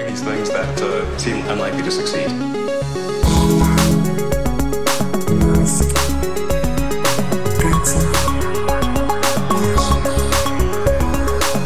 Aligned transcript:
doing 0.00 0.14
these 0.14 0.22
things 0.22 0.50
that 0.50 0.82
uh, 0.82 1.18
seem 1.18 1.46
unlikely 1.48 1.82
to 1.82 1.90
succeed. 1.90 2.28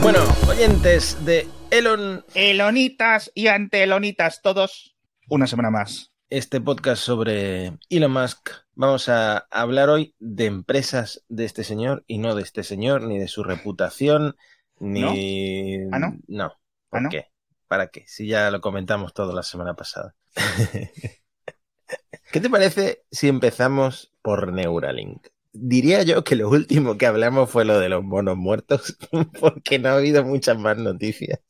Bueno, 0.02 0.20
oyentes 0.48 1.24
de 1.24 1.46
Elon, 1.70 2.24
Elonitas 2.34 3.30
y 3.34 3.48
anteelonitas 3.48 4.42
todos, 4.42 4.96
una 5.28 5.46
semana 5.46 5.70
más. 5.70 6.12
este 6.30 6.60
podcast 6.60 7.02
sobre 7.02 7.78
Elon 7.88 8.12
Musk, 8.12 8.50
vamos 8.74 9.08
a 9.08 9.38
hablar 9.50 9.88
hoy 9.88 10.14
de 10.18 10.46
empresas 10.46 11.24
de 11.28 11.44
este 11.44 11.64
señor 11.64 12.04
y 12.06 12.18
no 12.18 12.34
de 12.34 12.42
este 12.42 12.64
señor, 12.64 13.02
ni 13.02 13.18
de 13.18 13.28
su 13.28 13.44
reputación, 13.44 14.36
ni... 14.80 15.76
¿Ah, 15.92 15.98
no? 15.98 16.18
No. 16.26 16.52
¿Por 16.90 16.98
¿Ah, 16.98 17.02
no? 17.02 17.08
qué? 17.10 17.33
¿Para 17.74 17.88
qué? 17.88 18.04
Si 18.06 18.28
ya 18.28 18.52
lo 18.52 18.60
comentamos 18.60 19.12
todo 19.14 19.34
la 19.34 19.42
semana 19.42 19.74
pasada. 19.74 20.14
¿Qué 22.32 22.40
te 22.40 22.48
parece 22.48 23.02
si 23.10 23.26
empezamos 23.26 24.12
por 24.22 24.52
Neuralink? 24.52 25.26
Diría 25.52 26.04
yo 26.04 26.22
que 26.22 26.36
lo 26.36 26.48
último 26.50 26.96
que 26.96 27.06
hablamos 27.06 27.50
fue 27.50 27.64
lo 27.64 27.80
de 27.80 27.88
los 27.88 28.04
monos 28.04 28.36
muertos, 28.36 28.96
porque 29.40 29.80
no 29.80 29.88
ha 29.88 29.96
habido 29.96 30.22
muchas 30.22 30.56
más 30.56 30.76
noticias. 30.76 31.40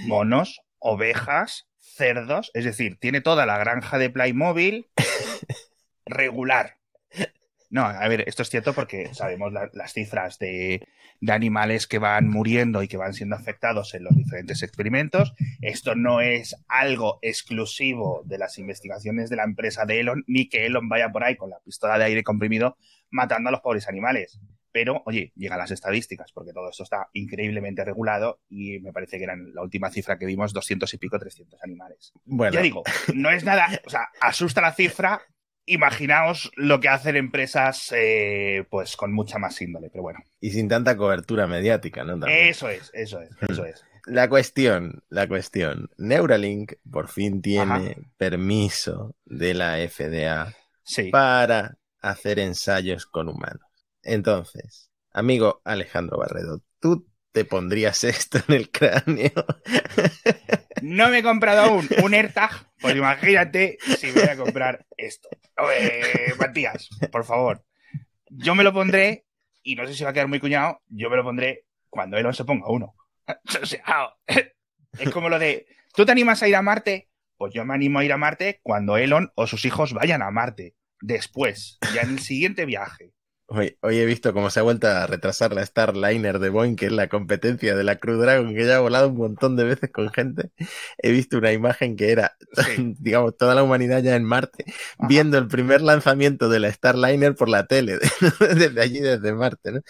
Monos, 0.00 0.60
ovejas, 0.78 1.68
cerdos, 1.78 2.50
es 2.52 2.66
decir, 2.66 2.98
tiene 3.00 3.22
toda 3.22 3.46
la 3.46 3.56
granja 3.56 3.96
de 3.96 4.10
Playmobil 4.10 4.90
regular. 6.04 6.76
No, 7.74 7.86
a 7.86 8.06
ver, 8.06 8.22
esto 8.28 8.42
es 8.42 8.50
cierto 8.50 8.74
porque 8.74 9.14
sabemos 9.14 9.50
la- 9.52 9.70
las 9.72 9.94
cifras 9.94 10.38
de, 10.38 10.86
de 11.20 11.32
animales 11.32 11.86
que 11.86 11.98
van 11.98 12.28
muriendo 12.28 12.82
y 12.82 12.88
que 12.88 12.98
van 12.98 13.14
siendo 13.14 13.34
afectados 13.34 13.94
en 13.94 14.04
los 14.04 14.14
diferentes 14.14 14.62
experimentos. 14.62 15.32
Esto 15.62 15.94
no 15.94 16.20
es 16.20 16.54
algo 16.68 17.18
exclusivo 17.22 18.22
de 18.26 18.38
las 18.38 18.58
investigaciones 18.58 19.30
de 19.30 19.36
la 19.36 19.44
empresa 19.44 19.84
de 19.86 20.00
Elon, 20.00 20.22
ni 20.26 20.48
que 20.48 20.66
Elon 20.66 20.88
vaya 20.88 21.10
por 21.10 21.24
ahí 21.24 21.36
con 21.36 21.50
la 21.50 21.60
pistola 21.64 21.96
de 21.98 22.04
aire 22.04 22.22
comprimido 22.22 22.76
matando 23.10 23.48
a 23.48 23.52
los 23.52 23.60
pobres 23.60 23.88
animales. 23.88 24.38
Pero, 24.70 25.02
oye, 25.04 25.32
llegan 25.36 25.58
las 25.58 25.70
estadísticas, 25.70 26.32
porque 26.32 26.52
todo 26.52 26.70
esto 26.70 26.82
está 26.82 27.08
increíblemente 27.12 27.84
regulado 27.84 28.40
y 28.48 28.78
me 28.80 28.92
parece 28.92 29.18
que 29.18 29.24
eran 29.24 29.52
la 29.54 29.62
última 29.62 29.90
cifra 29.90 30.18
que 30.18 30.24
vimos, 30.26 30.52
200 30.54 30.92
y 30.94 30.98
pico, 30.98 31.18
300 31.18 31.62
animales. 31.62 32.12
Bueno, 32.24 32.54
Ya 32.54 32.62
digo, 32.62 32.82
no 33.14 33.30
es 33.30 33.44
nada, 33.44 33.68
o 33.86 33.90
sea, 33.90 34.08
asusta 34.20 34.60
la 34.62 34.72
cifra. 34.72 35.20
Imaginaos 35.66 36.50
lo 36.56 36.80
que 36.80 36.88
hacen 36.88 37.16
empresas, 37.16 37.92
eh, 37.96 38.64
pues 38.70 38.96
con 38.96 39.12
mucha 39.12 39.38
más 39.38 39.60
índole, 39.62 39.88
pero 39.90 40.02
bueno. 40.02 40.20
y 40.40 40.50
sin 40.50 40.68
tanta 40.68 40.96
cobertura 40.96 41.46
mediática, 41.46 42.02
¿no? 42.04 42.18
También. 42.18 42.48
Eso 42.48 42.68
es, 42.68 42.90
eso 42.94 43.20
es, 43.20 43.30
eso 43.48 43.64
es. 43.64 43.84
La 44.06 44.28
cuestión, 44.28 45.04
la 45.08 45.28
cuestión. 45.28 45.88
Neuralink 45.96 46.72
por 46.90 47.08
fin 47.08 47.40
tiene 47.40 47.62
Ajá. 47.92 48.00
permiso 48.16 49.14
de 49.24 49.54
la 49.54 49.76
FDA 49.88 50.52
Sí. 50.82 51.10
para 51.10 51.78
hacer 52.00 52.40
ensayos 52.40 53.06
con 53.06 53.28
humanos. 53.28 53.62
Entonces, 54.02 54.90
amigo 55.12 55.62
Alejandro 55.64 56.18
Barredo, 56.18 56.60
¿tú 56.80 57.06
te 57.32 57.44
pondrías 57.44 58.04
esto 58.04 58.38
en 58.48 58.54
el 58.54 58.70
cráneo? 58.70 59.32
No 60.82 61.08
me 61.08 61.18
he 61.18 61.22
comprado 61.22 61.62
aún 61.62 61.88
un 62.02 62.14
AirTag, 62.14 62.50
pues 62.80 62.96
imagínate 62.96 63.78
si 63.98 64.10
voy 64.10 64.24
a 64.24 64.36
comprar 64.36 64.86
esto. 64.96 65.28
Matías, 66.38 66.88
por 67.10 67.24
favor. 67.24 67.64
Yo 68.28 68.54
me 68.54 68.64
lo 68.64 68.72
pondré, 68.72 69.26
y 69.62 69.74
no 69.74 69.86
sé 69.86 69.94
si 69.94 70.04
va 70.04 70.10
a 70.10 70.12
quedar 70.12 70.28
muy 70.28 70.40
cuñado, 70.40 70.80
yo 70.88 71.10
me 71.10 71.16
lo 71.16 71.24
pondré 71.24 71.66
cuando 71.88 72.16
Elon 72.16 72.34
se 72.34 72.44
ponga 72.44 72.68
uno. 72.68 72.94
Es 74.98 75.08
como 75.10 75.30
lo 75.30 75.38
de, 75.38 75.66
¿tú 75.94 76.04
te 76.04 76.12
animas 76.12 76.42
a 76.42 76.48
ir 76.48 76.56
a 76.56 76.60
Marte? 76.60 77.08
Pues 77.38 77.54
yo 77.54 77.64
me 77.64 77.72
animo 77.72 77.98
a 77.98 78.04
ir 78.04 78.12
a 78.12 78.18
Marte 78.18 78.60
cuando 78.62 78.98
Elon 78.98 79.32
o 79.36 79.46
sus 79.46 79.64
hijos 79.64 79.94
vayan 79.94 80.20
a 80.20 80.30
Marte. 80.30 80.76
Después, 81.00 81.78
ya 81.94 82.02
en 82.02 82.10
el 82.10 82.18
siguiente 82.18 82.66
viaje. 82.66 83.14
Hoy, 83.54 83.76
hoy 83.82 83.98
he 83.98 84.06
visto 84.06 84.32
cómo 84.32 84.48
se 84.48 84.60
ha 84.60 84.62
vuelto 84.62 84.86
a 84.88 85.06
retrasar 85.06 85.52
la 85.52 85.66
Starliner 85.66 86.38
de 86.38 86.48
Boeing, 86.48 86.74
que 86.74 86.86
es 86.86 86.92
la 86.92 87.08
competencia 87.08 87.76
de 87.76 87.84
la 87.84 87.96
Crew 87.96 88.16
Dragon, 88.18 88.54
que 88.54 88.64
ya 88.64 88.76
ha 88.76 88.80
volado 88.80 89.08
un 89.08 89.16
montón 89.18 89.56
de 89.56 89.64
veces 89.64 89.90
con 89.90 90.10
gente. 90.10 90.52
He 90.96 91.10
visto 91.12 91.36
una 91.36 91.52
imagen 91.52 91.96
que 91.96 92.12
era, 92.12 92.34
Sí. 92.52 92.94
digamos, 92.98 93.36
toda 93.36 93.54
la 93.54 93.62
humanidad 93.62 94.02
ya 94.02 94.16
en 94.16 94.24
Marte, 94.24 94.64
Ajá. 94.66 95.06
viendo 95.08 95.36
el 95.36 95.48
primer 95.48 95.82
lanzamiento 95.82 96.48
de 96.48 96.60
la 96.60 96.72
Starliner 96.72 97.34
por 97.34 97.50
la 97.50 97.66
tele, 97.66 97.98
desde 98.40 98.80
allí, 98.80 99.00
desde 99.00 99.34
Marte, 99.34 99.72
¿no? 99.72 99.80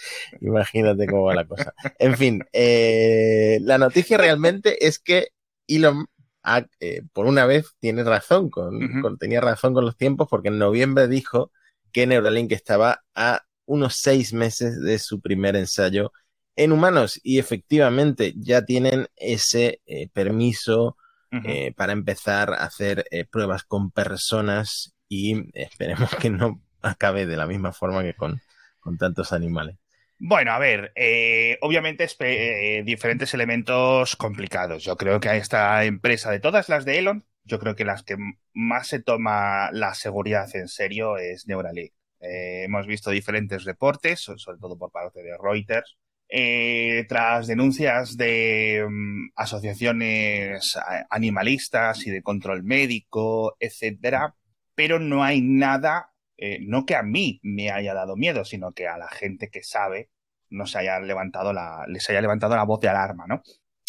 Imagínate 0.41 1.07
cómo 1.07 1.25
va 1.25 1.35
la 1.37 1.47
cosa. 1.47 1.73
En 2.01 2.17
fin, 2.17 2.43
eh, 2.53 3.59
la 3.63 3.79
noticia 3.79 4.19
realmente 4.19 4.87
es 4.89 4.99
que 4.99 5.29
Elon, 5.69 6.07
ha- 6.43 6.67
eh, 6.81 7.03
por 7.13 7.27
una 7.27 7.47
vez, 7.47 7.67
tiene 7.79 8.03
razón, 8.03 8.51
con- 8.51 9.19
tenía 9.19 9.41
razón 9.41 9.73
con 9.73 9.85
los 9.85 9.97
tiempos, 9.97 10.27
porque 10.29 10.49
en 10.49 10.59
noviembre 10.59 11.07
dijo 11.07 11.53
que 11.93 12.09
Neuralink 12.09 12.51
estaba 12.51 13.05
a 13.15 13.43
unos 13.65 13.97
seis 13.97 14.33
meses 14.33 14.81
de 14.81 14.99
su 14.99 15.21
primer 15.21 15.57
ensayo 15.57 16.13
en 16.57 16.73
humanos 16.73 17.21
y 17.23 17.39
efectivamente 17.39 18.35
ya 18.37 18.65
tienen 18.65 19.07
ese 19.17 19.81
eh, 19.87 20.09
permiso 20.13 20.97
eh, 21.45 21.73
para 21.75 21.93
empezar 21.93 22.53
a 22.53 22.65
hacer 22.65 23.07
eh, 23.11 23.25
pruebas 23.25 23.65
con 23.65 23.91
personas 23.91 24.95
y 25.09 25.49
esperemos 25.59 26.15
que 26.17 26.29
no 26.29 26.61
acabe 26.83 27.25
de 27.25 27.39
la 27.39 27.47
misma 27.47 27.73
forma 27.73 28.03
que 28.03 28.13
con, 28.15 28.43
con 28.81 28.99
tantos 28.99 29.33
animales. 29.33 29.77
Bueno, 30.25 30.53
a 30.53 30.59
ver, 30.61 30.93
eh, 30.95 31.59
obviamente 31.63 32.05
es 32.05 32.17
eh, 32.21 32.83
diferentes 32.85 33.35
elementos 33.35 34.15
complicados. 34.15 34.85
Yo 34.85 34.97
creo 34.97 35.19
que 35.19 35.29
a 35.29 35.37
esta 35.37 35.85
empresa, 35.85 36.31
de 36.31 36.39
todas 36.39 36.69
las 36.69 36.85
de 36.85 36.99
Elon, 36.99 37.25
yo 37.43 37.59
creo 37.59 37.75
que 37.75 37.85
las 37.85 38.05
que 38.05 38.17
más 38.53 38.87
se 38.87 39.03
toma 39.03 39.71
la 39.73 39.95
seguridad 39.95 40.49
en 40.55 40.69
serio 40.69 41.17
es 41.17 41.49
Neuralink. 41.49 41.93
Eh, 42.23 42.65
hemos 42.65 42.87
visto 42.87 43.11
diferentes 43.11 43.65
reportes, 43.65 44.21
so- 44.21 44.39
sobre 44.39 44.59
todo 44.59 44.79
por 44.79 44.91
parte 44.91 45.23
de 45.23 45.37
Reuters, 45.37 45.97
eh, 46.29 47.05
tras 47.09 47.47
denuncias 47.47 48.17
de 48.17 48.87
mm, 48.89 49.33
asociaciones 49.37 50.79
animalistas 51.11 52.07
y 52.07 52.11
de 52.11 52.23
control 52.23 52.63
médico, 52.63 53.57
etcétera, 53.61 54.35
pero 54.75 54.99
no 54.99 55.23
hay 55.25 55.43
nada, 55.43 56.13
eh, 56.37 56.59
no 56.63 56.87
que 56.87 56.97
a 56.97 57.03
mí 57.03 57.39
me 57.43 57.71
haya 57.71 57.93
dado 57.95 58.17
miedo, 58.17 58.45
sino 58.45 58.73
que 58.73 58.87
a 58.89 58.97
la 58.99 59.09
gente 59.09 59.51
que 59.51 59.63
sabe 59.63 60.09
no 60.49 60.67
se 60.67 60.79
haya 60.79 61.01
levantado 61.01 61.53
la, 61.53 61.85
les 61.89 62.09
haya 62.11 62.21
levantado 62.21 62.57
la 62.57 62.65
voz 62.65 62.81
de 62.81 62.89
alarma, 62.89 63.27
¿no? 63.27 63.43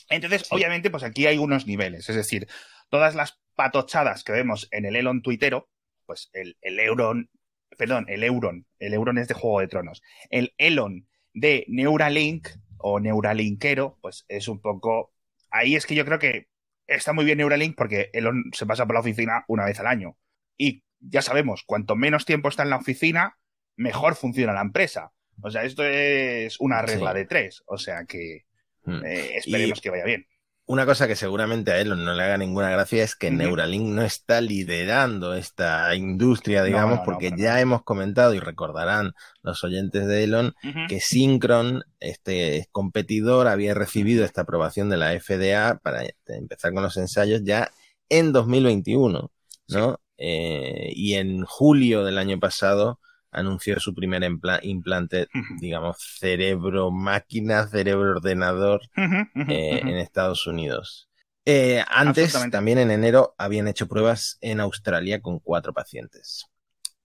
Entonces, 0.09 0.43
obviamente, 0.51 0.89
pues 0.91 1.03
aquí 1.03 1.25
hay 1.27 1.37
unos 1.37 1.65
niveles, 1.65 2.09
es 2.09 2.15
decir, 2.15 2.47
todas 2.89 3.15
las 3.15 3.39
patochadas 3.55 4.23
que 4.23 4.31
vemos 4.33 4.67
en 4.71 4.85
el 4.85 4.95
Elon 4.95 5.21
tuitero, 5.21 5.69
pues 6.05 6.29
el, 6.33 6.57
el 6.61 6.79
Euron, 6.79 7.29
perdón, 7.77 8.05
el 8.09 8.23
Euron, 8.23 8.65
el 8.79 8.93
Euron 8.93 9.17
es 9.17 9.27
de 9.27 9.33
Juego 9.33 9.59
de 9.59 9.67
Tronos, 9.67 10.01
el 10.29 10.53
Elon 10.57 11.07
de 11.33 11.65
Neuralink 11.67 12.47
o 12.77 12.99
Neuralinkero, 12.99 13.97
pues 14.01 14.25
es 14.27 14.47
un 14.47 14.59
poco, 14.61 15.13
ahí 15.49 15.75
es 15.75 15.85
que 15.85 15.95
yo 15.95 16.05
creo 16.05 16.19
que 16.19 16.47
está 16.87 17.13
muy 17.13 17.25
bien 17.25 17.37
Neuralink 17.37 17.75
porque 17.77 18.09
Elon 18.13 18.43
se 18.53 18.65
pasa 18.65 18.85
por 18.85 18.93
la 18.95 18.99
oficina 19.01 19.45
una 19.47 19.65
vez 19.65 19.79
al 19.79 19.87
año. 19.87 20.17
Y 20.57 20.83
ya 20.99 21.21
sabemos, 21.21 21.63
cuanto 21.65 21.95
menos 21.95 22.25
tiempo 22.25 22.49
está 22.49 22.63
en 22.63 22.69
la 22.69 22.77
oficina, 22.77 23.37
mejor 23.75 24.15
funciona 24.15 24.53
la 24.53 24.61
empresa. 24.61 25.11
O 25.41 25.49
sea, 25.49 25.63
esto 25.63 25.83
es 25.83 26.59
una 26.59 26.81
regla 26.81 27.11
Sí. 27.11 27.17
de 27.19 27.25
tres. 27.25 27.63
O 27.65 27.77
sea 27.77 28.05
que 28.05 28.45
Mm. 28.85 29.05
eh, 29.05 29.37
esperemos 29.37 29.79
Y- 29.79 29.81
que 29.81 29.89
vaya 29.89 30.03
bien. 30.03 30.27
Una 30.65 30.85
cosa 30.85 31.07
que 31.07 31.17
seguramente 31.17 31.71
a 31.71 31.79
Elon 31.79 32.05
no 32.05 32.13
le 32.13 32.23
haga 32.23 32.37
ninguna 32.37 32.69
gracia 32.69 33.03
es 33.03 33.15
que. 33.15 33.29
Neuralink 33.29 33.83
no 33.83 34.01
está 34.01 34.39
liderando 34.39 35.33
esta 35.33 35.93
industria, 35.93 36.63
digamos, 36.63 36.99
no, 36.99 37.01
no, 37.01 37.03
porque 37.03 37.31
ya 37.35 37.59
hemos 37.59 37.83
comentado 37.83 38.33
y 38.33 38.39
recordarán 38.39 39.13
los 39.41 39.61
oyentes 39.65 40.07
de 40.07 40.23
Elon 40.23 40.55
que 40.87 41.01
Synchron, 41.01 41.83
este 41.99 42.69
competidor, 42.71 43.47
había 43.47 43.73
recibido 43.73 44.23
esta 44.23 44.41
aprobación 44.41 44.89
de 44.89 44.97
la 44.97 45.19
FDA 45.19 45.79
para 45.83 46.03
empezar 46.27 46.73
con 46.73 46.83
los 46.83 46.95
ensayos 46.95 47.41
ya 47.43 47.69
en 48.07 48.31
2021, 48.31 49.31
¿no? 49.67 49.99
Eh, 50.17 50.91
y 50.95 51.15
en 51.15 51.43
julio 51.43 52.05
del 52.05 52.17
año 52.17 52.39
pasado 52.39 52.99
anunció 53.33 53.79
su 53.79 53.93
primer 53.93 54.23
implante, 54.61 55.27
digamos, 55.59 55.97
cerebro-máquina, 56.19 57.67
cerebro-ordenador 57.67 58.81
Ujú, 58.97 59.41
ujú, 59.41 59.51
eh, 59.51 59.81
en 59.81 59.97
Estados 59.97 60.47
Unidos. 60.47 61.09
Eh, 61.45 61.83
antes, 61.89 62.33
también 62.51 62.77
en 62.77 62.91
enero, 62.91 63.35
habían 63.37 63.67
hecho 63.67 63.87
pruebas 63.87 64.37
en 64.41 64.59
Australia 64.59 65.21
con 65.21 65.39
cuatro 65.39 65.73
pacientes. 65.73 66.45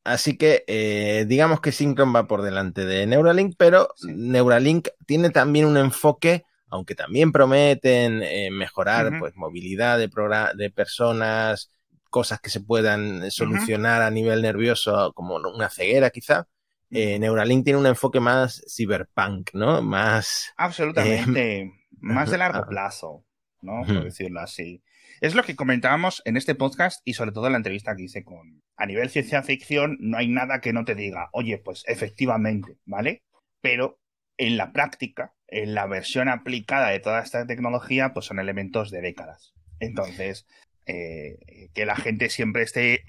Así 0.04 0.36
que 0.38 0.64
eh, 0.68 1.24
digamos 1.26 1.60
que 1.60 1.72
Synchron 1.72 2.14
va 2.14 2.26
por 2.26 2.42
delante 2.42 2.84
de 2.84 3.06
Neuralink, 3.06 3.54
pero 3.58 3.88
Sí. 3.96 4.08
Neuralink 4.14 4.88
tiene 5.06 5.30
también 5.30 5.66
un 5.66 5.76
enfoque, 5.76 6.44
aunque 6.68 6.94
también 6.94 7.32
prometen 7.32 8.22
mejorar 8.56 9.18
pues, 9.18 9.34
movilidad 9.34 9.98
de, 9.98 10.08
de 10.54 10.70
personas, 10.70 11.70
cosas 12.10 12.40
que 12.40 12.50
se 12.50 12.60
puedan 12.60 13.30
solucionar 13.30 14.02
a 14.02 14.10
nivel 14.10 14.42
nervioso, 14.42 15.12
como 15.14 15.36
una 15.36 15.70
ceguera 15.70 16.10
quizá. 16.10 16.48
Eh, 16.90 17.18
Neuralink 17.18 17.64
tiene 17.64 17.78
un 17.78 17.86
enfoque 17.86 18.20
más 18.20 18.62
cyberpunk, 18.74 19.50
¿no? 19.52 19.82
Más 19.82 20.52
Absolutamente. 20.56 21.72
Más 22.00 22.30
de 22.30 22.38
largo 22.38 22.60
ah. 22.60 22.66
plazo. 22.68 23.24
¿no? 23.62 23.82
Por 23.86 24.04
decirlo 24.04 24.40
así. 24.40 24.82
Es 25.20 25.34
lo 25.34 25.42
que 25.42 25.56
comentábamos 25.56 26.22
en 26.24 26.36
este 26.36 26.54
podcast 26.54 27.00
y 27.04 27.14
sobre 27.14 27.32
todo 27.32 27.46
en 27.46 27.52
la 27.52 27.58
entrevista 27.58 27.96
que 27.96 28.04
hice 28.04 28.24
con... 28.24 28.62
A 28.76 28.86
nivel 28.86 29.10
ciencia 29.10 29.42
ficción 29.42 29.96
no 30.00 30.16
hay 30.16 30.28
nada 30.28 30.60
que 30.60 30.72
no 30.72 30.84
te 30.84 30.94
diga, 30.94 31.28
oye, 31.32 31.58
pues 31.58 31.82
efectivamente, 31.86 32.78
¿vale? 32.84 33.24
Pero 33.60 33.98
en 34.36 34.56
la 34.56 34.72
práctica, 34.72 35.34
en 35.48 35.74
la 35.74 35.86
versión 35.86 36.28
aplicada 36.28 36.90
de 36.90 37.00
toda 37.00 37.20
esta 37.20 37.46
tecnología, 37.46 38.12
pues 38.12 38.26
son 38.26 38.38
elementos 38.38 38.90
de 38.90 39.00
décadas. 39.00 39.54
Entonces, 39.80 40.46
eh, 40.88 41.68
que 41.74 41.86
la 41.86 41.96
gente 41.96 42.30
siempre 42.30 42.62
esté 42.62 43.04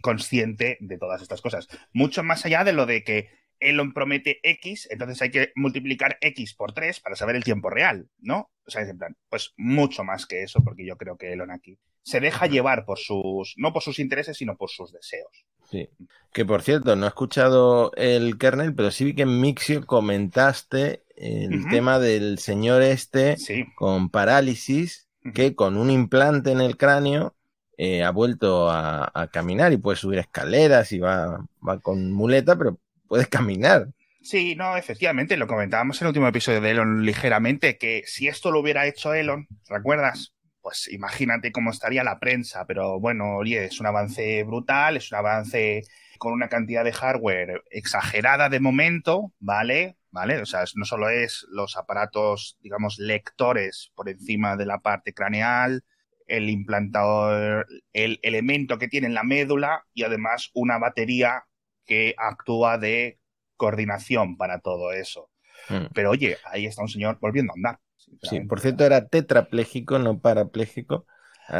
consciente 0.00 0.76
de 0.80 0.98
todas 0.98 1.20
estas 1.20 1.42
cosas. 1.42 1.68
Mucho 1.92 2.22
más 2.22 2.46
allá 2.46 2.64
de 2.64 2.72
lo 2.72 2.86
de 2.86 3.02
que 3.02 3.28
Elon 3.60 3.92
promete 3.92 4.38
X, 4.42 4.86
entonces 4.90 5.20
hay 5.20 5.30
que 5.30 5.52
multiplicar 5.56 6.16
X 6.20 6.54
por 6.54 6.72
3 6.72 7.00
para 7.00 7.16
saber 7.16 7.34
el 7.34 7.42
tiempo 7.42 7.70
real, 7.70 8.08
¿no? 8.18 8.50
O 8.66 8.70
sea, 8.70 8.82
en 8.82 8.96
plan, 8.96 9.16
pues 9.28 9.52
mucho 9.56 10.04
más 10.04 10.26
que 10.26 10.44
eso, 10.44 10.62
porque 10.62 10.86
yo 10.86 10.96
creo 10.96 11.16
que 11.16 11.32
Elon 11.32 11.50
aquí 11.50 11.76
se 12.02 12.20
deja 12.20 12.46
llevar 12.46 12.84
por 12.84 12.98
sus, 12.98 13.54
no 13.56 13.72
por 13.72 13.82
sus 13.82 13.98
intereses, 13.98 14.36
sino 14.36 14.56
por 14.56 14.70
sus 14.70 14.92
deseos. 14.92 15.44
Sí. 15.70 15.90
Que 16.32 16.44
por 16.44 16.62
cierto, 16.62 16.96
no 16.96 17.04
he 17.04 17.08
escuchado 17.08 17.92
el 17.96 18.38
kernel, 18.38 18.74
pero 18.74 18.90
sí 18.90 19.04
vi 19.04 19.14
que 19.14 19.22
en 19.22 19.40
Mixio 19.40 19.84
comentaste 19.84 21.02
el 21.16 21.68
tema 21.68 21.98
del 21.98 22.38
señor 22.38 22.82
este 22.82 23.36
con 23.74 24.08
parálisis, 24.08 25.07
que 25.34 25.54
con 25.54 25.76
un 25.76 25.90
implante 25.90 26.52
en 26.52 26.60
el 26.60 26.76
cráneo 26.76 27.34
eh, 27.76 28.02
ha 28.02 28.10
vuelto 28.10 28.70
a, 28.70 29.10
a, 29.14 29.28
caminar 29.28 29.72
y 29.72 29.76
puede 29.76 29.96
subir 29.96 30.18
escaleras 30.18 30.90
y 30.92 30.98
va, 30.98 31.46
va 31.66 31.78
con 31.80 32.12
muleta, 32.12 32.56
pero 32.56 32.78
puedes 33.06 33.28
caminar. 33.28 33.88
Sí, 34.20 34.54
no, 34.56 34.76
efectivamente, 34.76 35.36
lo 35.36 35.46
comentábamos 35.46 36.00
en 36.00 36.06
el 36.06 36.08
último 36.08 36.28
episodio 36.28 36.60
de 36.60 36.72
Elon 36.72 37.04
ligeramente, 37.04 37.78
que 37.78 38.02
si 38.04 38.26
esto 38.28 38.50
lo 38.50 38.60
hubiera 38.60 38.86
hecho 38.86 39.14
Elon, 39.14 39.46
¿recuerdas? 39.68 40.34
Pues 40.60 40.88
imagínate 40.92 41.52
cómo 41.52 41.70
estaría 41.70 42.02
la 42.04 42.18
prensa, 42.18 42.66
pero 42.66 42.98
bueno, 43.00 43.36
oye, 43.36 43.66
es 43.66 43.80
un 43.80 43.86
avance 43.86 44.42
brutal, 44.42 44.96
es 44.96 45.12
un 45.12 45.18
avance 45.18 45.82
con 46.18 46.32
una 46.32 46.48
cantidad 46.48 46.84
de 46.84 46.92
hardware 46.92 47.62
exagerada 47.70 48.48
de 48.48 48.60
momento, 48.60 49.32
¿vale? 49.38 49.97
¿Vale? 50.10 50.40
O 50.40 50.46
sea, 50.46 50.64
no 50.74 50.84
solo 50.84 51.10
es 51.10 51.46
los 51.50 51.76
aparatos, 51.76 52.56
digamos, 52.60 52.98
lectores 52.98 53.92
por 53.94 54.08
encima 54.08 54.56
de 54.56 54.64
la 54.66 54.78
parte 54.78 55.12
craneal, 55.12 55.84
el 56.26 56.48
implantador, 56.48 57.66
el 57.92 58.18
elemento 58.22 58.78
que 58.78 58.88
tiene 58.88 59.06
en 59.06 59.14
la 59.14 59.24
médula 59.24 59.84
y 59.94 60.04
además 60.04 60.50
una 60.54 60.78
batería 60.78 61.44
que 61.84 62.14
actúa 62.16 62.78
de 62.78 63.18
coordinación 63.56 64.36
para 64.36 64.60
todo 64.60 64.92
eso. 64.92 65.30
Hmm. 65.68 65.86
Pero 65.94 66.10
oye, 66.10 66.36
ahí 66.44 66.66
está 66.66 66.82
un 66.82 66.88
señor 66.88 67.18
volviendo 67.20 67.52
a 67.52 67.56
andar. 67.56 67.78
Sí, 68.22 68.40
por 68.40 68.60
cierto, 68.60 68.84
era 68.84 69.06
tetrapléjico, 69.06 69.98
no 69.98 70.20
parapléjico. 70.20 71.06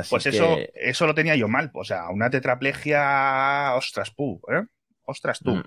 pues 0.08 0.26
eso, 0.26 0.56
eso 0.74 1.06
lo 1.06 1.14
tenía 1.14 1.36
yo 1.36 1.48
mal. 1.48 1.70
O 1.74 1.84
sea, 1.84 2.08
una 2.10 2.30
tetraplegia, 2.30 3.74
ostras, 3.74 4.10
pu, 4.10 4.40
¿eh? 4.50 4.64
Ostras 5.04 5.40
tú. 5.40 5.56
Hmm. 5.56 5.62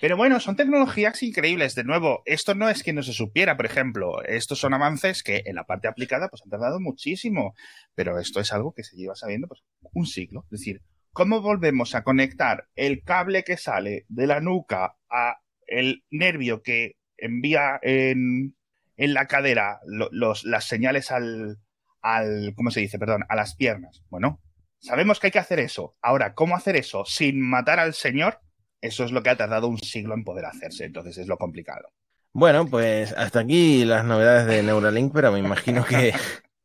Pero 0.00 0.16
bueno, 0.16 0.40
son 0.40 0.56
tecnologías 0.56 1.22
increíbles. 1.22 1.74
De 1.74 1.84
nuevo, 1.84 2.22
esto 2.24 2.54
no 2.54 2.70
es 2.70 2.82
que 2.82 2.92
no 2.92 3.02
se 3.02 3.12
supiera, 3.12 3.56
por 3.56 3.66
ejemplo. 3.66 4.22
Estos 4.24 4.58
son 4.58 4.74
avances 4.74 5.22
que 5.22 5.42
en 5.44 5.56
la 5.56 5.64
parte 5.64 5.88
aplicada 5.88 6.28
pues 6.28 6.42
han 6.42 6.50
tardado 6.50 6.80
muchísimo. 6.80 7.54
Pero 7.94 8.18
esto 8.18 8.40
es 8.40 8.52
algo 8.52 8.72
que 8.72 8.82
se 8.82 8.96
lleva 8.96 9.14
sabiendo 9.14 9.46
pues 9.46 9.62
un 9.92 10.06
siglo. 10.06 10.44
Es 10.50 10.60
decir, 10.60 10.82
¿Cómo 11.12 11.40
volvemos 11.40 11.96
a 11.96 12.04
conectar 12.04 12.68
el 12.76 13.02
cable 13.02 13.42
que 13.42 13.56
sale 13.56 14.06
de 14.08 14.28
la 14.28 14.40
nuca 14.40 14.96
a 15.10 15.40
el 15.66 16.04
nervio 16.10 16.62
que 16.62 16.98
envía 17.16 17.80
en, 17.82 18.56
en 18.96 19.14
la 19.14 19.26
cadera 19.26 19.80
los, 19.86 20.44
las 20.44 20.64
señales 20.66 21.10
al, 21.10 21.58
al, 22.00 22.54
¿cómo 22.54 22.70
se 22.70 22.80
dice? 22.80 22.98
Perdón, 22.98 23.24
a 23.28 23.34
las 23.34 23.56
piernas. 23.56 24.04
Bueno, 24.08 24.40
sabemos 24.78 25.18
que 25.18 25.26
hay 25.26 25.30
que 25.32 25.40
hacer 25.40 25.58
eso. 25.58 25.96
Ahora, 26.00 26.34
¿cómo 26.34 26.54
hacer 26.54 26.76
eso 26.76 27.04
sin 27.04 27.40
matar 27.40 27.80
al 27.80 27.94
señor? 27.94 28.40
Eso 28.80 29.04
es 29.04 29.12
lo 29.12 29.22
que 29.22 29.30
ha 29.30 29.36
tardado 29.36 29.68
un 29.68 29.78
siglo 29.78 30.14
en 30.14 30.24
poder 30.24 30.46
hacerse, 30.46 30.84
entonces 30.84 31.18
es 31.18 31.26
lo 31.26 31.36
complicado. 31.36 31.90
Bueno, 32.32 32.66
pues 32.66 33.12
hasta 33.12 33.40
aquí 33.40 33.84
las 33.84 34.04
novedades 34.04 34.46
de 34.46 34.62
Neuralink, 34.62 35.12
pero 35.12 35.32
me 35.32 35.40
imagino 35.40 35.84
que 35.84 36.14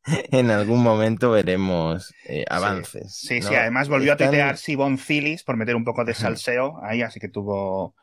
en 0.30 0.50
algún 0.50 0.82
momento 0.82 1.32
veremos 1.32 2.14
eh, 2.24 2.44
avances. 2.48 3.12
Sí, 3.12 3.42
sí, 3.42 3.54
además 3.54 3.88
volvió 3.88 4.12
a 4.12 4.16
tuitear 4.16 4.56
Sibon 4.56 4.98
Phillips 4.98 5.42
por 5.42 5.56
meter 5.56 5.74
un 5.74 5.84
poco 5.84 6.04
de 6.04 6.14
salseo 6.14 6.78
ahí, 6.82 7.02
así 7.02 7.18
que 7.18 7.28
tuvo. 7.28 7.94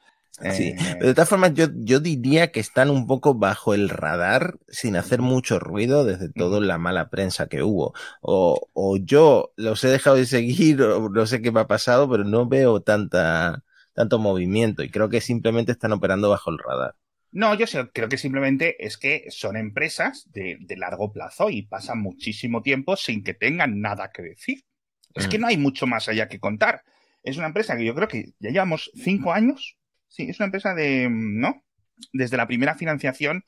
Sí, 0.42 0.75
eh, 0.77 0.98
de 1.00 1.13
todas 1.13 1.30
formas, 1.30 1.54
yo, 1.54 1.68
yo 1.74 2.00
diría 2.00 2.51
que 2.51 2.59
están 2.59 2.89
un 2.89 3.06
poco 3.06 3.36
bajo 3.36 3.74
el 3.75 3.88
radar, 3.88 4.56
sin 4.68 4.95
hacer 4.98 5.21
mucho 5.21 5.59
ruido, 5.59 6.06
desde 6.06 6.27
toda 6.30 6.59
la 6.59 6.77
mala 6.80 7.09
prensa 7.09 7.48
que 7.48 7.62
hubo. 7.62 7.94
O, 8.21 8.68
o 8.74 8.98
yo 8.98 9.54
los 9.56 9.83
he 9.83 9.89
dejado 9.89 10.16
de 10.16 10.25
seguir, 10.25 10.81
o 10.81 11.07
no 11.07 11.25
sé 11.27 11.42
qué 11.42 11.51
me 11.51 11.62
ha 11.62 11.68
pasado, 11.68 12.09
pero 12.09 12.24
no 12.24 12.48
veo 12.48 12.81
tanta, 12.81 13.63
tanto 13.94 14.19
movimiento 14.19 14.84
y 14.84 14.90
creo 14.90 15.10
que 15.10 15.22
simplemente 15.22 15.72
están 15.72 15.94
operando 15.94 16.30
bajo 16.30 16.51
el 16.51 16.57
radar. 16.57 16.95
No, 17.34 17.56
yo 17.56 17.66
sé, 17.66 17.90
creo 17.92 18.10
que 18.10 18.18
simplemente 18.18 18.86
es 18.86 18.98
que 18.98 19.25
son 19.30 19.57
empresas 19.57 20.30
de, 20.31 20.60
largo 20.78 21.12
plazo 21.12 21.50
y 21.50 21.63
pasan 21.63 22.00
muchísimo 22.00 22.62
tiempo 22.62 22.95
sin 22.95 23.24
que 23.24 23.34
tengan 23.34 23.81
nada 23.81 24.12
que 24.12 24.22
decir. 24.22 24.66
Es 25.16 25.28
que 25.28 25.40
mm. 25.40 25.42
no 25.42 25.48
hay 25.48 25.57
mucho 25.57 25.88
más 25.88 26.07
allá 26.07 26.28
que 26.28 26.40
contar. 26.40 26.84
Es 27.24 27.38
una 27.38 27.48
empresa 27.48 27.75
que 27.75 27.86
yo 27.86 27.95
creo 27.95 28.07
que 28.07 28.34
ya 28.40 28.51
llevamos 28.51 28.92
cinco 28.94 29.34
años. 29.34 29.78
Sí, 30.10 30.30
es 30.30 30.40
una 30.40 30.45
empresa 30.45 30.75
de, 30.75 31.07
¿no? 31.10 31.63
Desde 32.12 32.38
la 32.38 32.45
primera 32.45 32.75
financiación, 32.75 33.45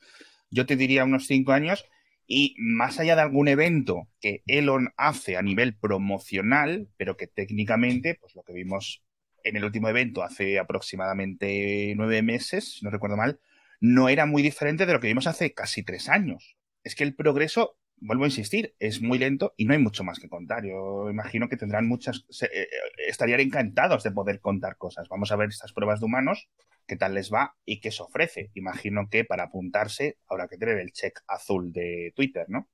yo 0.49 0.65
te 0.65 0.75
diría 0.75 1.03
unos 1.03 1.27
cinco 1.27 1.51
años. 1.51 1.85
Y 2.25 2.55
más 2.57 2.99
allá 2.99 3.15
de 3.15 3.21
algún 3.21 3.47
evento 3.47 4.07
que 4.19 4.41
Elon 4.47 4.89
hace 4.97 5.37
a 5.37 5.43
nivel 5.43 5.77
promocional, 5.77 6.87
pero 6.97 7.17
que 7.17 7.27
técnicamente, 7.27 8.17
pues 8.19 8.33
lo 8.33 8.41
que 8.41 8.53
vimos 8.53 9.03
en 9.45 9.55
el 9.55 9.63
último 9.63 9.87
evento 9.87 10.23
hace 10.23 10.59
aproximadamente 10.59 11.93
nueve 11.95 12.21
meses, 12.21 12.73
si 12.73 12.85
no 12.85 12.91
recuerdo 12.91 13.15
mal, 13.15 13.39
no 13.79 14.09
era 14.09 14.25
muy 14.25 14.41
diferente 14.41 14.85
de 14.85 14.93
lo 14.93 14.99
que 14.99 15.07
vimos 15.07 15.27
hace 15.27 15.53
casi 15.53 15.83
tres 15.83 16.09
años. 16.09 16.57
Es 16.83 16.95
que 16.95 17.03
el 17.03 17.15
progreso, 17.15 17.77
vuelvo 17.97 18.23
a 18.23 18.27
insistir, 18.27 18.75
es 18.79 19.01
muy 19.01 19.17
lento 19.17 19.53
y 19.57 19.65
no 19.65 19.73
hay 19.73 19.79
mucho 19.79 20.03
más 20.03 20.19
que 20.19 20.29
contar. 20.29 20.65
Yo 20.65 21.09
imagino 21.09 21.47
que 21.47 21.57
tendrán 21.57 21.87
muchas, 21.87 22.25
eh, 22.41 22.49
eh, 22.51 22.67
estarían 23.07 23.39
encantados 23.39 24.03
de 24.03 24.11
poder 24.11 24.39
contar 24.39 24.77
cosas. 24.77 25.07
Vamos 25.07 25.31
a 25.31 25.35
ver 25.35 25.49
estas 25.49 25.73
pruebas 25.73 25.99
de 25.99 26.05
humanos, 26.07 26.49
qué 26.87 26.95
tal 26.95 27.13
les 27.13 27.31
va 27.31 27.55
y 27.65 27.79
qué 27.79 27.91
se 27.91 28.03
ofrece. 28.03 28.51
Imagino 28.55 29.07
que 29.09 29.23
para 29.23 29.43
apuntarse 29.43 30.17
habrá 30.27 30.47
que 30.47 30.57
tener 30.57 30.79
el 30.79 30.91
check 30.91 31.19
azul 31.27 31.71
de 31.71 32.13
Twitter, 32.15 32.45
¿no? 32.47 32.67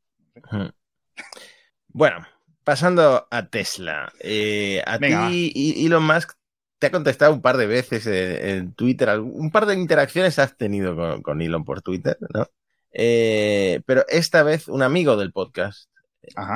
Bueno, 1.90 2.26
pasando 2.64 3.28
a 3.30 3.48
Tesla. 3.48 4.14
Eh, 4.20 4.82
a 4.86 4.98
ti, 4.98 5.84
Elon 5.86 6.06
Musk, 6.06 6.38
te 6.82 6.88
ha 6.88 6.92
contestado 6.92 7.32
un 7.32 7.44
par 7.44 7.58
de 7.58 7.68
veces 7.68 8.08
en, 8.08 8.74
Twitter, 8.74 9.20
un 9.20 9.52
par 9.52 9.68
de 9.68 9.76
interacciones 9.76 10.40
has 10.40 10.58
tenido 10.58 11.22
con, 11.22 11.40
Elon 11.40 11.64
por 11.64 11.84
Twitter, 11.84 12.18
¿no? 12.34 12.48
Eh, 12.92 13.82
pero 13.86 14.04
esta 14.10 14.42
vez 14.42 14.68
un 14.68 14.82
amigo 14.82 15.16
del 15.16 15.32
podcast, 15.32 15.92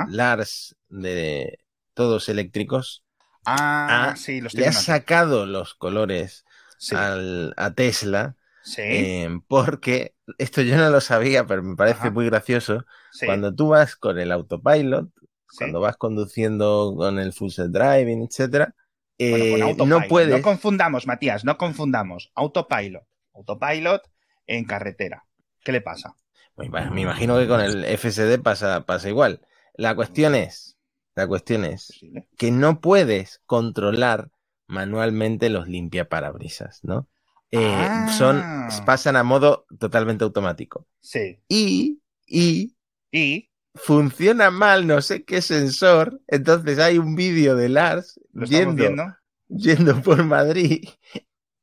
Lars 0.10 0.76
de 0.90 1.60
Todos 1.94 2.28
Eléctricos, 2.28 3.04
ah, 3.46 4.16
sí, 4.18 4.42
le 4.42 4.66
ha 4.66 4.72
sacado 4.72 5.46
los 5.46 5.76
colores 5.76 6.44
a 6.92 7.74
Tesla. 7.76 8.36
Eh, 8.78 9.30
porque 9.48 10.16
esto 10.40 10.64
yo 10.64 10.76
no 10.76 10.90
lo 10.90 11.02
sabía, 11.02 11.46
pero 11.46 11.62
me 11.62 11.76
parece 11.76 12.10
muy 12.10 12.26
gracioso. 12.26 12.84
Cuando 13.24 13.54
tú 13.54 13.68
vas 13.68 13.96
con 13.96 14.18
el 14.18 14.32
autopilot, 14.32 15.08
cuando 15.56 15.82
vas 15.82 15.98
conduciendo 15.98 16.96
con 16.98 17.20
el 17.20 17.32
full 17.32 17.52
self 17.52 17.70
driving, 17.70 18.24
etcétera, 18.24 18.74
eh, 19.18 19.76
no. 19.78 19.86
No 19.86 20.42
confundamos, 20.42 21.08
Matías, 21.08 21.46
no 21.46 21.58
confundamos. 21.58 22.32
Autopilot. 22.36 23.04
Autopilot 23.34 24.02
en 24.48 24.66
carretera. 24.66 25.26
¿Qué 25.64 25.72
le 25.72 25.82
pasa? 25.82 26.16
me 26.58 27.02
imagino 27.02 27.38
que 27.38 27.48
con 27.48 27.60
el 27.60 27.84
FSD 27.98 28.42
pasa, 28.42 28.86
pasa 28.86 29.10
igual. 29.10 29.42
La 29.74 29.96
cuestión 29.96 30.36
es, 30.36 30.78
la 31.16 31.28
cuestión 31.28 31.66
es 31.66 31.92
que 32.38 32.52
no 32.52 32.80
puedes 32.80 33.42
controlar 33.46 34.32
manualmente 34.68 35.50
los 35.50 35.68
limpiaparabrisas, 35.68 36.84
¿no? 36.84 37.08
Eh, 37.52 37.88
son, 38.18 38.42
ah. 38.44 38.70
pasan 38.86 39.16
a 39.16 39.24
modo 39.24 39.66
totalmente 39.80 40.24
automático. 40.24 40.88
Sí. 41.00 41.40
Y, 41.48 42.02
y, 42.26 42.76
y 43.12 43.50
funciona 43.76 44.52
mal 44.52 44.88
no 44.88 45.02
sé 45.02 45.24
qué 45.24 45.42
sensor. 45.42 46.22
Entonces 46.28 46.80
hay 46.80 46.98
un 46.98 47.16
vídeo 47.16 47.56
de 47.56 47.70
Lars 47.70 48.20
yendo, 48.34 49.16
yendo 49.48 50.02
por 50.02 50.24
Madrid. 50.24 50.90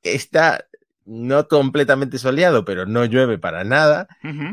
Está 0.03 0.67
no 1.05 1.49
completamente 1.49 2.19
soleado, 2.19 2.65
pero 2.65 2.87
no 2.87 3.05
llueve 3.05 3.39
para 3.39 3.65
nada. 3.65 4.09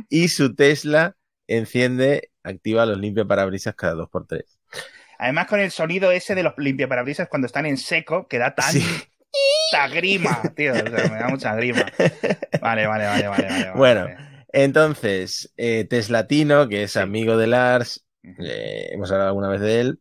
Y 0.10 0.30
su 0.30 0.56
Tesla 0.56 1.16
enciende, 1.48 2.32
activa 2.44 2.86
los 2.86 2.98
limpiaparabrisas 2.98 3.76
cada 3.76 3.94
dos 3.94 4.10
por 4.10 4.26
tres. 4.26 4.60
Además, 5.18 5.48
con 5.48 5.60
el 5.60 5.72
sonido 5.72 6.12
ese 6.12 6.34
de 6.34 6.44
los 6.44 6.54
limpiaparabrisas 6.58 7.28
cuando 7.28 7.46
están 7.46 7.66
en 7.66 7.78
seco, 7.78 8.28
que 8.28 8.38
da 8.38 8.56
tan. 8.56 8.74
grima, 9.92 10.42
tío. 10.56 10.74
me 10.74 10.82
da 10.82 11.28
mucha 11.30 11.54
grima. 11.56 11.86
Vale, 12.62 12.88
vale, 12.88 13.06
vale, 13.06 13.28
vale. 13.28 13.48
vale 13.48 13.72
bueno, 13.76 14.29
Entonces, 14.52 15.54
eh, 15.58 15.86
Teslatino, 15.86 16.68
que 16.68 16.84
es 16.84 16.98
amigo 16.98 17.38
de 17.38 17.48
Lars, 17.48 18.06
eh, 18.24 18.90
hemos 18.92 19.12
hablado 19.12 19.30
alguna 19.30 19.50
vez 19.50 19.62
de 19.62 19.80
él, 19.82 20.00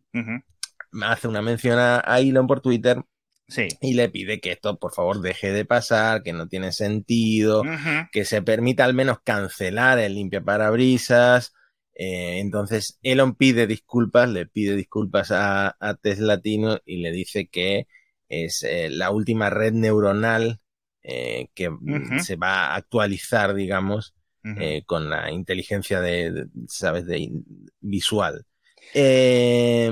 hace 1.02 1.28
una 1.28 1.43
mención 1.43 1.78
a 1.78 2.19
Elon 2.21 2.47
por 2.47 2.61
Twitter 2.61 3.02
Sí. 3.47 3.69
y 3.81 3.95
le 3.95 4.09
pide 4.11 4.40
que 4.40 4.52
esto, 4.52 4.78
por 4.78 4.93
favor, 4.93 5.21
deje 5.23 5.52
de 5.52 5.64
pasar, 5.64 6.23
que 6.23 6.33
no 6.35 6.49
tiene 6.49 6.71
sentido, 6.73 7.62
que 8.12 8.25
se 8.26 8.43
permita 8.43 8.85
al 8.85 8.93
menos 8.95 9.21
cancelar 9.25 9.99
el 9.99 10.14
limpia 10.14 10.43
parabrisas. 10.43 11.55
Eh, 11.95 12.38
entonces, 12.40 12.99
Elon 13.02 13.35
pide 13.35 13.67
disculpas, 13.67 14.28
le 14.28 14.47
pide 14.47 14.76
disculpas 14.76 15.31
a, 15.33 15.76
a 15.81 15.95
Teslatino 15.95 16.78
y 16.85 16.99
le 16.99 17.11
dice 17.11 17.49
que 17.49 17.87
es 18.28 18.62
eh, 18.64 18.88
la 18.90 19.11
última 19.11 19.49
red 19.50 19.73
neuronal 19.73 20.61
eh, 21.02 21.49
que 21.55 21.71
mm, 21.71 22.21
se 22.21 22.37
va 22.37 22.67
a 22.67 22.75
actualizar, 22.76 23.55
digamos, 23.55 24.14
Eh, 24.57 24.83
con 24.87 25.11
la 25.11 25.31
inteligencia 25.31 26.00
de, 26.00 26.31
de, 26.33 26.47
¿sabes?, 26.69 27.07
de 27.07 27.31
visual. 27.81 28.45
Eh, 28.95 29.90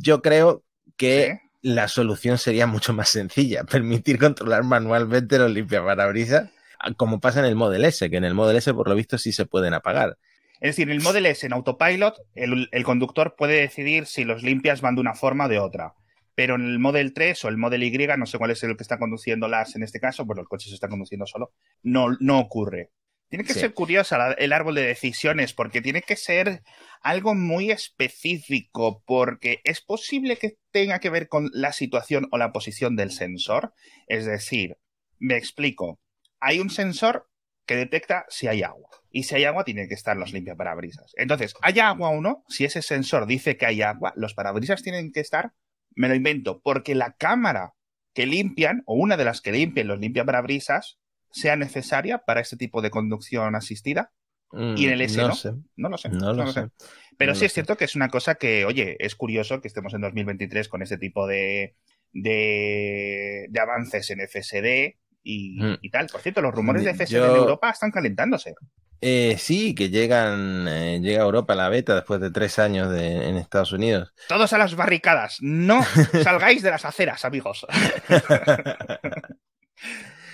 yo 0.00 0.22
creo 0.22 0.64
que 0.96 1.38
Sí. 1.40 1.48
la 1.62 1.88
solución 1.88 2.38
sería 2.38 2.66
mucho 2.66 2.92
más 2.92 3.08
sencilla, 3.10 3.64
permitir 3.70 4.18
controlar 4.18 4.64
manualmente 4.64 5.38
los 5.38 5.50
limpiaparabrisas, 5.50 6.50
como 6.96 7.20
pasa 7.20 7.40
en 7.40 7.46
el 7.46 7.56
Model 7.56 7.84
S, 7.84 8.08
que 8.10 8.16
en 8.16 8.24
el 8.24 8.34
Model 8.34 8.56
S 8.56 8.72
por 8.74 8.88
lo 8.88 8.94
visto 8.94 9.18
sí 9.18 9.32
se 9.32 9.46
pueden 9.46 9.74
apagar. 9.74 10.16
Es 10.60 10.70
decir, 10.76 10.88
en 10.88 10.96
el 10.96 11.02
Model 11.02 11.26
S 11.26 11.46
en 11.46 11.52
autopilot, 11.52 12.16
el, 12.34 12.68
el 12.70 12.84
conductor 12.84 13.34
puede 13.36 13.60
decidir 13.60 14.06
si 14.06 14.24
los 14.24 14.42
limpias 14.42 14.80
van 14.80 14.94
de 14.94 15.00
una 15.00 15.14
forma 15.14 15.46
o 15.46 15.48
de 15.48 15.58
otra. 15.58 15.94
Pero 16.34 16.54
en 16.54 16.62
el 16.62 16.78
Model 16.78 17.12
3 17.12 17.44
o 17.44 17.48
el 17.48 17.56
Model 17.58 17.82
Y, 17.82 18.06
no 18.16 18.24
sé 18.26 18.38
cuál 18.38 18.50
es 18.50 18.62
el 18.62 18.76
que 18.76 18.82
está 18.82 18.98
conduciendo 18.98 19.48
Lars 19.48 19.76
en 19.76 19.82
este 19.82 20.00
caso, 20.00 20.26
porque 20.26 20.40
el 20.42 20.48
coche 20.48 20.68
se 20.68 20.74
está 20.74 20.88
conduciendo 20.88 21.26
solo, 21.26 21.52
no, 21.82 22.16
no 22.20 22.38
ocurre. 22.38 22.90
Tiene 23.30 23.44
que 23.44 23.54
Sí. 23.54 23.60
ser 23.60 23.72
curiosa 23.74 24.18
la- 24.18 24.32
el 24.32 24.52
árbol 24.52 24.74
de 24.74 24.82
decisiones, 24.82 25.54
porque 25.54 25.80
tiene 25.80 26.02
que 26.02 26.16
ser 26.16 26.62
algo 27.00 27.34
muy 27.34 27.70
específico, 27.70 29.02
porque 29.06 29.60
es 29.64 29.80
posible 29.80 30.36
que 30.36 30.56
tenga 30.70 30.98
que 30.98 31.10
ver 31.10 31.28
con 31.28 31.48
la 31.52 31.72
situación 31.72 32.28
o 32.32 32.38
la 32.38 32.52
posición 32.52 32.96
del 32.96 33.10
sensor. 33.10 33.72
Es 34.08 34.26
decir, 34.26 34.76
me 35.18 35.36
explico. 35.36 36.00
Hay 36.40 36.60
un 36.60 36.70
sensor 36.70 37.28
que 37.66 37.76
detecta 37.76 38.26
si 38.28 38.48
hay 38.48 38.62
agua. 38.62 38.88
Y 39.12 39.24
si 39.24 39.36
hay 39.36 39.44
agua, 39.44 39.64
tienen 39.64 39.88
que 39.88 39.94
estar 39.94 40.16
los 40.16 40.32
limpiaparabrisas. 40.32 41.12
Entonces, 41.16 41.54
haya 41.62 41.88
agua 41.88 42.10
o 42.10 42.20
no, 42.20 42.44
si 42.48 42.64
ese 42.64 42.82
sensor 42.82 43.26
dice 43.26 43.56
que 43.56 43.66
hay 43.66 43.82
agua, 43.82 44.12
los 44.16 44.34
parabrisas 44.34 44.82
tienen 44.82 45.12
que 45.12 45.20
estar, 45.20 45.52
me 45.94 46.08
lo 46.08 46.14
invento, 46.14 46.60
porque 46.62 46.94
la 46.94 47.12
cámara 47.12 47.74
que 48.14 48.26
limpian, 48.26 48.82
o 48.86 48.94
una 48.94 49.16
de 49.16 49.24
las 49.24 49.40
que 49.40 49.52
limpien 49.52 49.86
los 49.88 49.98
limpiaparabrisas, 50.00 50.98
sea 51.30 51.56
necesaria 51.56 52.18
para 52.18 52.40
este 52.40 52.56
tipo 52.56 52.82
de 52.82 52.90
conducción 52.90 53.54
asistida. 53.56 54.12
Mm, 54.52 54.74
Y 54.76 54.86
en 54.86 54.92
el 54.92 55.00
S, 55.02 55.16
no 55.16 55.28
¿no? 55.28 55.34
sé, 55.34 55.52
No 55.76 55.88
lo 55.88 55.96
sé. 55.98 56.08
no 56.08 56.32
lo 56.32 56.50
sé. 56.52 56.68
Pero 57.16 57.32
No 57.32 57.38
sí 57.38 57.44
es 57.44 57.52
sé. 57.52 57.54
cierto 57.54 57.76
que 57.76 57.84
es 57.84 57.94
una 57.94 58.08
cosa 58.08 58.34
que, 58.34 58.64
oye, 58.64 58.96
es 58.98 59.14
curioso 59.14 59.60
que 59.60 59.68
estemos 59.68 59.94
en 59.94 60.00
2023 60.00 60.68
con 60.68 60.82
este 60.82 60.98
tipo 60.98 61.26
de, 61.26 61.76
de, 62.12 63.46
de 63.48 63.60
avances 63.60 64.10
en 64.10 64.20
FSD 64.20 64.96
y, 65.22 65.60
Mm. 65.60 65.78
y 65.82 65.90
tal. 65.90 66.06
Por 66.08 66.20
cierto, 66.20 66.40
los 66.42 66.52
rumores 66.54 66.82
de 66.84 66.90
FSD 66.94 67.12
Yo- 67.16 67.30
en 67.30 67.36
Europa 67.36 67.70
están 67.70 67.90
calentándose. 67.90 68.54
Eh, 69.02 69.36
sí, 69.38 69.74
que 69.74 69.88
llegan, 69.88 70.68
eh, 70.68 71.00
llega 71.00 71.22
a 71.22 71.24
Europa 71.24 71.54
la 71.54 71.70
beta 71.70 71.94
después 71.94 72.20
de 72.20 72.30
tres 72.30 72.58
años 72.58 72.90
de, 72.90 73.28
en 73.28 73.36
Estados 73.36 73.72
Unidos. 73.72 74.12
Todos 74.28 74.52
a 74.52 74.58
las 74.58 74.74
barricadas. 74.74 75.38
No 75.40 75.82
salgáis 76.22 76.62
de 76.62 76.70
las 76.70 76.84
aceras, 76.84 77.24
amigos. 77.24 77.66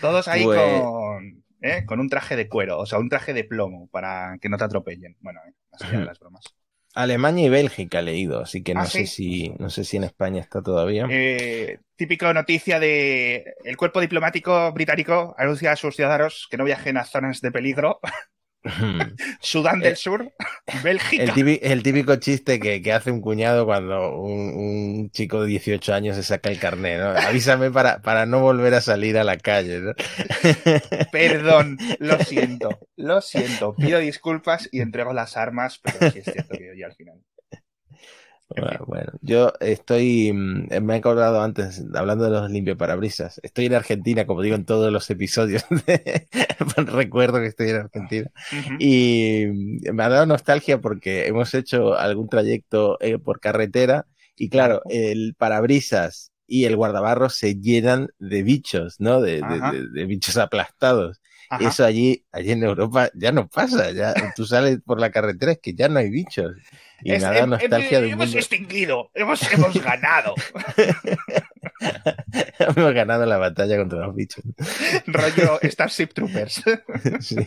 Todos 0.01 0.29
ahí 0.29 0.45
Pues- 0.45 0.81
con, 0.83 1.45
¿eh? 1.63 1.85
con 1.87 2.01
un 2.01 2.09
traje 2.09 2.37
de 2.37 2.49
cuero, 2.49 2.79
o 2.79 2.87
sea, 2.87 2.99
un 2.99 3.09
traje 3.09 3.33
de 3.35 3.45
plomo 3.45 3.89
para 3.89 4.37
que 4.41 4.49
no 4.49 4.57
te 4.59 4.65
atropellen. 4.65 5.17
Bueno, 5.21 5.41
eh, 5.47 5.53
más 5.73 5.83
allá 5.83 5.99
de 6.01 6.05
las 6.05 6.19
bromas. 6.19 6.45
Alemania 6.95 7.45
y 7.45 7.49
Bélgica 7.51 7.99
he 7.99 8.03
leído, 8.03 8.41
así 8.41 8.63
que 8.63 8.73
no 8.73 8.81
Ah, 8.81 8.87
sé 8.87 9.07
¿sí? 9.07 9.07
si 9.07 9.49
no 9.59 9.69
sé 9.69 9.85
si 9.85 9.99
en 9.99 10.05
España 10.05 10.41
está 10.41 10.63
todavía. 10.63 11.07
Eh, 11.11 11.79
típica 11.95 12.33
noticia 12.33 12.81
de 12.81 13.45
el 13.65 13.77
cuerpo 13.77 14.01
diplomático 14.01 14.73
británico 14.73 15.35
anuncia 15.37 15.73
a 15.73 15.77
sus 15.77 15.95
ciudadanos 15.95 16.49
que 16.51 16.57
no 16.57 16.65
viajen 16.65 16.97
a 16.97 17.05
zonas 17.05 17.41
de 17.43 17.53
peligro. 17.53 18.01
Sudán 19.41 19.81
del 19.81 19.93
Eh, 19.93 19.97
Sur, 19.97 20.33
Bélgica. 20.85 21.23
El 21.23 21.33
típico, 21.33 21.65
el 21.65 21.83
típico 21.83 22.17
chiste 22.17 22.59
que, 22.61 22.83
que 22.83 22.93
hace 22.93 23.11
un 23.11 23.21
cuñado 23.21 23.65
cuando 23.67 24.17
un, 24.17 24.55
un 24.55 25.11
chico 25.11 25.43
de 25.43 25.49
18 25.49 25.95
años 25.95 26.17
se 26.17 26.23
saca 26.23 26.51
el 26.51 26.59
carnet, 26.59 27.01
¿no? 27.01 27.09
Avísame 27.09 27.71
para, 27.71 28.03
para 28.03 28.27
no 28.27 28.41
volver 28.41 28.75
a 28.75 28.81
salir 28.81 29.19
a 29.19 29.25
la 29.25 29.37
calle, 29.39 29.81
¿no? 29.81 29.93
Perdón, 31.13 31.79
lo 31.99 32.19
siento, 32.21 32.79
lo 32.97 33.21
siento. 33.21 33.75
Pido 33.75 33.99
disculpas 33.99 34.69
y 34.73 34.81
entrego 34.81 35.13
las 35.13 35.37
armas, 35.37 35.81
pero 35.83 36.11
sí 36.11 36.19
es 36.19 36.25
cierto 36.25 36.57
que 36.57 36.73
yo 36.77 36.87
al 36.87 36.95
final. 36.95 37.21
En 38.55 38.65
Bueno, 38.87 39.13
yo 39.23 39.53
estoy, 39.61 40.33
mm, 40.33 40.69
me 40.83 40.95
he 40.95 40.99
acordado 40.99 41.43
antes, 41.43 41.83
hablando 41.95 42.25
de 42.25 42.31
los 42.31 42.49
limpiaparabrisas, 42.51 43.41
estoy 43.43 43.67
en 43.67 43.75
Argentina, 43.75 44.25
como 44.25 44.41
digo 44.41 44.55
en 44.55 44.65
todos 44.65 44.93
los 44.93 45.11
episodios, 45.11 45.65
de- 45.87 46.29
recuerdo 46.87 47.41
que 47.41 47.47
estoy 47.47 47.71
en 47.71 47.77
Argentina, 47.77 48.31
Ujú. 48.53 48.77
y 48.79 49.47
me 49.93 50.03
ha 50.05 50.09
dado 50.09 50.27
nostalgia 50.27 50.81
porque 50.81 51.27
hemos 51.27 51.55
hecho 51.55 51.99
algún 51.99 52.29
trayecto 52.29 52.99
eh, 53.01 53.19
por 53.19 53.41
carretera 53.41 54.07
y 54.37 54.49
claro, 54.49 54.83
el 54.91 55.35
parabrisas 55.37 56.31
y 56.47 56.67
el 56.67 56.77
guardabarros 56.77 57.35
se 57.35 57.57
llenan 57.61 58.09
de 58.21 58.43
bichos, 58.45 58.97
¿no? 59.01 59.21
De, 59.21 59.41
de- 59.43 59.89
de 59.93 60.05
bichos 60.05 60.37
aplastados. 60.37 61.21
Ajá. 61.49 61.69
Eso 61.69 61.85
allí, 61.85 62.25
allí 62.33 62.53
en 62.53 62.63
Europa 62.65 63.09
ya 63.15 63.33
no 63.33 63.49
pasa, 63.49 63.91
ya 63.93 64.15
tú 64.37 64.45
sales 64.47 64.79
por 64.85 65.01
la 65.01 65.11
carretera 65.11 65.53
es 65.53 65.59
que 65.61 65.75
ya 65.75 65.89
no 65.89 65.99
hay 65.99 66.11
bichos. 66.11 66.53
Y 67.03 67.13
Es- 67.13 67.23
me 67.23 67.29
dado 67.29 67.47
hem- 67.47 67.51
nostalgia 67.51 68.01
de 68.01 68.07
un 68.07 68.13
hemos 68.15 68.27
mundo. 68.27 68.39
extinguido, 68.39 69.11
hemos, 69.15 69.53
hemos 69.53 69.83
ganado. 69.83 70.35
Hemos 72.59 72.95
ganado 72.95 73.27
la 73.27 73.39
batalla 73.39 73.77
contra 73.77 74.07
los 74.07 74.15
bichos. 74.15 74.45
Rollo 75.07 75.59
Starship 75.63 76.09
Troopers. 76.15 76.63
Sí. 77.21 77.37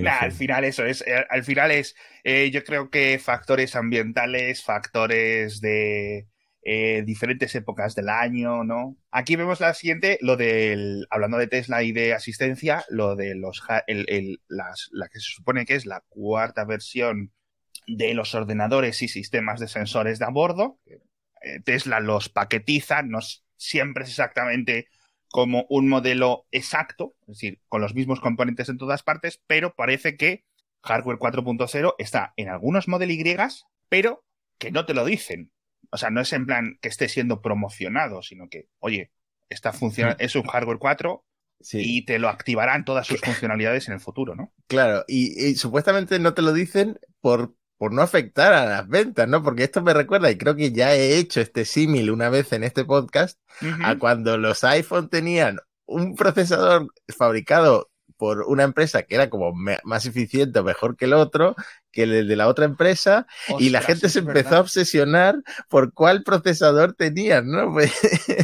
Nah, 0.00 0.18
al 0.22 0.32
fin. 0.32 0.38
final 0.48 0.64
eso 0.64 0.84
es, 0.84 1.02
eh, 1.06 1.24
al 1.30 1.44
final 1.44 1.70
es, 1.70 1.94
eh, 2.24 2.50
yo 2.50 2.64
creo 2.64 2.90
que 2.90 3.20
factores 3.20 3.76
ambientales, 3.76 4.64
factores 4.64 5.60
de 5.60 6.26
eh, 6.64 7.04
diferentes 7.06 7.54
épocas 7.54 7.94
del 7.94 8.08
año, 8.08 8.64
¿no? 8.64 8.96
Aquí 9.12 9.36
vemos 9.36 9.60
la 9.60 9.74
siguiente, 9.74 10.18
lo 10.22 10.36
del, 10.36 11.06
hablando 11.08 11.38
de 11.38 11.46
Tesla 11.46 11.84
y 11.84 11.92
de 11.92 12.14
asistencia, 12.14 12.84
lo 12.88 13.14
de 13.14 13.36
los, 13.36 13.62
el, 13.86 14.06
el- 14.08 14.40
las, 14.48 14.88
la 14.90 15.06
que 15.06 15.20
se 15.20 15.30
supone 15.32 15.64
que 15.64 15.76
es 15.76 15.86
la 15.86 16.02
cuarta 16.08 16.64
versión 16.64 17.30
de 17.86 18.14
los 18.14 18.34
ordenadores 18.34 19.02
y 19.02 19.08
sistemas 19.08 19.60
de 19.60 19.68
sensores 19.68 20.18
de 20.18 20.24
a 20.24 20.30
bordo. 20.30 20.80
Eh, 21.42 21.60
Tesla 21.64 22.00
los 22.00 22.28
paquetiza, 22.28 23.02
no 23.02 23.20
siempre 23.56 24.04
es 24.04 24.10
exactamente 24.10 24.88
como 25.28 25.66
un 25.68 25.88
modelo 25.88 26.46
exacto, 26.50 27.14
es 27.22 27.26
decir, 27.28 27.60
con 27.68 27.80
los 27.80 27.94
mismos 27.94 28.20
componentes 28.20 28.68
en 28.68 28.78
todas 28.78 29.02
partes, 29.02 29.42
pero 29.46 29.74
parece 29.74 30.16
que 30.16 30.44
hardware 30.82 31.18
4.0 31.18 31.94
está 31.98 32.32
en 32.36 32.48
algunos 32.48 32.88
Model 32.88 33.10
Y, 33.10 33.36
pero 33.88 34.24
que 34.58 34.70
no 34.70 34.86
te 34.86 34.94
lo 34.94 35.04
dicen. 35.04 35.52
O 35.90 35.98
sea, 35.98 36.10
no 36.10 36.20
es 36.20 36.32
en 36.32 36.46
plan 36.46 36.78
que 36.80 36.88
esté 36.88 37.08
siendo 37.08 37.42
promocionado, 37.42 38.22
sino 38.22 38.48
que, 38.48 38.68
oye, 38.78 39.12
está 39.48 39.72
funcionando, 39.72 40.16
es 40.20 40.34
un 40.36 40.44
hardware 40.44 40.78
4 40.78 41.24
Sí, 41.60 41.80
y 41.82 42.04
te 42.04 42.18
lo 42.18 42.28
activarán 42.28 42.84
todas 42.84 43.06
sus 43.06 43.20
funcionalidades 43.20 43.88
en 43.88 43.94
el 43.94 44.00
futuro, 44.00 44.34
¿no? 44.34 44.52
claro. 44.66 45.04
Y, 45.08 45.42
y 45.42 45.54
supuestamente 45.54 46.18
no 46.18 46.34
te 46.34 46.42
lo 46.42 46.52
dicen 46.52 46.98
por, 47.22 47.55
por 47.78 47.92
no 47.92 48.02
afectar 48.02 48.52
a 48.54 48.66
las 48.66 48.88
ventas, 48.88 49.28
¿no? 49.28 49.42
Porque 49.42 49.64
esto 49.64 49.82
me 49.82 49.94
recuerda, 49.94 50.30
y 50.30 50.38
creo 50.38 50.56
que 50.56 50.72
ya 50.72 50.94
he 50.94 51.16
hecho 51.16 51.40
este 51.40 51.64
símil 51.64 52.10
una 52.10 52.28
vez 52.28 52.52
en 52.52 52.64
este 52.64 52.84
podcast, 52.84 53.38
a 53.82 53.96
cuando 53.96 54.38
los 54.38 54.64
iPhone 54.64 55.08
tenían 55.08 55.58
un 55.86 56.14
procesador 56.14 56.88
fabricado 57.16 57.90
por 58.16 58.42
una 58.42 58.62
empresa 58.62 59.02
que 59.02 59.14
era 59.14 59.28
como 59.28 59.52
más 59.52 60.06
eficiente 60.06 60.58
o 60.58 60.64
mejor 60.64 60.96
que 60.96 61.04
el 61.04 61.12
otro, 61.12 61.54
que 61.92 62.04
el 62.04 62.26
de 62.26 62.36
la 62.36 62.48
otra 62.48 62.64
empresa, 62.64 63.26
y 63.58 63.70
la 63.70 63.82
gente 63.82 64.08
se 64.08 64.20
empezó 64.20 64.56
a 64.56 64.60
obsesionar 64.60 65.36
por 65.68 65.92
cuál 65.92 66.22
procesador 66.22 66.94
tenían, 66.94 67.50
¿no? 67.50 67.72
Pues, 67.72 67.92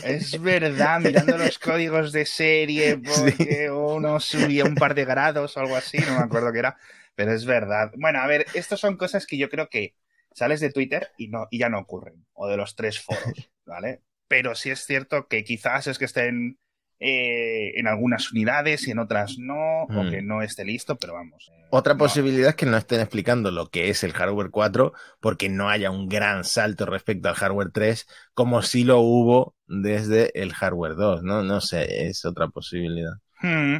Es 0.04 0.40
verdad, 0.40 1.00
mirando 1.00 1.38
los 1.38 1.58
códigos 1.58 2.12
de 2.12 2.26
serie, 2.26 2.98
porque 2.98 3.70
uno 3.70 4.20
subía 4.20 4.64
un 4.64 4.74
par 4.74 4.94
de 4.94 5.04
grados 5.04 5.56
o 5.56 5.60
algo 5.60 5.76
así, 5.76 5.98
no 5.98 6.16
me 6.18 6.24
acuerdo 6.24 6.52
qué 6.52 6.58
era, 6.58 6.76
pero 7.14 7.32
es 7.32 7.44
verdad. 7.46 7.90
Bueno, 7.96 8.20
a 8.20 8.26
ver, 8.26 8.46
estas 8.54 8.80
son 8.80 8.96
cosas 8.96 9.26
que 9.26 9.36
yo 9.38 9.48
creo 9.50 9.68
que 9.68 9.94
sales 10.32 10.60
de 10.60 10.70
Twitter 10.70 11.08
y, 11.18 11.28
no, 11.28 11.46
y 11.50 11.58
ya 11.58 11.68
no 11.68 11.78
ocurren, 11.78 12.24
o 12.32 12.48
de 12.48 12.56
los 12.56 12.74
tres 12.76 13.00
foros, 13.00 13.22
¿vale? 13.66 14.02
Pero 14.28 14.54
sí 14.54 14.70
es 14.70 14.84
cierto 14.86 15.28
que 15.28 15.44
quizás 15.44 15.86
es 15.86 15.98
que 15.98 16.06
estén 16.06 16.58
eh, 17.04 17.72
en 17.78 17.88
algunas 17.88 18.30
unidades 18.32 18.86
y 18.86 18.92
en 18.92 19.00
otras 19.00 19.36
no, 19.38 19.82
o 19.84 20.04
Mm. 20.04 20.10
que 20.10 20.22
no 20.22 20.40
esté 20.42 20.64
listo, 20.64 20.96
pero 20.96 21.14
vamos. 21.14 21.50
eh, 21.52 21.66
Otra 21.70 21.94
no. 21.94 21.98
posibilidad 21.98 22.50
es 22.50 22.54
que 22.54 22.66
no 22.66 22.76
estén 22.76 23.00
explicando 23.00 23.50
lo 23.50 23.68
que 23.70 23.88
es 23.90 24.04
el 24.04 24.12
hardware 24.12 24.50
4 24.50 24.92
porque 25.20 25.48
no 25.48 25.68
haya 25.68 25.90
un 25.90 26.08
gran 26.08 26.44
salto 26.44 26.86
respecto 26.86 27.28
al 27.28 27.34
hardware 27.34 27.70
3 27.72 28.06
como 28.34 28.62
si 28.62 28.84
lo 28.84 29.00
hubo 29.00 29.56
desde 29.66 30.30
el 30.40 30.52
hardware 30.52 30.94
2, 30.94 31.22
¿no? 31.24 31.42
No 31.42 31.60
sé, 31.60 32.06
es 32.08 32.24
otra 32.24 32.48
posibilidad. 32.48 33.14
Hmm. 33.40 33.78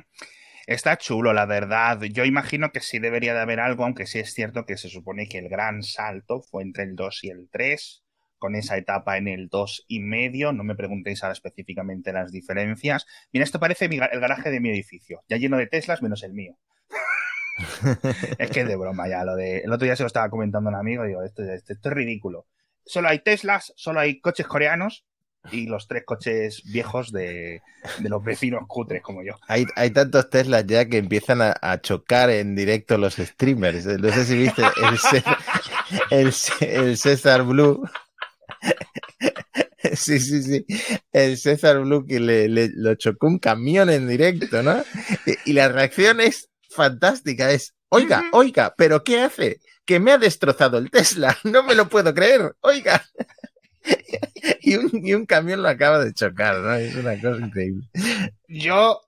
Está 0.73 0.97
chulo, 0.97 1.35
la 1.35 1.45
verdad. 1.45 2.01
Yo 2.01 2.25
imagino 2.25 2.73
que 2.73 2.81
sí 2.81 2.99
debería 2.99 3.35
de 3.35 3.41
haber 3.41 3.61
algo, 3.61 3.85
aunque 3.85 4.07
sí 4.07 4.21
es 4.21 4.33
cierto 4.33 4.65
que 4.65 4.79
se 4.79 4.89
supone 4.89 5.29
que 5.29 5.37
el 5.37 5.51
gran 5.51 5.83
salto 5.83 6.41
fue 6.41 6.63
entre 6.63 6.85
el 6.85 6.97
2 6.97 7.25
y 7.25 7.29
el 7.29 7.51
3, 7.53 8.03
con 8.39 8.55
esa 8.55 8.79
etapa 8.79 9.19
en 9.19 9.29
el 9.29 9.49
2 9.49 9.85
y 9.87 10.01
medio. 10.01 10.55
No 10.55 10.65
me 10.65 10.75
preguntéis 10.75 11.23
ahora 11.23 11.35
específicamente 11.35 12.15
las 12.15 12.33
diferencias. 12.33 13.07
Mira, 13.35 13.45
esto 13.45 13.61
parece 13.61 13.85
el 13.85 14.21
garaje 14.21 14.51
de 14.51 14.61
mi 14.61 14.71
edificio, 14.71 15.23
ya 15.29 15.37
lleno 15.37 15.59
de 15.59 15.67
Teslas 15.67 16.01
menos 16.01 16.23
el 16.23 16.33
mío. 16.33 16.57
es 18.39 18.51
que 18.51 18.61
es 18.61 18.67
de 18.67 18.77
broma 18.77 19.09
ya, 19.09 19.25
lo 19.25 19.37
de... 19.37 19.59
El 19.59 19.73
otro 19.75 19.85
día 19.85 19.95
se 19.95 20.05
lo 20.05 20.07
estaba 20.07 20.31
comentando 20.31 20.71
un 20.71 20.77
amigo, 20.77 21.05
digo, 21.05 21.23
esto, 21.23 21.43
esto, 21.43 21.75
esto 21.75 21.89
es 21.91 21.95
ridículo. 21.95 22.47
Solo 22.87 23.09
hay 23.09 23.19
Teslas, 23.19 23.75
solo 23.77 24.01
hay 24.01 24.23
coches 24.23 24.47
coreanos 24.47 25.05
y 25.51 25.67
los 25.67 25.89
tres 25.89 26.05
coches 26.05 26.63
viejos 26.65 27.11
de, 27.11 27.63
los 28.01 28.23
vecinos 28.23 28.63
cutres 28.69 29.03
como 29.03 29.23
yo. 29.25 29.35
Hay, 29.49 29.67
hay 29.75 29.91
tantos 29.91 30.31
Teslas 30.31 30.65
ya 30.67 30.89
que 30.89 30.99
empiezan 30.99 31.41
a, 31.43 31.81
chocar 31.81 32.31
en 32.31 32.55
directo 32.55 32.99
los 32.99 33.15
streamers. 33.17 33.87
No 33.87 34.13
sé 34.13 34.25
si 34.25 34.39
viste 34.39 34.63
el, 36.11 36.33
el, 36.61 36.97
César 36.97 37.43
Blue. 37.43 37.83
Sí, 39.95 40.21
sí, 40.21 40.43
sí. 40.43 40.65
El 41.13 41.37
César 41.37 41.81
Blue 41.81 42.07
que 42.07 42.21
le, 42.21 42.49
lo 42.49 42.95
chocó 42.95 43.27
un 43.27 43.39
camión 43.39 43.91
en 43.91 44.09
directo, 44.09 44.63
¿no? 44.63 44.83
Y, 45.45 45.53
la 45.55 45.69
reacción 45.69 46.21
es 46.21 46.51
fantástica. 46.71 47.51
Es, 47.51 47.75
oiga, 47.89 48.23
oiga, 48.33 48.75
¿pero 48.77 49.03
qué 49.03 49.21
hace? 49.21 49.61
Que 49.85 49.99
me 49.99 50.13
ha 50.13 50.19
destrozado 50.19 50.79
el 50.79 50.91
Tesla. 50.91 51.37
No 51.43 51.65
me 51.65 51.75
lo 51.75 51.89
puedo 51.89 52.15
creer. 52.15 52.55
Oiga. 52.61 53.05
y, 54.61 55.15
un, 55.15 55.27
camión 55.27 55.63
lo 55.63 55.69
acaba 55.69 56.05
de 56.05 56.13
chocar, 56.13 56.59
¿no? 56.59 56.75
Es 56.75 56.95
una 56.95 57.21
cosa 57.21 57.45
increíble. 57.45 57.89
Yo 58.49 59.01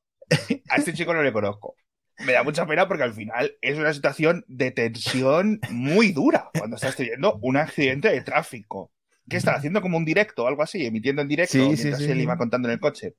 a 0.69 0.77
este 0.77 0.95
chico 0.95 1.15
no 1.15 1.23
le 1.23 1.33
conozco. 1.33 1.77
Me 2.21 2.33
da 2.33 2.45
mucha 2.45 2.67
pena 2.67 2.87
porque 2.87 3.03
al 3.03 3.13
final 3.13 3.57
es 3.61 3.77
una 3.77 3.93
situación 3.93 4.45
de 4.47 4.71
tensión 4.71 5.61
muy 5.71 6.13
dura 6.13 6.51
cuando 6.57 6.77
estás 6.77 6.97
teniendo 6.97 7.39
un 7.43 7.57
accidente 7.57 8.09
de 8.09 8.21
tráfico. 8.21 8.93
¿Qué 9.29 9.37
está 9.37 9.55
haciendo 9.55 9.81
como 9.81 9.97
un 9.97 10.05
directo 10.05 10.45
o 10.45 10.47
algo 10.47 10.63
así? 10.63 10.87
Emitiendo 10.87 11.23
en 11.23 11.29
directo 11.29 11.59
mientras 11.59 12.01
él 12.01 12.21
iba 12.21 12.37
contando 12.37 12.69
en 12.69 12.75
el 12.75 12.81
coche. 12.81 13.15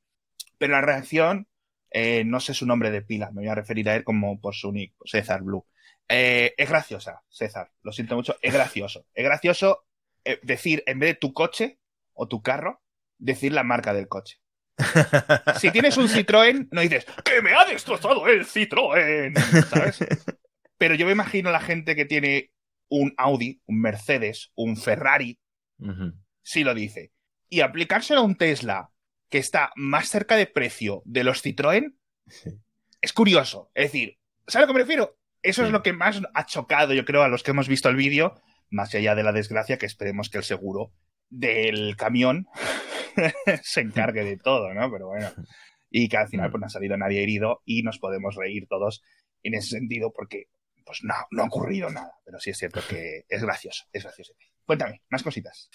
Pero 0.58 0.74
la 0.74 0.82
reacción, 0.82 1.48
eh, 1.92 2.24
no 2.26 2.40
sé 2.40 2.54
su 2.54 2.66
nombre 2.66 2.92
de 2.92 3.02
pila, 3.02 3.32
me 3.32 3.42
voy 3.42 3.50
a 3.50 3.56
referir 3.56 3.90
a 3.90 3.96
él 3.96 4.04
como 4.04 4.40
por 4.40 4.56
su 4.56 4.72
nick, 4.72 4.94
César 5.04 5.42
Blue. 5.42 5.66
Eh, 6.08 6.54
es 6.58 6.70
graciosa, 6.70 7.24
César, 7.30 7.72
lo 7.82 7.92
siento 7.92 8.16
mucho, 8.16 8.38
es 8.42 8.54
gracioso. 8.54 9.06
Es 9.14 9.26
gracioso 9.26 9.86
decir, 10.44 10.84
en 10.86 11.00
vez 11.00 11.12
de 11.12 11.20
tu 11.20 11.34
coche 11.34 11.80
o 12.14 12.28
tu 12.28 12.42
carro, 12.42 12.82
decir 13.18 13.54
la 13.54 13.64
marca 13.64 13.94
del 13.94 14.08
coche. 14.08 14.40
si 15.60 15.72
tienes 15.72 15.98
un 15.98 16.08
Citroën, 16.08 16.68
no 16.72 16.82
dices, 16.82 17.06
¡que 17.24 17.42
me 17.42 17.54
ha 17.54 17.66
destrozado 17.66 18.28
el 18.28 18.46
Citroën! 18.46 19.38
¿Sabes? 19.66 20.00
Pero 20.78 20.96
yo 20.96 21.06
me 21.06 21.14
imagino 21.14 21.50
a 21.50 21.54
la 21.54 21.62
gente 21.62 21.96
que 21.96 22.06
tiene 22.06 22.52
un 22.90 23.14
Audi, 23.18 23.62
un 23.66 23.80
Mercedes, 23.80 24.52
un 24.56 24.78
Ferrari, 24.78 25.40
si 26.44 26.64
lo 26.64 26.74
dice. 26.74 27.14
Y 27.50 27.62
aplicárselo 27.62 28.22
a 28.22 28.24
un 28.24 28.36
Tesla 28.36 28.92
que 29.30 29.38
está 29.38 29.72
más 29.76 30.10
cerca 30.10 30.36
de 30.36 30.48
precio 30.48 31.02
de 31.06 31.24
los 31.24 31.44
Citroën, 31.44 31.96
es 33.02 33.14
curioso. 33.14 33.72
Es 33.74 33.92
decir, 33.92 34.18
¿sabes 34.48 34.56
a 34.56 34.62
lo 34.62 34.68
que 34.68 34.74
me 34.74 34.80
refiero? 34.80 35.18
Eso 35.42 35.64
es 35.64 35.72
lo 35.72 35.84
que 35.84 35.94
más 35.94 36.22
ha 36.34 36.46
chocado, 36.46 36.94
yo 36.94 37.06
creo, 37.06 37.22
a 37.22 37.28
los 37.28 37.44
que 37.44 37.52
hemos 37.52 37.68
visto 37.68 37.88
el 37.88 37.96
vídeo 37.96 38.42
más 38.76 38.94
allá 38.94 39.16
de 39.16 39.24
la 39.24 39.32
desgracia 39.32 39.78
que 39.78 39.86
esperemos 39.86 40.30
que 40.30 40.38
el 40.38 40.44
seguro 40.44 40.92
del 41.30 41.96
camión 41.96 42.48
se 43.64 43.82
encargue 43.82 44.24
de 44.24 44.38
todo, 44.38 44.74
¿no? 44.74 44.92
Pero 44.92 45.08
bueno, 45.08 45.32
y 45.90 46.10
que 46.10 46.18
al 46.18 46.28
final 46.28 46.52
pues 46.52 46.60
no 46.60 46.68
ha 46.68 46.70
salido 46.70 46.98
nadie 46.98 47.24
herido 47.24 47.62
y 47.66 47.82
nos 47.82 48.00
podemos 48.00 48.36
reír 48.36 48.68
todos 48.68 49.02
en 49.44 49.56
ese 49.56 49.70
sentido 49.70 50.12
porque 50.14 50.50
pues 50.86 51.00
no, 51.04 51.16
no 51.32 51.44
ha 51.44 51.48
ocurrido 51.48 51.90
nada, 51.90 52.12
pero 52.24 52.40
sí 52.40 52.52
es 52.52 52.58
cierto 52.58 52.82
que 52.88 53.26
es 53.28 53.42
gracioso, 53.42 53.86
es 53.92 54.04
gracioso. 54.04 54.34
Cuéntame, 54.66 55.02
más 55.10 55.24
cositas. 55.24 55.70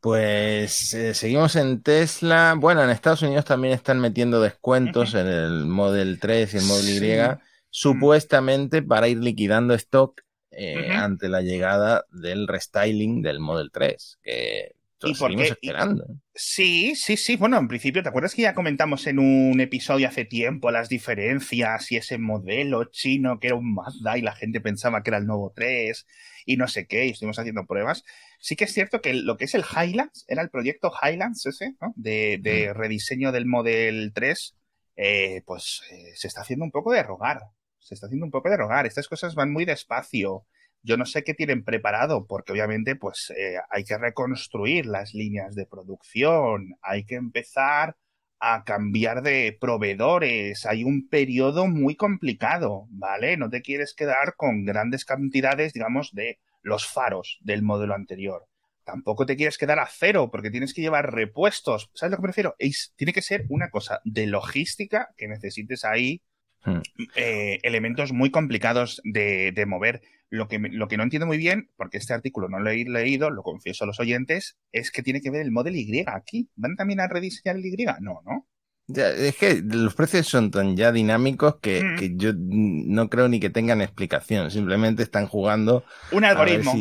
Pues 0.00 0.94
eh, 0.94 1.14
seguimos 1.14 1.56
en 1.56 1.82
Tesla. 1.82 2.54
Bueno, 2.56 2.82
en 2.82 2.90
Estados 2.90 3.22
Unidos 3.22 3.44
también 3.44 3.74
están 3.74 4.00
metiendo 4.00 4.40
descuentos 4.40 5.14
en 5.14 5.26
el 5.26 5.66
Model 5.66 6.18
3 6.20 6.54
y 6.54 6.56
el 6.56 6.64
Model 6.64 7.04
Y, 7.04 7.42
supuestamente 7.70 8.82
para 8.82 9.08
ir 9.08 9.18
liquidando 9.18 9.74
stock 9.74 10.22
eh, 10.58 10.90
ante 10.90 11.28
la 11.28 11.42
llegada 11.42 12.06
del 12.10 12.48
restyling 12.48 13.20
del 13.20 13.40
Model 13.40 13.70
3, 13.70 14.18
que 14.22 14.72
seguimos 14.98 15.50
esperando. 15.50 16.06
sí, 16.34 16.94
sí, 16.96 17.18
sí. 17.18 17.36
Bueno, 17.36 17.58
en 17.58 17.68
principio, 17.68 18.02
¿te 18.02 18.08
acuerdas 18.08 18.34
que 18.34 18.42
ya 18.42 18.54
comentamos 18.54 19.06
en 19.06 19.18
un 19.18 19.60
episodio 19.60 20.08
hace 20.08 20.24
tiempo 20.24 20.70
las 20.70 20.88
diferencias 20.88 21.92
y 21.92 21.96
ese 21.96 22.16
modelo 22.16 22.84
chino 22.84 23.38
que 23.38 23.48
era 23.48 23.56
un 23.56 23.74
Mazda 23.74 24.16
y 24.16 24.22
la 24.22 24.34
gente 24.34 24.62
pensaba 24.62 25.02
que 25.02 25.10
era 25.10 25.18
el 25.18 25.26
nuevo 25.26 25.52
3 25.54 26.06
y 26.46 26.56
no 26.56 26.68
sé 26.68 26.86
qué, 26.86 27.04
y 27.04 27.10
estuvimos 27.10 27.38
haciendo 27.38 27.66
pruebas? 27.66 28.02
Sí 28.40 28.56
que 28.56 28.64
es 28.64 28.72
cierto 28.72 29.02
que 29.02 29.12
lo 29.12 29.36
que 29.36 29.44
es 29.44 29.54
el 29.54 29.64
Highlands, 29.64 30.24
era 30.26 30.40
el 30.40 30.48
proyecto 30.48 30.90
Highlands 31.02 31.44
ese, 31.44 31.74
¿no? 31.82 31.92
De, 31.96 32.38
de 32.40 32.72
rediseño 32.72 33.30
del 33.30 33.44
Model 33.44 34.12
3, 34.14 34.56
eh, 34.96 35.42
pues 35.44 35.82
eh, 35.90 36.12
se 36.14 36.28
está 36.28 36.40
haciendo 36.40 36.64
un 36.64 36.70
poco 36.70 36.92
de 36.92 37.02
rogar 37.02 37.40
se 37.86 37.94
está 37.94 38.06
haciendo 38.06 38.26
un 38.26 38.32
poco 38.32 38.50
de 38.50 38.56
rogar. 38.56 38.84
Estas 38.84 39.06
cosas 39.06 39.36
van 39.36 39.52
muy 39.52 39.64
despacio. 39.64 40.44
Yo 40.82 40.96
no 40.96 41.06
sé 41.06 41.22
qué 41.22 41.34
tienen 41.34 41.64
preparado, 41.64 42.26
porque 42.26 42.52
obviamente 42.52 42.96
pues 42.96 43.32
eh, 43.36 43.58
hay 43.70 43.84
que 43.84 43.96
reconstruir 43.96 44.86
las 44.86 45.14
líneas 45.14 45.54
de 45.54 45.66
producción, 45.66 46.76
hay 46.82 47.04
que 47.04 47.14
empezar 47.14 47.96
a 48.40 48.64
cambiar 48.64 49.22
de 49.22 49.56
proveedores, 49.58 50.66
hay 50.66 50.84
un 50.84 51.08
periodo 51.08 51.68
muy 51.68 51.94
complicado, 51.94 52.86
¿vale? 52.90 53.36
No 53.36 53.50
te 53.50 53.62
quieres 53.62 53.94
quedar 53.94 54.34
con 54.36 54.64
grandes 54.64 55.04
cantidades, 55.04 55.72
digamos, 55.72 56.12
de 56.12 56.38
los 56.62 56.86
faros 56.86 57.38
del 57.40 57.62
modelo 57.62 57.94
anterior. 57.94 58.46
Tampoco 58.84 59.26
te 59.26 59.36
quieres 59.36 59.58
quedar 59.58 59.78
a 59.78 59.88
cero 59.88 60.28
porque 60.30 60.50
tienes 60.50 60.74
que 60.74 60.82
llevar 60.82 61.12
repuestos. 61.12 61.90
¿Sabes 61.94 62.12
lo 62.12 62.16
que 62.18 62.22
prefiero? 62.24 62.56
tiene 62.96 63.12
que 63.12 63.22
ser 63.22 63.46
una 63.48 63.70
cosa 63.70 64.00
de 64.04 64.26
logística 64.26 65.08
que 65.16 65.28
necesites 65.28 65.84
ahí 65.84 66.22
Hmm. 66.64 66.80
Eh, 67.14 67.58
elementos 67.62 68.12
muy 68.12 68.30
complicados 68.30 69.00
de, 69.04 69.64
mover. 69.66 70.02
Lo 70.28 70.48
que, 70.48 70.58
lo 70.58 70.88
que 70.88 70.96
no 70.96 71.04
entiendo 71.04 71.26
muy 71.26 71.38
bien, 71.38 71.70
porque 71.76 71.98
este 71.98 72.12
artículo 72.12 72.48
no 72.48 72.58
lo 72.58 72.70
he 72.70 72.84
leído, 72.84 73.30
lo 73.30 73.42
confieso 73.42 73.84
a 73.84 73.86
los 73.86 74.00
oyentes, 74.00 74.58
es 74.72 74.90
que 74.90 75.02
tiene 75.02 75.20
que 75.20 75.30
ver 75.30 75.42
el 75.42 75.52
Model 75.52 75.76
Y 75.76 76.04
aquí. 76.06 76.50
¿Van 76.56 76.74
también 76.74 77.00
a 77.00 77.06
rediseñar 77.06 77.56
el 77.56 77.66
Y? 77.66 77.84
No, 78.00 78.22
¿no? 78.24 78.46
es 78.88 79.36
que 79.36 79.62
los 79.64 79.94
precios 79.94 80.28
son 80.28 80.52
tan 80.52 80.76
ya 80.76 80.92
dinámicos 80.92 81.56
que, 81.56 81.82
hmm. 81.82 81.98
que, 81.98 82.16
yo 82.16 82.32
no 82.36 83.08
creo 83.08 83.28
ni 83.28 83.40
que 83.40 83.50
tengan 83.50 83.80
explicación. 83.80 84.50
Simplemente 84.50 85.02
están 85.02 85.26
jugando. 85.26 85.84
Un 86.12 86.24
algoritmo. 86.24 86.72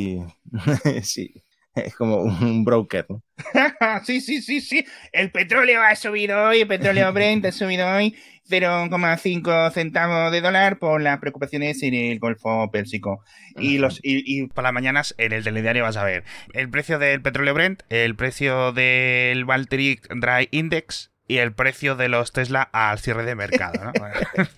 sí. 1.03 1.44
Es 1.75 1.95
como 1.95 2.17
un 2.17 2.63
broker. 2.63 3.05
sí, 4.05 4.21
sí, 4.21 4.41
sí, 4.41 4.61
sí. 4.61 4.85
El 5.11 5.31
petróleo 5.31 5.81
ha 5.81 5.95
subido 5.95 6.41
hoy, 6.47 6.61
el 6.61 6.67
petróleo 6.67 7.11
Brent 7.11 7.45
ha 7.45 7.51
subido 7.51 7.87
hoy 7.87 8.15
0,5 8.49 9.71
centavos 9.71 10.31
de 10.31 10.41
dólar 10.41 10.77
por 10.77 11.01
las 11.01 11.19
preocupaciones 11.19 11.81
en 11.83 11.93
el 11.93 12.19
Golfo 12.19 12.69
Pérsico. 12.71 13.23
Y, 13.57 13.77
los, 13.77 13.99
y, 14.03 14.47
por 14.47 14.63
las 14.63 14.73
mañanas 14.73 15.15
en 15.17 15.33
el 15.33 15.43
telediario 15.43 15.83
vas 15.83 15.97
a 15.97 16.03
ver 16.03 16.23
el 16.53 16.69
precio 16.69 16.99
del 16.99 17.21
petróleo 17.21 17.53
Brent, 17.53 17.83
el 17.89 18.15
precio 18.15 18.71
del 18.71 19.45
Baltic 19.45 20.07
Dry 20.13 20.47
Index 20.51 21.11
y 21.27 21.37
el 21.37 21.53
precio 21.53 21.95
de 21.95 22.09
los 22.09 22.31
Tesla 22.31 22.69
al 22.71 22.99
cierre 22.99 23.25
de 23.25 23.35
mercado. 23.35 23.79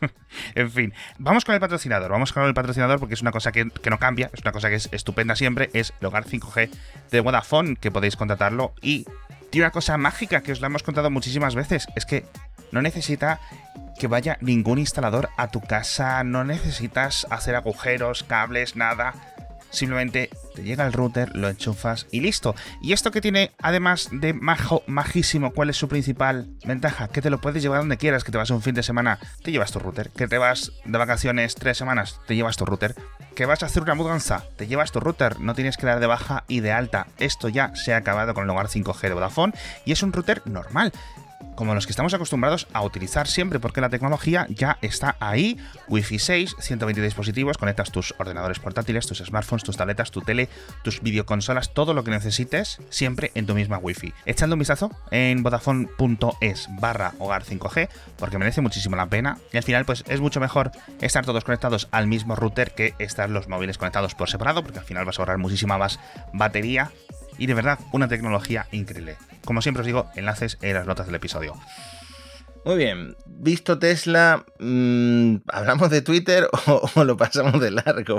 en 0.55 0.71
fin, 0.71 0.93
vamos 1.17 1.45
con 1.45 1.55
el 1.55 1.61
patrocinador. 1.61 2.11
Vamos 2.11 2.33
con 2.33 2.43
el 2.43 2.53
patrocinador 2.53 2.99
porque 2.99 3.13
es 3.13 3.21
una 3.21 3.31
cosa 3.31 3.51
que, 3.51 3.69
que, 3.69 3.89
no 3.89 3.99
cambia, 3.99 4.29
es 4.33 4.41
una 4.41 4.51
cosa 4.51 4.69
que 4.69 4.75
es 4.75 4.89
estupenda 4.91 5.35
siempre. 5.35 5.69
Es 5.73 5.93
el 5.99 6.07
hogar 6.07 6.25
5G 6.25 6.69
de 7.11 7.19
Vodafone, 7.19 7.75
que 7.75 7.91
podéis 7.91 8.15
contratarlo. 8.15 8.73
Y 8.81 9.05
tiene 9.49 9.65
una 9.65 9.71
cosa 9.71 9.97
mágica 9.97 10.41
que 10.41 10.51
os 10.51 10.61
la 10.61 10.67
hemos 10.67 10.83
contado 10.83 11.09
muchísimas 11.09 11.55
veces: 11.55 11.87
es 11.95 12.05
que 12.05 12.25
no 12.71 12.81
necesita 12.81 13.39
que 13.97 14.07
vaya 14.07 14.37
ningún 14.41 14.77
instalador 14.77 15.29
a 15.37 15.47
tu 15.47 15.61
casa, 15.61 16.23
no 16.23 16.43
necesitas 16.43 17.25
hacer 17.29 17.55
agujeros, 17.55 18.23
cables, 18.23 18.75
nada. 18.75 19.13
Simplemente 19.69 20.29
te 20.55 20.63
llega 20.63 20.85
el 20.85 20.93
router, 20.93 21.35
lo 21.35 21.49
enchufas 21.49 22.07
y 22.11 22.21
listo. 22.21 22.55
Y 22.81 22.93
esto 22.93 23.11
que 23.11 23.21
tiene, 23.21 23.51
además 23.61 24.09
de 24.11 24.33
majísimo, 24.33 25.51
¿cuál 25.51 25.69
es 25.69 25.77
su 25.77 25.87
principal 25.87 26.47
ventaja? 26.65 27.07
Que 27.09 27.21
te 27.21 27.29
lo 27.29 27.39
puedes 27.39 27.61
llevar 27.61 27.79
donde 27.79 27.97
quieras, 27.97 28.23
que 28.23 28.31
te 28.31 28.37
vas 28.37 28.49
un 28.49 28.61
fin 28.61 28.75
de 28.75 28.83
semana, 28.83 29.19
te 29.43 29.51
llevas 29.51 29.71
tu 29.71 29.79
router. 29.79 30.09
Que 30.09 30.27
te 30.27 30.37
vas 30.37 30.71
de 30.85 30.97
vacaciones 30.97 31.55
tres 31.55 31.77
semanas, 31.77 32.19
te 32.27 32.35
llevas 32.35 32.57
tu 32.57 32.65
router. 32.65 32.95
Que 33.35 33.45
vas 33.45 33.61
a 33.61 33.67
hacer 33.67 33.83
una 33.83 33.93
mudanza, 33.93 34.45
te 34.55 34.67
llevas 34.67 34.91
tu 34.91 34.99
router. 34.99 35.39
No 35.39 35.53
tienes 35.53 35.77
que 35.77 35.85
dar 35.85 35.99
de 35.99 36.07
baja 36.07 36.43
y 36.47 36.61
de 36.61 36.71
alta. 36.71 37.07
Esto 37.19 37.49
ya 37.49 37.75
se 37.75 37.93
ha 37.93 37.97
acabado 37.97 38.33
con 38.33 38.45
el 38.45 38.49
hogar 38.49 38.67
5G 38.67 39.01
de 39.01 39.13
Vodafone 39.13 39.53
y 39.85 39.91
es 39.91 40.01
un 40.01 40.13
router 40.13 40.41
normal 40.45 40.91
como 41.57 41.73
los 41.73 41.87
que 41.87 41.91
estamos 41.91 42.13
acostumbrados 42.13 42.67
a 42.71 42.83
utilizar 42.83 43.27
siempre, 43.27 43.59
porque 43.59 43.81
la 43.81 43.89
tecnología 43.89 44.45
ya 44.49 44.77
está 44.81 45.17
ahí. 45.19 45.57
Wi-Fi 45.89 46.19
6, 46.19 46.55
120 46.59 47.01
dispositivos, 47.01 47.57
conectas 47.57 47.91
tus 47.91 48.13
ordenadores 48.19 48.59
portátiles, 48.59 49.07
tus 49.07 49.17
smartphones, 49.17 49.63
tus 49.63 49.75
tabletas, 49.75 50.11
tu 50.11 50.21
tele, 50.21 50.49
tus 50.83 51.01
videoconsolas, 51.01 51.73
todo 51.73 51.95
lo 51.95 52.03
que 52.03 52.11
necesites, 52.11 52.79
siempre 52.89 53.31
en 53.33 53.47
tu 53.47 53.55
misma 53.55 53.79
Wi-Fi. 53.79 54.13
Echando 54.25 54.53
un 54.53 54.59
vistazo 54.59 54.91
en 55.09 55.41
vodafone.es 55.41 56.67
barra 56.79 57.13
hogar 57.17 57.43
5G, 57.43 57.89
porque 58.17 58.37
merece 58.37 58.61
muchísimo 58.61 58.95
la 58.95 59.07
pena. 59.07 59.39
Y 59.51 59.57
al 59.57 59.63
final, 59.63 59.83
pues 59.85 60.03
es 60.07 60.21
mucho 60.21 60.39
mejor 60.39 60.71
estar 61.01 61.25
todos 61.25 61.43
conectados 61.43 61.87
al 61.91 62.05
mismo 62.05 62.35
router 62.35 62.75
que 62.75 62.93
estar 62.99 63.29
los 63.31 63.47
móviles 63.47 63.79
conectados 63.79 64.13
por 64.13 64.29
separado, 64.29 64.61
porque 64.61 64.79
al 64.79 64.85
final 64.85 65.05
vas 65.05 65.17
a 65.17 65.23
ahorrar 65.23 65.39
muchísima 65.39 65.79
más 65.79 65.99
batería 66.33 66.91
y 67.37 67.47
de 67.47 67.53
verdad 67.53 67.79
una 67.91 68.07
tecnología 68.07 68.67
increíble. 68.71 69.17
Como 69.45 69.61
siempre 69.61 69.81
os 69.81 69.87
digo, 69.87 70.09
enlaces 70.15 70.57
en 70.61 70.73
las 70.73 70.85
notas 70.85 71.05
del 71.05 71.15
episodio. 71.15 71.55
Muy 72.67 72.75
bien, 72.75 73.15
visto 73.25 73.79
Tesla, 73.79 74.43
mm, 74.59 75.37
¿hablamos 75.47 75.89
de 75.89 76.01
Twitter 76.01 76.49
o, 76.95 77.03
lo 77.05 77.15
pasamos 77.15 77.61
de 77.61 77.71
largo? 77.71 78.17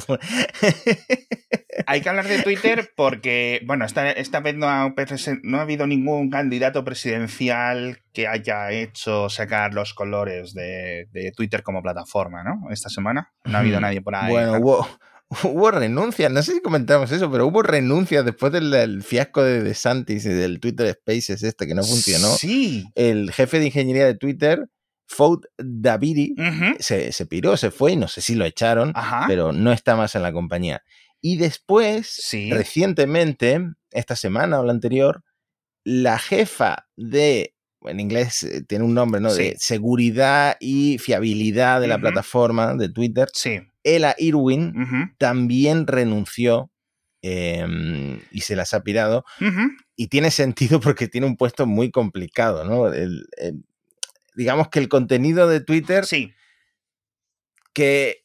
Hay 1.87 2.01
que 2.01 2.09
hablar 2.09 2.27
de 2.27 2.43
Twitter 2.43 2.91
porque, 2.97 3.61
bueno, 3.67 3.85
esta, 3.85 4.11
esta 4.11 4.41
vez 4.41 4.55
no 4.55 4.67
ha, 4.67 4.95
no 5.43 5.59
ha, 5.59 5.61
habido 5.61 5.87
ningún 5.87 6.31
candidato 6.31 6.83
presidencial 6.83 8.01
que 8.15 8.27
haya 8.27 8.71
hecho 8.73 9.29
sacar 9.29 9.75
los 9.75 9.93
colores 9.93 10.55
de, 10.55 11.09
de 11.13 11.31
Twitter 11.33 11.63
como 11.63 11.83
plataforma, 11.83 12.43
¿no? 12.43 12.71
Esta 12.71 12.89
semana. 12.89 13.31
No 13.45 13.59
ha 13.59 13.61
habido 13.61 13.81
nadie 13.81 14.01
por 14.01 14.15
ahí. 14.15 14.33
Bueno, 14.33 14.59
hubo, 14.59 14.89
hubo 15.45 15.71
renuncias, 15.71 16.31
no 16.33 16.43
sé 16.43 16.55
si 16.55 16.61
comentamos 16.61 17.13
eso, 17.13 17.31
pero 17.31 17.47
hubo 17.47 17.63
renuncias 17.63 18.25
después 18.25 18.53
del, 18.53 19.03
fiasco 19.03 19.43
de 19.43 19.63
DeSantis 19.63 20.25
y 20.25 20.31
del 20.31 20.61
Twitter 20.61 20.99
Spaces 21.01 21.43
este 21.43 21.67
que 21.67 21.75
no 21.75 21.83
funcionó. 21.83 22.29
Sí. 22.29 22.87
El 22.95 23.33
jefe 23.33 23.59
de 23.59 23.67
ingeniería 23.67 24.07
de 24.07 24.15
Twitter, 24.15 24.69
Fout 25.07 25.47
Davidi, 25.59 26.35
se, 26.79 27.13
se, 27.13 27.27
piró, 27.27 27.57
se 27.57 27.71
fue 27.71 27.93
y 27.93 27.97
no 27.97 28.09
sé 28.09 28.21
si 28.21 28.35
lo 28.35 28.45
echaron, 28.45 28.93
pero 29.27 29.53
no 29.53 29.73
está 29.73 29.97
más 29.97 30.15
en 30.15 30.23
la 30.23 30.33
compañía. 30.33 30.83
Y 31.21 31.37
después, 31.37 32.31
recientemente, 32.51 33.61
esta 33.91 34.17
semana 34.17 34.61
o 34.61 34.65
la 34.65 34.73
anterior, 34.73 35.25
la 35.85 36.19
jefa 36.19 36.89
de 36.97 37.55
en 37.83 38.01
inglés 38.01 38.43
eh, 38.43 38.63
tiene 38.63 38.85
un 38.85 38.95
nombre, 38.95 39.21
¿no? 39.21 39.33
De 39.33 39.57
seguridad 39.59 40.57
y 40.61 40.99
fiabilidad 40.99 41.81
de 41.81 41.87
la 41.87 41.99
plataforma 41.99 42.75
de 42.75 42.89
Twitter. 42.89 43.29
Sí. 43.33 43.61
Ella 43.95 44.15
Irwin 44.19 45.15
también 45.19 45.87
renunció 45.87 46.71
em, 47.23 48.21
y 48.31 48.41
se 48.43 48.57
las 48.57 48.75
ha 48.75 48.83
pirado. 48.83 49.25
Y 49.97 50.09
tiene 50.09 50.31
sentido 50.31 50.81
porque 50.81 51.09
tiene 51.09 51.27
un 51.27 51.37
puesto 51.37 51.67
muy 51.67 51.91
complicado, 51.91 52.65
¿no? 52.65 52.91
digamos 54.35 54.69
que 54.69 54.79
el 54.79 54.89
contenido 54.89 55.49
de 55.49 55.61
Twitter. 55.61 56.07
Sí. 56.07 56.33
Que 57.73 58.25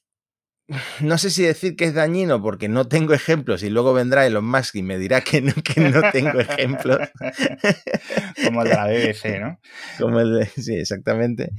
no 1.01 1.17
sé 1.17 1.29
si 1.29 1.43
decir 1.43 1.75
que 1.75 1.85
es 1.85 1.93
dañino 1.93 2.41
porque 2.41 2.69
no 2.69 2.87
tengo 2.87 3.13
ejemplos 3.13 3.63
y 3.63 3.69
luego 3.69 3.93
vendrá 3.93 4.25
Elon 4.25 4.45
Musk 4.45 4.75
y 4.75 4.83
me 4.83 4.97
dirá 4.97 5.21
que 5.21 5.41
no, 5.41 5.53
que 5.53 5.81
no 5.81 6.01
tengo 6.11 6.39
ejemplos. 6.39 6.99
Como 8.45 8.63
el 8.63 8.69
de 8.69 8.75
la 8.75 8.87
BBC, 8.87 9.41
¿no? 9.41 9.59
Como 9.99 10.21
el 10.21 10.39
de, 10.39 10.45
sí, 10.45 10.75
exactamente. 10.75 11.51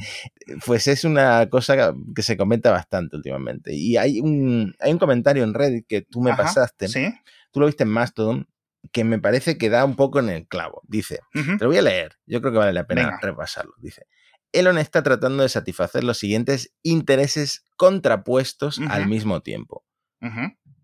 Pues 0.64 0.88
es 0.88 1.04
una 1.04 1.48
cosa 1.50 1.94
que 2.14 2.22
se 2.22 2.36
comenta 2.36 2.70
bastante 2.70 3.16
últimamente. 3.16 3.74
Y 3.74 3.96
hay 3.98 4.20
un, 4.20 4.74
hay 4.80 4.92
un 4.92 4.98
comentario 4.98 5.44
en 5.44 5.54
Reddit 5.54 5.86
que 5.86 6.02
tú 6.02 6.22
me 6.22 6.34
pasaste. 6.34 6.88
¿Sí? 6.88 7.14
Tú 7.52 7.60
lo 7.60 7.66
viste 7.66 7.84
en 7.84 7.90
Mastodon 7.90 8.48
que 8.92 9.04
me 9.04 9.18
parece 9.18 9.56
que 9.58 9.70
da 9.70 9.84
un 9.84 9.96
poco 9.96 10.18
en 10.18 10.28
el 10.28 10.46
clavo. 10.46 10.82
Dice, 10.86 11.20
te 11.32 11.64
lo 11.64 11.68
voy 11.68 11.78
a 11.78 11.82
leer, 11.82 12.18
yo 12.26 12.40
creo 12.40 12.52
que 12.52 12.58
vale 12.58 12.72
la 12.72 12.86
pena 12.86 13.18
repasarlo. 13.20 13.72
Dice, 13.78 14.06
Elon 14.54 14.78
está 14.78 15.02
tratando 15.02 15.42
de 15.42 15.48
satisfacer 15.48 16.04
los 16.04 16.18
siguientes 16.18 16.74
intereses 16.82 17.64
contrapuestos 17.76 18.80
al 18.88 19.06
mismo 19.06 19.42
tiempo. 19.42 19.84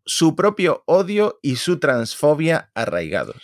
Su 0.05 0.37
propio 0.37 0.83
odio 0.87 1.39
y 1.43 1.57
su 1.57 1.79
transfobia 1.79 2.71
arraigados. 2.75 3.43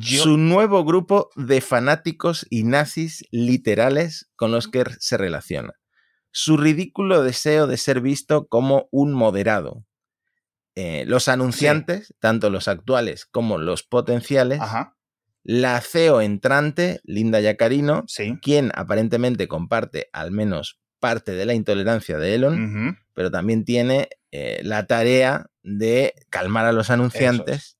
Su 0.00 0.36
nuevo 0.36 0.84
grupo 0.84 1.30
de 1.36 1.60
fanáticos 1.60 2.46
y 2.50 2.64
nazis 2.64 3.24
literales 3.30 4.30
con 4.36 4.50
los 4.50 4.68
que 4.68 4.84
se 4.98 5.16
relaciona. 5.16 5.74
Su 6.32 6.56
ridículo 6.56 7.22
deseo 7.22 7.66
de 7.66 7.76
ser 7.76 8.00
visto 8.00 8.46
como 8.46 8.88
un 8.90 9.12
moderado. 9.12 9.84
Eh, 10.74 11.04
los 11.06 11.28
anunciantes, 11.28 12.14
tanto 12.20 12.50
los 12.50 12.68
actuales 12.68 13.24
como 13.24 13.56
los 13.56 13.82
potenciales, 13.82 14.60
la 15.48 15.80
CEO 15.80 16.20
entrante, 16.20 17.00
Linda 17.04 17.40
Yacarino, 17.40 18.04
quien 18.42 18.72
aparentemente 18.74 19.46
comparte 19.46 20.10
al 20.12 20.32
menos 20.32 20.80
parte 20.98 21.32
de 21.32 21.46
la 21.46 21.54
intolerancia 21.54 22.18
de 22.18 22.34
Elon, 22.34 22.98
pero 23.14 23.30
también 23.30 23.64
tiene 23.64 24.08
eh, 24.32 24.60
la 24.64 24.88
tarea 24.88 25.46
de 25.62 26.14
calmar 26.30 26.66
a 26.66 26.72
los 26.72 26.90
anunciantes 26.90 27.78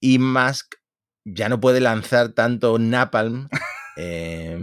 y 0.00 0.18
Musk 0.18 0.76
ya 1.26 1.50
no 1.50 1.60
puede 1.60 1.80
lanzar 1.80 2.30
tanto 2.30 2.78
napalm 2.78 3.50
eh, 3.98 4.62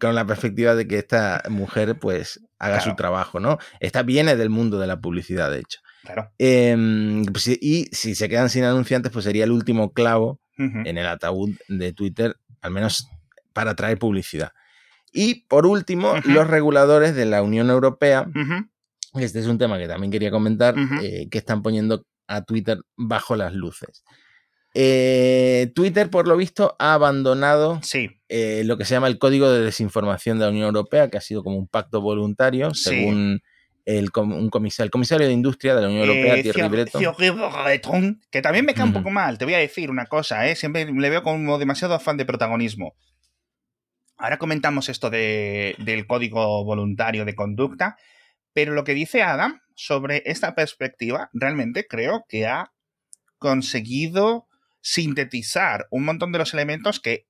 con 0.00 0.14
la 0.16 0.26
perspectiva 0.26 0.74
de 0.74 0.88
que 0.88 0.98
esta 0.98 1.40
mujer 1.48 2.00
pues 2.00 2.40
haga 2.58 2.80
su 2.80 2.96
trabajo, 2.96 3.38
¿no? 3.38 3.58
Esta 3.78 4.02
viene 4.02 4.34
del 4.34 4.50
mundo 4.50 4.80
de 4.80 4.88
la 4.88 5.00
publicidad, 5.00 5.52
de 5.52 5.60
hecho. 5.60 5.78
Claro. 6.02 6.32
Em, 6.38 7.24
pues 7.26 7.48
y 7.48 7.88
si 7.92 8.14
se 8.14 8.28
quedan 8.28 8.48
sin 8.48 8.64
anunciantes, 8.64 9.12
pues 9.12 9.24
sería 9.24 9.44
el 9.44 9.52
último 9.52 9.92
clavo 9.92 10.40
en 10.58 10.98
el 10.98 11.06
ataúd 11.06 11.52
de 11.68 11.94
Twitter, 11.94 12.36
al 12.60 12.70
menos 12.70 13.08
para 13.54 13.74
traer 13.74 13.98
publicidad. 13.98 14.52
Y 15.12 15.46
por 15.46 15.66
último, 15.66 16.14
los 16.24 16.46
reguladores 16.46 17.14
de 17.14 17.24
la 17.24 17.42
Unión 17.42 17.70
Europea, 17.70 18.26
este 19.14 19.40
es 19.40 19.46
un 19.46 19.58
tema 19.58 19.78
que 19.78 19.88
también 19.88 20.10
quería 20.10 20.30
comentar, 20.30 20.74
eh, 21.02 21.28
que 21.30 21.38
están 21.38 21.62
poniendo 21.62 22.04
a 22.26 22.44
Twitter 22.44 22.78
bajo 22.96 23.36
las 23.36 23.54
luces. 23.54 24.04
Eh, 24.72 25.72
Twitter, 25.74 26.10
por 26.10 26.28
lo 26.28 26.36
visto, 26.36 26.76
ha 26.78 26.94
abandonado 26.94 27.80
eh, 28.28 28.62
lo 28.64 28.78
que 28.78 28.84
se 28.84 28.94
llama 28.94 29.08
el 29.08 29.18
Código 29.18 29.50
de 29.50 29.64
Desinformación 29.64 30.38
de 30.38 30.44
la 30.44 30.50
Unión 30.50 30.66
Europea, 30.66 31.08
que 31.08 31.18
ha 31.18 31.22
sido 31.22 31.42
como 31.42 31.56
un 31.56 31.66
pacto 31.66 32.00
voluntario, 32.00 32.72
según 32.74 33.40
el, 33.98 34.10
un 34.14 34.50
comisario, 34.50 34.84
el 34.84 34.90
comisario 34.90 35.26
de 35.26 35.32
Industria 35.32 35.74
de 35.74 35.82
la 35.82 35.88
Unión 35.88 36.08
Europea, 36.08 36.36
eh, 36.36 36.42
Thierry 36.42 36.68
Breton. 36.68 38.20
Que 38.30 38.42
también 38.42 38.64
me 38.64 38.74
cae 38.74 38.84
un 38.84 38.92
poco 38.92 39.10
mal, 39.10 39.38
te 39.38 39.44
voy 39.44 39.54
a 39.54 39.58
decir 39.58 39.90
una 39.90 40.06
cosa, 40.06 40.46
¿eh? 40.48 40.56
siempre 40.56 40.84
le 40.90 41.10
veo 41.10 41.22
como 41.22 41.58
demasiado 41.58 41.94
afán 41.94 42.16
de 42.16 42.24
protagonismo. 42.24 42.94
Ahora 44.16 44.38
comentamos 44.38 44.88
esto 44.88 45.08
de, 45.10 45.74
del 45.78 46.06
código 46.06 46.64
voluntario 46.64 47.24
de 47.24 47.34
conducta, 47.34 47.96
pero 48.52 48.74
lo 48.74 48.84
que 48.84 48.94
dice 48.94 49.22
Adam 49.22 49.60
sobre 49.74 50.22
esta 50.26 50.54
perspectiva, 50.54 51.30
realmente 51.32 51.86
creo 51.86 52.26
que 52.28 52.46
ha 52.46 52.72
conseguido 53.38 54.46
sintetizar 54.82 55.86
un 55.90 56.04
montón 56.04 56.32
de 56.32 56.38
los 56.38 56.52
elementos 56.52 57.00
que 57.00 57.26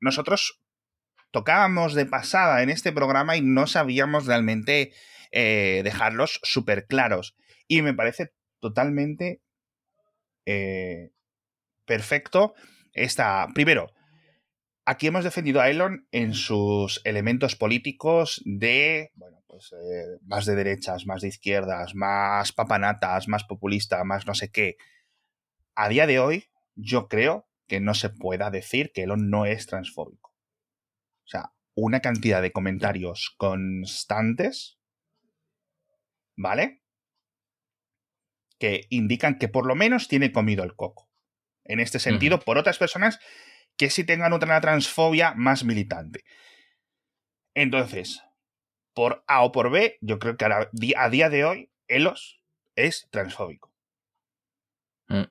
nosotros 0.00 0.60
tocábamos 1.30 1.94
de 1.94 2.06
pasada 2.06 2.62
en 2.62 2.70
este 2.70 2.92
programa 2.92 3.36
y 3.36 3.40
no 3.40 3.66
sabíamos 3.66 4.26
realmente 4.26 4.92
eh, 5.32 5.82
dejarlos 5.84 6.40
súper 6.42 6.86
claros. 6.86 7.36
Y 7.66 7.82
me 7.82 7.94
parece 7.94 8.32
totalmente 8.60 9.42
eh, 10.46 11.10
perfecto 11.84 12.54
esta... 12.92 13.48
Primero, 13.54 13.92
aquí 14.84 15.06
hemos 15.06 15.24
defendido 15.24 15.60
a 15.60 15.68
Elon 15.68 16.06
en 16.12 16.34
sus 16.34 17.00
elementos 17.04 17.56
políticos 17.56 18.42
de, 18.44 19.10
bueno, 19.14 19.42
pues 19.46 19.72
eh, 19.72 20.18
más 20.22 20.46
de 20.46 20.54
derechas, 20.54 21.06
más 21.06 21.22
de 21.22 21.28
izquierdas, 21.28 21.94
más 21.94 22.52
papanatas, 22.52 23.28
más 23.28 23.44
populista, 23.44 24.02
más 24.04 24.26
no 24.26 24.34
sé 24.34 24.50
qué. 24.50 24.76
A 25.74 25.88
día 25.88 26.06
de 26.06 26.18
hoy, 26.18 26.44
yo 26.74 27.08
creo 27.08 27.48
que 27.66 27.80
no 27.80 27.94
se 27.94 28.08
pueda 28.08 28.50
decir 28.50 28.90
que 28.92 29.02
Elon 29.02 29.28
no 29.30 29.44
es 29.44 29.66
transfóbico. 29.66 30.30
O 30.30 31.28
sea, 31.28 31.52
una 31.74 32.00
cantidad 32.00 32.40
de 32.40 32.52
comentarios 32.52 33.34
constantes 33.36 34.77
¿vale? 36.38 36.80
Que 38.58 38.86
indican 38.88 39.38
que 39.38 39.48
por 39.48 39.66
lo 39.66 39.74
menos 39.74 40.08
tiene 40.08 40.32
comido 40.32 40.64
el 40.64 40.74
coco. 40.74 41.10
En 41.64 41.80
este 41.80 41.98
sentido, 41.98 42.40
por 42.40 42.56
otras 42.56 42.78
personas 42.78 43.18
que 43.76 43.90
sí 43.90 44.04
tengan 44.04 44.32
otra 44.32 44.60
transfobia 44.60 45.34
más 45.34 45.64
militante. 45.64 46.24
Entonces, 47.54 48.22
por 48.94 49.24
A 49.26 49.42
o 49.42 49.52
por 49.52 49.70
B, 49.70 49.98
yo 50.00 50.18
creo 50.18 50.36
que 50.36 50.46
a, 50.46 51.08
día 51.10 51.28
de 51.28 51.44
hoy, 51.44 51.70
Elos 51.88 52.40
es 52.74 53.08
transfóbico. 53.10 53.74
Mm. 55.08 55.24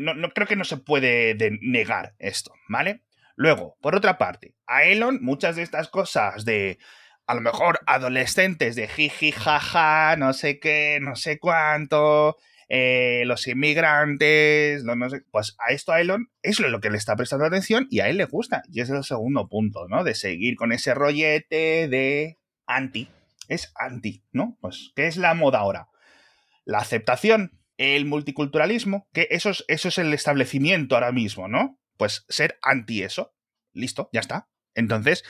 no, 0.00 0.14
no, 0.14 0.30
creo 0.30 0.46
que 0.46 0.56
no 0.56 0.64
se 0.64 0.76
puede 0.76 1.36
negar 1.60 2.14
esto, 2.18 2.52
¿vale? 2.68 3.02
Luego, 3.36 3.76
por 3.80 3.94
otra 3.94 4.18
parte, 4.18 4.54
a 4.66 4.84
Elon 4.84 5.22
muchas 5.22 5.56
de 5.56 5.62
estas 5.62 5.88
cosas 5.88 6.44
de 6.44 6.78
a 7.32 7.34
lo 7.34 7.40
mejor 7.40 7.80
adolescentes 7.86 8.76
de 8.76 8.88
jiji, 8.88 9.32
jaja, 9.32 10.16
no 10.16 10.34
sé 10.34 10.60
qué, 10.60 10.98
no 11.00 11.16
sé 11.16 11.38
cuánto, 11.38 12.36
eh, 12.68 13.22
los 13.24 13.46
inmigrantes, 13.46 14.84
no, 14.84 14.96
no 14.96 15.08
sé, 15.08 15.22
pues 15.30 15.56
a 15.58 15.72
esto 15.72 15.92
a 15.92 16.02
Elon 16.02 16.30
es 16.42 16.60
lo 16.60 16.78
que 16.82 16.90
le 16.90 16.98
está 16.98 17.16
prestando 17.16 17.46
atención 17.46 17.86
y 17.88 18.00
a 18.00 18.10
él 18.10 18.18
le 18.18 18.26
gusta. 18.26 18.62
Y 18.70 18.82
es 18.82 18.90
el 18.90 19.02
segundo 19.02 19.48
punto, 19.48 19.88
¿no? 19.88 20.04
De 20.04 20.14
seguir 20.14 20.56
con 20.56 20.72
ese 20.72 20.92
rollete 20.92 21.88
de 21.88 22.38
anti. 22.66 23.08
Es 23.48 23.72
anti, 23.76 24.22
¿no? 24.30 24.58
Pues, 24.60 24.92
¿qué 24.94 25.06
es 25.06 25.16
la 25.16 25.32
moda 25.32 25.60
ahora? 25.60 25.88
La 26.66 26.78
aceptación, 26.78 27.58
el 27.78 28.04
multiculturalismo, 28.04 29.08
que 29.14 29.28
eso 29.30 29.48
es, 29.48 29.64
eso 29.68 29.88
es 29.88 29.96
el 29.96 30.12
establecimiento 30.12 30.96
ahora 30.96 31.12
mismo, 31.12 31.48
¿no? 31.48 31.80
Pues 31.96 32.26
ser 32.28 32.58
anti 32.60 33.02
eso. 33.02 33.32
Listo, 33.72 34.10
ya 34.12 34.20
está. 34.20 34.48
Entonces, 34.74 35.24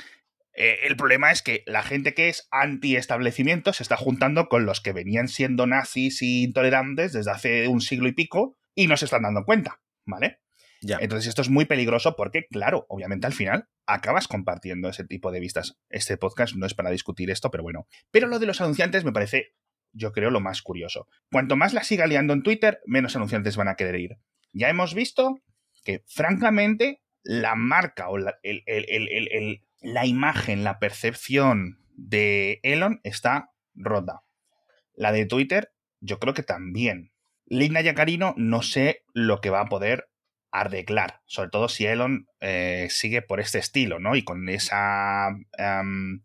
eh, 0.54 0.80
el 0.84 0.96
problema 0.96 1.32
es 1.32 1.42
que 1.42 1.62
la 1.66 1.82
gente 1.82 2.14
que 2.14 2.28
es 2.28 2.48
anti-establecimiento 2.50 3.72
se 3.72 3.82
está 3.82 3.96
juntando 3.96 4.48
con 4.48 4.66
los 4.66 4.80
que 4.80 4.92
venían 4.92 5.28
siendo 5.28 5.66
nazis 5.66 6.22
y 6.22 6.44
intolerantes 6.44 7.12
desde 7.12 7.30
hace 7.30 7.68
un 7.68 7.80
siglo 7.80 8.08
y 8.08 8.12
pico 8.12 8.58
y 8.74 8.86
no 8.86 8.96
se 8.96 9.06
están 9.06 9.22
dando 9.22 9.44
cuenta, 9.44 9.80
¿vale? 10.04 10.40
Ya. 10.82 10.98
Entonces 11.00 11.28
esto 11.28 11.42
es 11.42 11.48
muy 11.48 11.64
peligroso 11.64 12.16
porque, 12.16 12.46
claro, 12.50 12.86
obviamente 12.88 13.26
al 13.26 13.32
final 13.32 13.68
acabas 13.86 14.28
compartiendo 14.28 14.88
ese 14.88 15.04
tipo 15.04 15.30
de 15.30 15.40
vistas. 15.40 15.78
Este 15.88 16.16
podcast 16.16 16.56
no 16.56 16.66
es 16.66 16.74
para 16.74 16.90
discutir 16.90 17.30
esto, 17.30 17.50
pero 17.50 17.62
bueno. 17.62 17.86
Pero 18.10 18.26
lo 18.26 18.38
de 18.38 18.46
los 18.46 18.60
anunciantes 18.60 19.04
me 19.04 19.12
parece, 19.12 19.54
yo 19.92 20.12
creo, 20.12 20.30
lo 20.30 20.40
más 20.40 20.60
curioso. 20.60 21.06
Cuanto 21.30 21.56
más 21.56 21.72
la 21.72 21.84
siga 21.84 22.06
liando 22.06 22.32
en 22.32 22.42
Twitter, 22.42 22.80
menos 22.84 23.14
anunciantes 23.14 23.56
van 23.56 23.68
a 23.68 23.76
querer 23.76 23.94
ir. 23.96 24.18
Ya 24.52 24.68
hemos 24.68 24.94
visto 24.94 25.40
que, 25.84 26.02
francamente, 26.06 27.00
la 27.22 27.54
marca 27.54 28.08
o 28.08 28.18
la, 28.18 28.38
el, 28.42 28.62
el, 28.66 28.84
el, 28.88 29.62
la 29.82 30.06
imagen, 30.06 30.64
la 30.64 30.78
percepción 30.78 31.78
de 31.94 32.60
Elon 32.62 33.00
está 33.02 33.52
rota. 33.74 34.22
La 34.94 35.12
de 35.12 35.26
Twitter, 35.26 35.72
yo 36.00 36.18
creo 36.18 36.34
que 36.34 36.42
también. 36.42 37.12
Lina 37.46 37.80
Yacarino 37.80 38.34
no 38.36 38.62
sé 38.62 39.04
lo 39.12 39.40
que 39.40 39.50
va 39.50 39.60
a 39.60 39.68
poder 39.68 40.08
arreglar, 40.50 41.20
sobre 41.26 41.50
todo 41.50 41.68
si 41.68 41.86
Elon 41.86 42.28
eh, 42.40 42.86
sigue 42.90 43.22
por 43.22 43.40
este 43.40 43.58
estilo, 43.58 43.98
¿no? 43.98 44.16
Y 44.16 44.22
con 44.22 44.48
esa 44.48 45.30
um, 45.30 46.20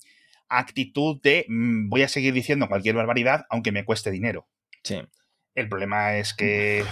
actitud 0.50 1.20
de 1.22 1.46
mm, 1.48 1.90
voy 1.90 2.04
a 2.04 2.10
seguir 2.10 2.34
diciendo 2.34 2.68
cualquier 2.68 2.96
barbaridad 2.96 3.46
aunque 3.50 3.72
me 3.72 3.86
cueste 3.86 4.12
dinero. 4.12 4.48
Sí. 4.84 5.02
El 5.56 5.70
problema 5.70 6.18
es 6.18 6.34
que 6.34 6.84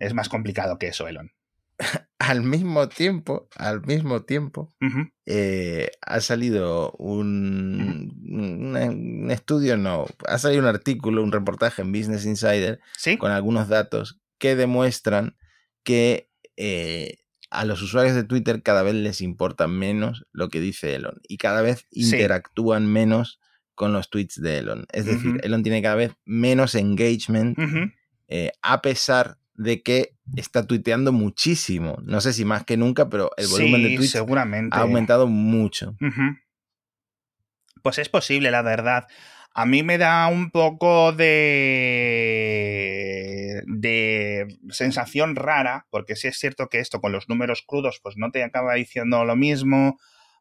es 0.00 0.14
más 0.14 0.28
complicado 0.28 0.78
que 0.78 0.88
eso, 0.88 1.06
Elon. 1.06 1.32
al 2.18 2.42
mismo 2.42 2.88
tiempo, 2.88 3.48
al 3.56 3.82
mismo 3.86 4.22
tiempo, 4.22 4.72
Uh 4.80 4.86
-huh. 4.86 5.12
eh, 5.26 5.90
ha 6.02 6.20
salido 6.20 6.92
un, 6.98 8.12
un, 8.28 8.76
un, 8.76 9.30
estudio, 9.30 9.76
no, 9.76 10.06
ha 10.28 10.38
salido 10.38 10.62
un 10.62 10.68
artículo, 10.68 11.22
un 11.22 11.32
reportaje 11.32 11.82
en 11.82 11.92
Business 11.92 12.24
Insider 12.26 12.80
¿Sí? 12.96 13.16
con 13.18 13.30
algunos 13.32 13.68
datos 13.68 14.20
que 14.38 14.56
demuestran 14.56 15.36
que 15.82 16.30
eh, 16.56 17.18
a 17.50 17.64
los 17.64 17.82
usuarios 17.82 18.14
de 18.16 18.24
Twitter 18.24 18.62
cada 18.62 18.82
vez 18.82 18.94
les 18.94 19.20
importa 19.20 19.66
menos 19.68 20.24
lo 20.32 20.48
que 20.48 20.60
dice 20.60 20.94
Elon 20.94 21.20
y 21.28 21.36
cada 21.36 21.62
vez 21.62 21.86
interactúan 21.90 22.82
sí. 22.84 22.88
menos 22.88 23.40
con 23.76 23.92
los 23.92 24.08
tweets 24.10 24.40
de 24.40 24.58
Elon. 24.58 24.86
Es 24.92 25.04
decir, 25.06 25.30
uh 25.32 25.34
-huh. 25.34 25.44
Elon 25.44 25.62
tiene 25.62 25.82
cada 25.82 25.94
vez 25.96 26.12
menos 26.24 26.74
engagement 26.74 27.56
eh, 28.28 28.50
a 28.62 28.80
pesar 28.82 29.36
de 29.54 29.82
que 29.82 30.14
está 30.36 30.66
tuiteando 30.66 31.12
muchísimo. 31.12 31.98
No 32.02 32.20
sé 32.20 32.32
si 32.32 32.44
más 32.44 32.64
que 32.64 32.76
nunca, 32.76 33.08
pero 33.08 33.30
el 33.36 33.46
volumen 33.48 33.82
sí, 33.82 33.88
de 33.90 33.96
tweets 33.96 34.12
seguramente. 34.12 34.76
ha 34.76 34.80
aumentado 34.80 35.26
mucho. 35.26 35.96
Uh 36.00 36.06
-huh. 36.06 36.38
Pues 37.82 37.98
es 37.98 38.08
posible, 38.08 38.50
la 38.50 38.62
verdad. 38.62 39.06
A 39.56 39.66
mí 39.66 39.82
me 39.84 39.98
da 39.98 40.26
un 40.26 40.50
poco 40.50 41.12
de, 41.12 41.22
de 43.66 44.48
sensación 44.70 45.36
rara, 45.36 45.86
porque 45.90 46.16
sí 46.16 46.26
es 46.26 46.38
cierto 46.38 46.68
que 46.68 46.80
esto 46.80 47.00
con 47.00 47.12
los 47.12 47.28
números 47.28 47.62
crudos 47.64 48.00
pues 48.02 48.16
no 48.16 48.32
te 48.32 48.42
acaba 48.42 48.74
diciendo 48.74 49.24
lo 49.24 49.36
mismo, 49.36 49.96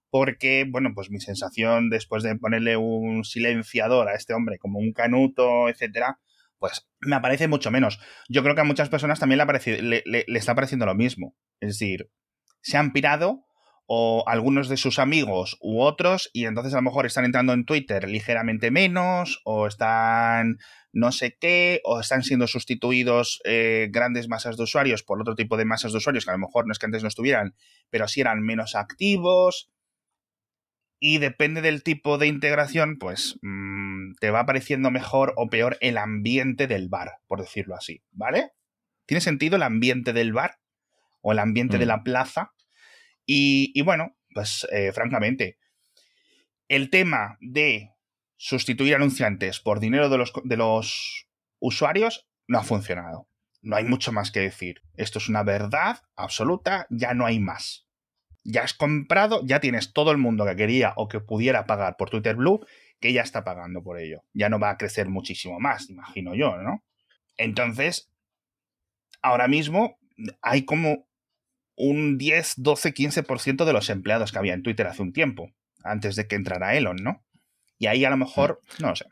porque, 0.10 0.66
bueno, 0.68 0.94
pues 0.96 1.12
mi 1.12 1.20
sensación 1.20 1.90
después 1.90 2.24
de 2.24 2.36
ponerle 2.36 2.78
un 2.78 3.24
silenciador 3.24 4.08
a 4.08 4.16
este 4.16 4.34
hombre 4.34 4.58
como 4.58 4.80
un 4.80 4.94
canuto, 4.94 5.70
etcétera, 5.70 6.20
pues 6.64 6.88
me 7.02 7.18
aparece 7.18 7.50
mucho 7.50 7.72
menos. 7.72 8.00
Yo 8.30 8.42
creo 8.42 8.56
que 8.56 8.62
a 8.62 8.64
muchas 8.64 8.88
personas 8.88 9.20
también 9.20 9.36
le, 9.36 9.44
aparece, 9.44 9.82
le, 9.82 10.02
le, 10.06 10.24
está 10.28 10.56
pareciendo 10.56 10.86
lo 10.86 10.96
mismo. 10.96 11.36
Es 11.60 11.78
decir, 11.78 12.10
se 12.62 12.78
han 12.78 12.94
pirado 12.94 13.44
o 13.86 14.24
algunos 14.28 14.70
de 14.70 14.78
sus 14.78 14.98
amigos 14.98 15.58
u 15.60 15.82
otros 15.82 16.30
y 16.32 16.46
entonces 16.46 16.72
a 16.74 16.78
lo 16.78 16.84
mejor 16.84 17.06
están 17.06 17.26
entrando 17.26 17.52
en 17.52 17.66
Twitter 17.66 18.08
ligeramente 18.08 18.72
menos 18.72 19.42
o 19.44 19.68
están 19.68 20.56
no 20.94 21.12
sé 21.12 21.36
qué 21.38 21.82
o 21.84 22.00
están 22.00 22.24
siendo 22.24 22.48
sustituidos 22.48 23.42
eh, 23.44 23.90
grandes 23.92 24.30
masas 24.30 24.56
de 24.56 24.64
usuarios 24.64 25.04
por 25.04 25.20
otro 25.20 25.36
tipo 25.36 25.58
de 25.58 25.66
masas 25.66 25.92
de 25.92 25.98
usuarios 25.98 26.24
que 26.24 26.32
a 26.32 26.36
lo 26.36 26.40
mejor 26.40 26.66
no 26.66 26.72
es 26.72 26.80
que 26.80 26.86
antes 26.86 27.02
no 27.02 27.10
estuvieran, 27.10 27.56
pero 27.90 28.08
sí 28.08 28.22
eran 28.22 28.40
menos 28.40 28.74
activos 28.76 29.70
y 31.06 31.18
depende 31.18 31.60
del 31.60 31.84
tipo 31.84 32.18
de 32.18 32.28
integración, 32.28 32.98
pues 32.98 33.38
mmm, 33.42 34.14
te 34.22 34.32
va 34.32 34.46
pareciendo 34.46 34.90
mejor 34.90 35.34
o 35.36 35.50
peor 35.50 35.78
el 35.82 35.98
ambiente 35.98 36.66
del 36.66 36.88
bar, 36.88 37.18
por 37.28 37.42
decirlo 37.42 37.76
así, 37.76 38.02
¿vale? 38.12 38.52
¿Tiene 39.06 39.20
sentido 39.20 39.58
el 39.58 39.64
ambiente 39.64 40.14
del 40.14 40.32
bar 40.32 40.60
o 41.20 41.34
el 41.34 41.40
ambiente 41.40 41.76
mm. 41.76 41.80
de 41.82 41.86
la 41.88 42.04
plaza? 42.04 42.54
Y, 43.26 43.74
y 43.76 43.82
bueno, 43.82 44.16
pues 44.34 44.66
eh, 44.72 44.94
francamente, 44.94 45.58
el 46.70 46.90
tema 46.90 47.38
de 47.42 47.92
sustituir 48.38 48.96
anunciantes 48.96 49.60
por 49.60 49.82
dinero 49.82 50.08
de 50.08 50.18
los, 50.18 50.32
de 50.46 50.56
los 50.56 51.28
usuarios 51.60 52.30
no 52.48 52.60
ha 52.60 52.64
funcionado. 52.64 53.28
No 53.62 53.76
hay 53.76 53.84
mucho 53.84 54.14
más 54.14 54.32
que 54.32 54.40
decir. 54.40 54.82
Esto 54.96 55.20
es 55.20 55.28
una 55.28 55.44
verdad 55.44 56.00
absoluta, 56.16 56.88
ya 56.90 57.14
no 57.14 57.26
hay 57.26 57.40
más. 57.40 57.90
Ya 58.44 58.64
has 58.64 58.74
comprado, 58.74 59.42
ya 59.46 59.60
tienes 59.60 59.94
todo 59.94 60.12
el 60.12 60.18
mundo 60.18 60.46
que 60.46 60.56
quería 60.56 60.94
o 60.98 61.08
que 61.08 61.20
pudiera 61.20 61.66
pagar 61.66 61.96
por 61.98 62.10
Twitter 62.10 62.36
Blue, 62.36 62.66
que 63.00 63.14
ya 63.14 63.22
está 63.22 63.44
pagando 63.44 63.84
por 63.84 64.00
ello. 64.00 64.24
Ya 64.34 64.50
no 64.50 64.60
va 64.60 64.72
a 64.72 64.78
crecer 64.78 65.10
muchísimo 65.10 65.60
más, 65.60 65.90
imagino 65.90 66.36
yo, 66.36 66.58
¿no? 66.58 66.84
Entonces, 67.38 68.12
ahora 69.22 69.48
mismo 69.48 69.98
hay 70.42 70.66
como 70.66 71.08
un 71.76 72.18
10, 72.18 72.54
12, 72.58 72.94
15% 72.94 73.66
de 73.66 73.74
los 73.74 73.90
empleados 73.90 74.32
que 74.32 74.38
había 74.38 74.54
en 74.54 74.64
Twitter 74.64 74.88
hace 74.88 75.02
un 75.02 75.14
tiempo, 75.14 75.52
antes 75.84 76.16
de 76.16 76.28
que 76.28 76.36
entrara 76.36 76.76
Elon, 76.76 76.98
¿no? 76.98 77.24
Y 77.78 77.88
ahí 77.88 78.06
a 78.06 78.10
lo 78.10 78.18
mejor, 78.18 78.62
no 78.80 78.90
lo 78.90 78.96
sé. 78.96 79.06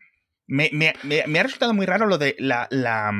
Me, 0.47 0.69
me, 0.73 0.93
me, 1.03 1.23
me 1.27 1.39
ha 1.39 1.43
resultado 1.43 1.73
muy 1.73 1.85
raro 1.85 2.07
lo 2.07 2.17
de 2.17 2.35
la. 2.39 2.67
la 2.71 3.11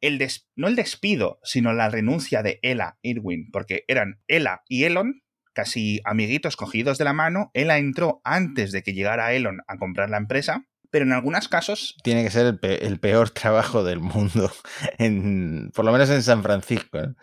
el 0.00 0.18
des, 0.18 0.48
no 0.54 0.68
el 0.68 0.76
despido, 0.76 1.40
sino 1.42 1.72
la 1.72 1.90
renuncia 1.90 2.42
de 2.42 2.60
Ella 2.62 2.98
Irwin, 3.02 3.50
porque 3.50 3.84
eran 3.88 4.20
Ella 4.28 4.62
y 4.68 4.84
Elon 4.84 5.22
casi 5.58 6.00
amiguitos 6.04 6.54
cogidos 6.54 6.98
de 6.98 7.04
la 7.04 7.12
mano. 7.12 7.50
Ella 7.52 7.78
entró 7.78 8.20
antes 8.22 8.70
de 8.70 8.84
que 8.84 8.92
llegara 8.92 9.32
Elon 9.32 9.58
a 9.66 9.76
comprar 9.76 10.08
la 10.08 10.16
empresa 10.16 10.68
pero 10.90 11.04
en 11.04 11.12
algunos 11.12 11.48
casos... 11.48 11.96
Tiene 12.02 12.24
que 12.24 12.30
ser 12.30 12.46
el, 12.46 12.58
pe 12.58 12.86
el 12.86 12.98
peor 12.98 13.28
trabajo 13.28 13.84
del 13.84 14.00
mundo, 14.00 14.50
en, 14.98 15.70
por 15.74 15.84
lo 15.84 15.92
menos 15.92 16.08
en 16.08 16.22
San 16.22 16.42
Francisco. 16.42 16.98
¿eh? 16.98 17.14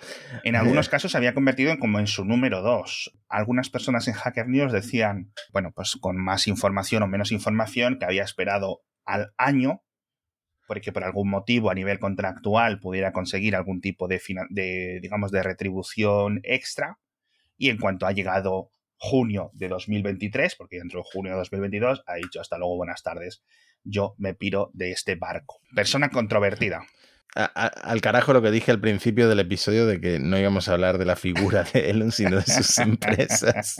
En 0.43 0.56
algunos 0.56 0.88
casos 0.89 1.12
se 1.12 1.17
había 1.17 1.34
convertido 1.34 1.71
en 1.71 1.80
como 1.80 1.98
en 1.98 2.06
su 2.06 2.26
número 2.26 2.62
dos. 2.62 3.12
Algunas 3.28 3.71
personas 3.71 4.08
en 4.08 4.13
Hacker 4.13 4.48
News 4.48 4.71
decían, 4.71 5.32
bueno, 5.52 5.71
pues 5.74 5.98
con 6.00 6.15
más 6.15 6.48
información 6.48 7.02
o 7.02 7.08
menos 7.08 7.32
información, 7.32 7.98
que 7.98 8.06
había 8.06 8.24
esperado 8.24 8.84
al 9.04 9.34
año 9.39 9.82
porque 10.67 10.91
por 10.91 11.04
algún 11.04 11.30
motivo 11.30 11.69
a 11.69 11.76
nivel 11.76 12.00
contractual 12.00 12.80
pudiera 12.80 13.12
conseguir 13.13 13.56
algún 13.56 13.82
tipo 13.82 14.08
de, 14.08 14.21
de 14.50 15.00
digamos, 15.02 15.32
de 15.32 15.43
retribución 15.43 16.39
extra. 16.43 17.00
Y 17.58 17.70
en 17.70 17.78
cuanto 17.78 18.06
ha 18.06 18.12
llegado 18.12 18.72
junio 18.98 19.52
de 19.54 19.68
2023, 19.68 20.56
porque 20.56 20.78
dentro 20.78 21.00
de 21.00 21.10
junio 21.12 21.32
de 21.34 21.38
2022 21.39 22.04
ha 22.06 22.15
dicho 22.15 22.41
hasta 22.41 22.58
luego, 22.58 22.78
buenas 22.78 23.04
tardes, 23.04 23.44
yo 23.84 24.15
me 24.18 24.34
piro 24.34 24.72
de 24.74 24.91
este 24.91 25.15
barco. 25.15 25.60
Persona 25.76 26.10
controvertida. 26.10 26.86
A, 27.38 27.52
a, 27.54 27.67
al 27.67 28.00
carajo 28.00 28.32
lo 28.32 28.41
que 28.41 28.50
dije 28.50 28.71
al 28.71 28.80
principio 28.80 29.28
del 29.28 29.41
episodio 29.41 29.86
de 29.86 30.00
que 30.00 30.19
no 30.19 30.39
íbamos 30.39 30.69
a 30.69 30.74
hablar 30.74 30.98
de 30.98 31.04
la 31.04 31.17
figura 31.17 31.65
de 31.74 31.89
Elon, 31.89 32.13
sino 32.13 32.38
de 32.38 32.43
sus 32.43 32.78
empresas. 32.80 33.76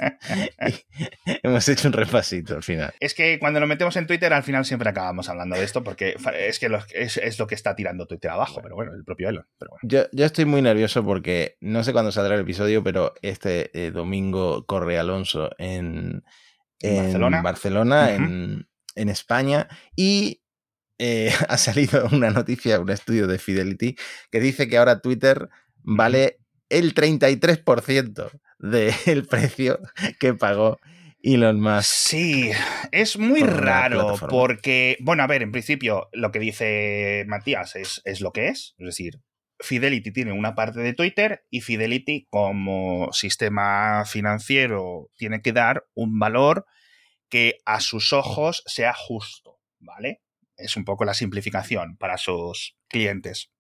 Y 0.68 1.38
hemos 1.42 1.68
hecho 1.70 1.88
un 1.88 1.94
repasito 1.94 2.56
al 2.56 2.64
final. 2.64 2.94
Es 3.00 3.14
que 3.14 3.40
cuando 3.40 3.62
lo 3.62 3.68
metemos 3.68 3.96
en 3.96 4.08
Twitter, 4.08 4.34
al 4.34 4.44
final 4.44 4.66
siempre 4.66 4.90
acabamos 4.90 5.30
hablando 5.30 5.56
de 5.56 5.64
esto, 5.64 5.84
porque 5.84 6.16
es 6.38 6.60
que 6.60 6.68
lo, 6.68 6.80
es, 6.94 7.16
es, 7.16 7.40
lo 7.40 7.48
que 7.48 7.56
está 7.56 7.76
tirando 7.76 8.08
Twitter 8.08 8.32
abajo, 8.32 8.60
pero 8.62 8.76
bueno, 8.76 8.94
el 8.94 9.06
propio 9.06 9.30
Elon. 9.30 9.48
Pero 9.58 9.72
bueno. 9.72 9.82
yo, 9.84 10.06
yo, 10.12 10.26
estoy 10.26 10.46
muy 10.46 10.62
nervioso 10.62 11.06
porque 11.06 11.58
no 11.62 11.84
sé 11.84 11.94
cuándo 11.94 12.12
saldrá 12.12 12.36
el 12.36 12.42
episodio, 12.42 12.84
pero 12.84 13.14
este 13.22 13.72
eh, 13.74 13.92
domingo 13.92 14.66
corre 14.66 15.00
Alonso 15.00 15.50
en, 15.58 16.24
en 16.82 17.04
Barcelona, 17.04 17.42
Barcelona 17.42 18.02
uh 18.04 18.08
-huh. 18.10 18.16
en, 18.16 18.70
en 18.96 19.10
España, 19.10 19.68
y 19.96 20.42
eh, 20.98 21.32
ha 21.50 21.58
salido 21.58 22.08
una 22.12 22.30
noticia, 22.30 22.80
un 22.80 22.90
estudio 22.90 23.28
de 23.28 23.40
Fidelity, 23.40 23.96
que 24.32 24.40
dice 24.40 24.68
que 24.68 24.78
ahora 24.78 25.02
Twitter 25.02 25.50
vale 25.84 26.40
el 26.70 26.94
33% 26.94 28.32
del 28.60 29.26
precio 29.30 29.80
que 30.20 30.34
pagó 30.34 30.80
Elon 31.22 31.60
Musk. 31.60 31.86
Sí, 31.86 32.52
es 32.92 33.18
muy 33.18 33.42
Por 33.42 33.64
raro 33.64 34.16
porque, 34.30 34.98
bueno, 35.00 35.24
a 35.24 35.28
ver, 35.28 35.42
en 35.42 35.52
principio 35.52 36.10
lo 36.14 36.32
que 36.32 36.40
dice 36.40 37.26
Matías 37.28 37.76
es, 37.76 38.02
es 38.06 38.22
lo 38.22 38.32
que 38.32 38.50
es, 38.50 38.76
es 38.78 38.86
decir, 38.86 39.22
Fidelity 39.60 40.12
tiene 40.12 40.34
una 40.34 40.54
parte 40.54 40.82
de 40.82 40.94
Twitter 40.94 41.46
y 41.50 41.62
Fidelity 41.62 42.28
como 42.30 43.12
sistema 43.14 44.04
financiero 44.06 45.10
tiene 45.16 45.42
que 45.42 45.54
dar 45.54 45.86
un 45.94 46.20
valor 46.20 46.66
que 47.30 47.58
a 47.66 47.80
sus 47.80 48.14
ojos 48.14 48.64
sea 48.66 48.94
justo, 48.94 49.60
¿vale? 49.80 50.22
Es 50.58 50.78
un 50.78 50.86
poco 50.86 51.06
la 51.06 51.14
simplificación 51.14 51.98
para 51.98 52.18
sus 52.18 52.78
clientes. 52.88 53.52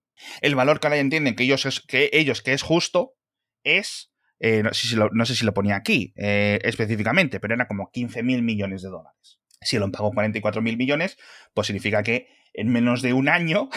El 0.41 0.55
valor 0.55 0.79
que 0.79 0.87
ahora 0.87 0.97
entienden 0.97 1.35
que 1.35 1.43
ellos, 1.43 1.65
es, 1.65 1.81
que 1.81 2.09
ellos 2.13 2.41
que 2.41 2.53
es 2.53 2.61
justo 2.61 3.15
es, 3.63 4.11
eh, 4.39 4.63
no, 4.63 4.73
sé 4.73 4.87
si 4.87 4.95
lo, 4.95 5.09
no 5.11 5.25
si 5.25 5.45
lo 5.45 5.53
ponía 5.53 5.75
aquí 5.75 6.13
eh, 6.15 6.59
específicamente, 6.63 7.39
pero 7.39 7.53
era 7.53 7.67
como 7.67 7.89
15 7.91 8.23
mil 8.23 8.43
millones 8.43 8.81
de 8.81 8.89
dólares. 8.89 9.39
Si 9.61 9.75
Elon 9.77 9.91
pagó 9.91 10.11
44 10.11 10.61
mil 10.61 10.77
millones, 10.77 11.17
pues 11.53 11.67
significa 11.67 12.03
que 12.03 12.27
en 12.53 12.69
menos 12.69 13.01
de 13.01 13.13
un 13.13 13.27
año 13.29 13.69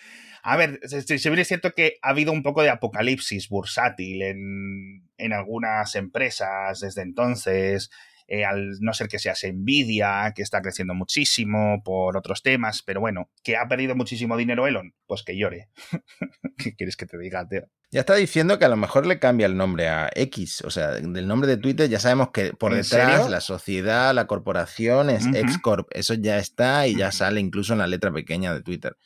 A 0.45 0.57
ver, 0.57 0.81
se, 0.85 1.19
se 1.19 1.31
ve 1.31 1.45
cierto 1.45 1.73
que 1.73 1.99
ha 2.03 2.09
habido 2.11 2.33
un 2.33 2.43
poco 2.43 2.63
de 2.63 2.71
apocalipsis 2.71 3.49
bursátil 3.49 4.23
en, 4.23 5.09
en 5.17 5.33
algunas 5.33 5.95
empresas 5.95 6.81
desde 6.81 7.03
entonces, 7.03 7.91
eh, 8.27 8.45
al 8.45 8.79
no 8.81 8.93
ser 8.95 9.09
que 9.09 9.19
seas 9.19 9.43
Nvidia, 9.45 10.33
que 10.35 10.43
está 10.43 10.63
creciendo 10.63 10.95
muchísimo 10.95 11.83
por 11.85 12.17
otros 12.17 12.43
temas, 12.43 12.83
pero 12.83 13.01
bueno, 13.01 13.31
que 13.43 13.57
ha 13.57 13.67
perdido 13.69 13.95
muchísimo 13.95 14.37
dinero 14.37 14.67
Elon, 14.67 14.95
pues 15.07 15.23
que 15.23 15.37
llore. 15.37 15.69
¿Qué 16.57 16.75
quieres 16.75 16.97
que 16.97 17.07
te 17.07 17.19
diga, 17.19 17.47
tío? 17.49 17.63
Ya 17.91 18.01
está 18.01 18.15
diciendo 18.15 18.59
que 18.59 18.65
a 18.65 18.69
lo 18.71 18.77
mejor 18.77 19.07
le 19.07 19.19
cambia 19.19 19.47
el 19.47 19.57
nombre 19.57 19.89
a 19.89 20.11
X. 20.15 20.63
O 20.65 20.71
sea, 20.71 20.93
del 20.93 21.29
nombre 21.29 21.49
de 21.49 21.59
Twitter 21.59 21.91
ya 21.91 22.01
sabemos 22.01 22.31
que 22.31 22.55
por 22.55 22.73
¿En 22.73 22.79
detrás 22.83 23.17
serio? 23.19 23.29
la 23.29 23.41
sociedad, 23.43 24.15
la 24.15 24.27
corporación 24.27 25.11
es 25.11 25.27
Ujú. 25.27 25.37
X-Corp. 25.37 25.89
Eso 25.91 26.15
ya 26.15 26.39
está 26.39 26.87
y 26.87 26.97
ya 26.97 27.13
sale 27.13 27.41
incluso 27.41 27.75
en 27.75 27.81
la 27.81 27.87
letra 27.87 28.11
pequeña 28.11 28.55
de 28.55 28.63
Twitter. 28.63 28.97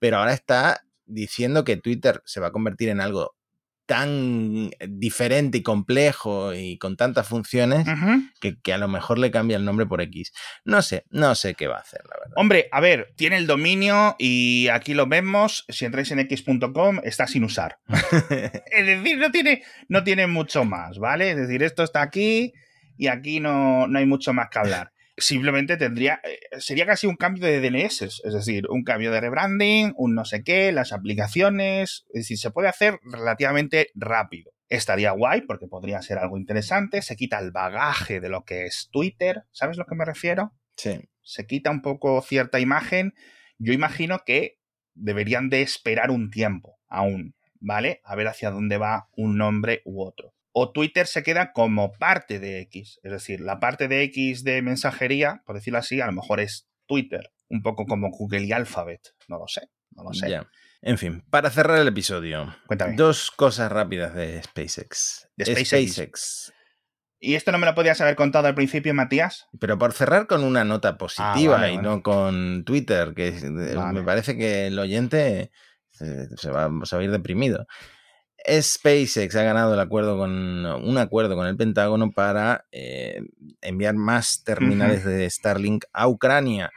Pero 0.00 0.16
ahora 0.18 0.32
está 0.32 0.84
diciendo 1.06 1.62
que 1.62 1.76
Twitter 1.76 2.20
se 2.24 2.40
va 2.40 2.48
a 2.48 2.52
convertir 2.52 2.88
en 2.88 3.00
algo 3.00 3.36
tan 3.92 4.70
diferente 4.88 5.58
y 5.58 5.62
complejo 5.62 6.54
y 6.54 6.78
con 6.78 6.96
tantas 6.96 7.28
funciones 7.28 7.86
que 8.40 8.72
a 8.72 8.78
lo 8.78 8.88
mejor 8.88 9.18
le 9.18 9.30
cambia 9.30 9.58
el 9.58 9.66
nombre 9.66 9.84
por 9.84 10.00
X. 10.00 10.32
No 10.64 10.80
sé, 10.80 11.04
no 11.10 11.34
sé 11.34 11.52
qué 11.52 11.66
va 11.66 11.76
a 11.76 11.80
hacer, 11.80 12.00
la 12.04 12.16
verdad. 12.18 12.32
Hombre, 12.36 12.68
a 12.72 12.80
ver, 12.80 13.12
tiene 13.18 13.36
el 13.36 13.46
dominio 13.46 14.16
y 14.18 14.68
aquí 14.68 14.94
lo 14.94 15.06
vemos. 15.08 15.66
Si 15.68 15.84
entráis 15.84 16.10
en 16.10 16.20
x.com, 16.20 17.00
está 17.04 17.26
sin 17.26 17.44
usar. 17.44 17.80
Es 18.72 18.86
decir, 18.86 19.18
no 19.18 19.30
tiene, 19.30 19.62
no 19.88 20.02
tiene 20.04 20.26
mucho 20.26 20.64
más, 20.64 20.96
¿vale? 20.98 21.32
Es 21.32 21.36
decir, 21.36 21.62
esto 21.62 21.82
está 21.82 22.00
aquí 22.00 22.54
y 22.96 23.08
aquí 23.08 23.40
no, 23.40 23.86
no 23.88 23.98
hay 23.98 24.06
mucho 24.06 24.32
más 24.32 24.48
que 24.48 24.58
hablar. 24.58 24.91
Simplemente 25.16 25.76
tendría, 25.76 26.20
eh, 26.24 26.38
sería 26.58 26.86
casi 26.86 27.06
un 27.06 27.16
cambio 27.16 27.44
de 27.44 27.60
DNS, 27.60 28.02
es 28.02 28.32
decir, 28.32 28.64
un 28.70 28.82
cambio 28.82 29.12
de 29.12 29.20
rebranding, 29.20 29.92
un 29.96 30.14
no 30.14 30.24
sé 30.24 30.42
qué, 30.42 30.72
las 30.72 30.92
aplicaciones, 30.92 32.04
es 32.08 32.22
decir, 32.22 32.38
se 32.38 32.50
puede 32.50 32.68
hacer 32.68 32.98
relativamente 33.04 33.88
rápido. 33.94 34.52
Estaría 34.68 35.10
guay 35.12 35.42
porque 35.42 35.66
podría 35.66 36.00
ser 36.00 36.18
algo 36.18 36.38
interesante, 36.38 37.02
se 37.02 37.16
quita 37.16 37.38
el 37.38 37.50
bagaje 37.50 38.20
de 38.20 38.30
lo 38.30 38.44
que 38.44 38.64
es 38.64 38.88
Twitter, 38.90 39.44
¿sabes 39.50 39.76
a 39.76 39.82
lo 39.82 39.86
que 39.86 39.96
me 39.96 40.04
refiero? 40.04 40.52
sí. 40.76 41.00
se 41.20 41.46
quita 41.46 41.70
un 41.70 41.82
poco 41.82 42.20
cierta 42.22 42.58
imagen. 42.58 43.14
Yo 43.58 43.72
imagino 43.72 44.20
que 44.24 44.58
deberían 44.94 45.50
de 45.50 45.62
esperar 45.62 46.10
un 46.10 46.30
tiempo 46.30 46.78
aún, 46.88 47.34
¿vale? 47.60 48.00
A 48.04 48.16
ver 48.16 48.28
hacia 48.28 48.50
dónde 48.50 48.78
va 48.78 49.08
un 49.16 49.36
nombre 49.36 49.82
u 49.84 50.02
otro. 50.02 50.34
O 50.52 50.70
Twitter 50.72 51.06
se 51.06 51.22
queda 51.22 51.52
como 51.52 51.92
parte 51.92 52.38
de 52.38 52.60
X, 52.60 53.00
es 53.02 53.12
decir, 53.12 53.40
la 53.40 53.58
parte 53.58 53.88
de 53.88 54.02
X 54.04 54.44
de 54.44 54.60
mensajería, 54.62 55.42
por 55.46 55.56
decirlo 55.56 55.78
así, 55.78 56.00
a 56.00 56.06
lo 56.06 56.12
mejor 56.12 56.40
es 56.40 56.68
Twitter, 56.86 57.32
un 57.48 57.62
poco 57.62 57.86
como 57.86 58.10
Google 58.10 58.42
y 58.44 58.52
Alphabet, 58.52 59.00
no 59.28 59.38
lo 59.38 59.48
sé, 59.48 59.68
no 59.92 60.04
lo 60.04 60.12
sé. 60.12 60.40
En 60.82 60.98
fin, 60.98 61.22
para 61.30 61.48
cerrar 61.50 61.78
el 61.78 61.88
episodio, 61.88 62.54
Cuéntame. 62.66 62.96
dos 62.96 63.30
cosas 63.30 63.70
rápidas 63.72 64.14
de 64.14 64.42
SpaceX. 64.42 65.28
De 65.36 65.44
SpaceX. 65.46 65.92
SpaceX. 65.94 66.52
¿Y 67.24 67.36
esto 67.36 67.52
no 67.52 67.58
me 67.58 67.66
lo 67.66 67.74
podías 67.76 68.00
haber 68.00 68.16
contado 68.16 68.48
al 68.48 68.54
principio, 68.56 68.92
Matías? 68.94 69.46
Pero 69.60 69.78
por 69.78 69.92
cerrar 69.92 70.26
con 70.26 70.42
una 70.42 70.64
nota 70.64 70.98
positiva 70.98 71.54
Ah, 71.56 71.60
vale, 71.60 71.72
y 71.72 71.76
vale. 71.76 71.88
no 71.88 72.02
con 72.02 72.64
Twitter, 72.64 73.14
que 73.14 73.28
eh, 73.28 73.74
Vale. 73.76 73.92
me 74.00 74.02
parece 74.02 74.36
que 74.36 74.66
el 74.66 74.78
oyente 74.78 75.52
se, 75.90 76.36
se 76.36 76.50
va, 76.50 76.68
se 76.84 76.96
va 76.96 77.00
a 77.02 77.04
ir 77.04 77.12
deprimido. 77.12 77.66
SpaceX 78.46 79.36
ha 79.36 79.42
ganado 79.42 79.74
el 79.74 79.80
acuerdo 79.80 80.18
con 80.18 80.30
un 80.66 80.98
acuerdo 80.98 81.36
con 81.36 81.46
el 81.46 81.56
Pentágono 81.56 82.10
para 82.10 82.66
eh, 82.72 83.22
enviar 83.60 83.94
más 83.94 84.42
terminales 84.44 85.04
de 85.04 85.28
Starlink 85.28 85.84
a 85.92 86.08
Ucrania. 86.08 86.70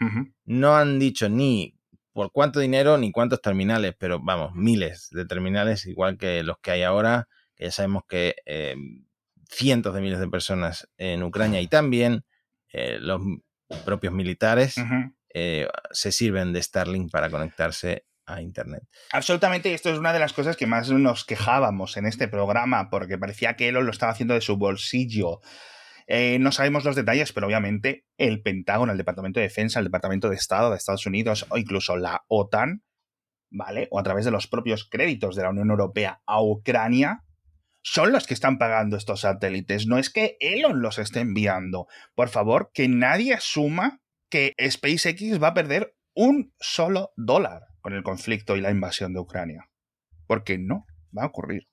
No 0.45 0.75
han 0.75 0.99
dicho 0.99 1.29
ni 1.29 1.75
por 2.13 2.31
cuánto 2.31 2.59
dinero 2.59 2.97
ni 2.97 3.11
cuántos 3.11 3.41
terminales, 3.41 3.93
pero 3.97 4.19
vamos, 4.21 4.53
miles 4.55 5.09
de 5.11 5.25
terminales, 5.25 5.85
igual 5.85 6.17
que 6.17 6.43
los 6.43 6.57
que 6.59 6.71
hay 6.71 6.83
ahora, 6.83 7.27
que 7.55 7.65
ya 7.65 7.71
sabemos 7.71 8.03
que 8.07 8.35
eh, 8.45 8.75
cientos 9.49 9.93
de 9.93 10.01
miles 10.01 10.19
de 10.19 10.29
personas 10.29 10.89
en 10.97 11.23
Ucrania 11.23 11.61
y 11.61 11.67
también 11.67 12.23
eh, 12.71 12.99
los 12.99 13.21
propios 13.83 14.13
militares 14.13 14.75
eh, 15.33 15.67
se 15.91 16.11
sirven 16.11 16.53
de 16.53 16.61
Starlink 16.61 17.11
para 17.11 17.29
conectarse 17.29 18.05
a 18.25 18.41
Internet. 18.41 18.83
Absolutamente, 19.11 19.69
y 19.69 19.73
esto 19.73 19.89
es 19.91 19.99
una 19.99 20.13
de 20.13 20.19
las 20.19 20.33
cosas 20.33 20.57
que 20.57 20.67
más 20.67 20.89
nos 20.89 21.25
quejábamos 21.25 21.97
en 21.97 22.05
este 22.05 22.27
programa, 22.27 22.89
porque 22.89 23.17
parecía 23.17 23.55
que 23.55 23.67
Elon 23.67 23.85
lo 23.85 23.91
estaba 23.91 24.11
haciendo 24.11 24.33
de 24.33 24.41
su 24.41 24.57
bolsillo. 24.57 25.41
Eh, 26.07 26.37
no 26.39 26.51
sabemos 26.51 26.83
los 26.85 26.95
detalles, 26.95 27.33
pero 27.33 27.47
obviamente 27.47 28.05
el 28.17 28.41
Pentágono, 28.41 28.91
el 28.91 28.97
Departamento 28.97 29.39
de 29.39 29.47
Defensa, 29.47 29.79
el 29.79 29.85
Departamento 29.85 30.29
de 30.29 30.35
Estado 30.35 30.69
de 30.69 30.77
Estados 30.77 31.05
Unidos 31.05 31.45
o 31.49 31.57
incluso 31.57 31.97
la 31.97 32.23
OTAN, 32.27 32.83
¿vale? 33.49 33.87
O 33.91 33.99
a 33.99 34.03
través 34.03 34.25
de 34.25 34.31
los 34.31 34.47
propios 34.47 34.87
créditos 34.89 35.35
de 35.35 35.43
la 35.43 35.49
Unión 35.49 35.71
Europea 35.71 36.21
a 36.25 36.43
Ucrania, 36.43 37.23
son 37.81 38.11
los 38.11 38.25
que 38.25 38.33
están 38.33 38.57
pagando 38.57 38.97
estos 38.97 39.21
satélites. 39.21 39.87
No 39.87 39.97
es 39.97 40.09
que 40.09 40.37
Elon 40.39 40.81
los 40.81 40.97
esté 40.97 41.19
enviando. 41.19 41.87
Por 42.15 42.29
favor, 42.29 42.71
que 42.73 42.87
nadie 42.87 43.33
asuma 43.33 44.01
que 44.29 44.53
SpaceX 44.59 45.41
va 45.41 45.49
a 45.49 45.53
perder 45.53 45.95
un 46.15 46.53
solo 46.59 47.13
dólar 47.15 47.61
con 47.85 47.93
el 47.93 48.01
conflicto 48.01 48.55
y 48.55 48.61
la 48.61 48.71
invasión 48.71 49.13
de 49.13 49.19
Ucrania. 49.19 49.69
Porque 50.25 50.57
no 50.57 50.87
va 51.15 51.21
a 51.21 51.27
ocurrir. 51.27 51.67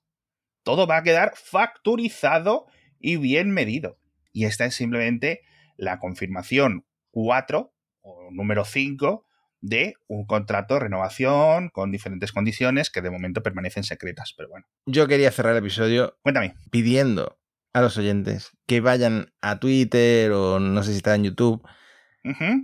Todo 0.61 0.85
va 0.85 0.97
a 0.97 1.01
quedar 1.01 1.33
facturizado 1.35 2.67
y 2.99 3.17
bien 3.17 3.49
medido. 3.49 3.97
Y 4.31 4.45
esta 4.45 4.65
es 4.65 4.75
simplemente 4.75 5.41
la 5.75 5.97
confirmación 5.97 6.85
4 7.09 7.73
o 8.01 8.29
número 8.31 8.63
5 8.63 9.25
de 9.61 9.95
un 10.05 10.27
contrato 10.27 10.75
de 10.75 10.81
renovación 10.81 11.69
con 11.69 11.89
diferentes 11.89 12.31
condiciones 12.31 12.91
que 12.91 13.01
de 13.01 13.09
momento 13.09 13.41
permanecen 13.41 13.83
secretas. 13.83 14.35
Pero 14.37 14.49
bueno, 14.49 14.67
Yo 14.85 15.07
quería 15.07 15.31
cerrar 15.31 15.53
el 15.53 15.63
episodio 15.63 16.19
cuéntame. 16.21 16.53
pidiendo 16.69 17.39
a 17.73 17.81
los 17.81 17.97
oyentes 17.97 18.51
que 18.67 18.81
vayan 18.81 19.33
a 19.41 19.59
Twitter 19.59 20.31
o 20.31 20.59
no 20.59 20.83
sé 20.83 20.91
si 20.91 20.97
está 20.97 21.15
en 21.15 21.23
YouTube 21.23 21.67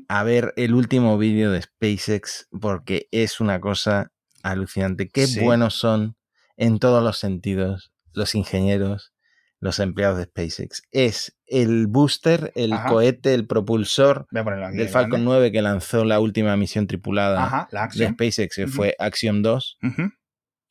A 0.08 0.24
ver 0.24 0.54
el 0.56 0.74
último 0.74 1.18
vídeo 1.18 1.52
de 1.52 1.62
SpaceX 1.62 2.48
porque 2.62 3.08
es 3.12 3.40
una 3.40 3.60
cosa 3.60 4.12
alucinante. 4.44 5.10
Qué 5.10 5.28
Sí. 5.28 5.40
buenos 5.42 5.74
son 5.76 6.16
en 6.58 6.80
todos 6.80 7.04
los 7.04 7.18
sentidos 7.18 7.92
los 8.14 8.36
ingenieros, 8.36 9.14
los 9.60 9.80
empleados 9.80 10.18
de 10.18 10.24
SpaceX. 10.26 10.82
Es 10.92 11.38
el 11.46 11.88
booster, 11.88 12.52
el 12.56 12.74
Ajá. 12.74 12.88
cohete, 12.88 13.34
el 13.34 13.46
propulsor 13.48 14.28
aquí. 14.32 14.78
del 14.78 14.90
Falcon 14.90 15.10
grande. 15.12 15.26
9 15.26 15.52
que 15.52 15.62
lanzó 15.62 16.06
la 16.06 16.20
última 16.20 16.56
misión 16.58 16.88
tripulada 16.88 17.44
Ajá, 17.44 17.68
la 17.72 17.84
de. 17.84 18.10
SpaceX, 18.10 18.56
que 18.56 18.68
fue 18.68 18.96
Axiom 18.98 19.42
2, 19.42 19.78
Ujú. 19.84 20.12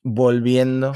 volviendo, 0.02 0.92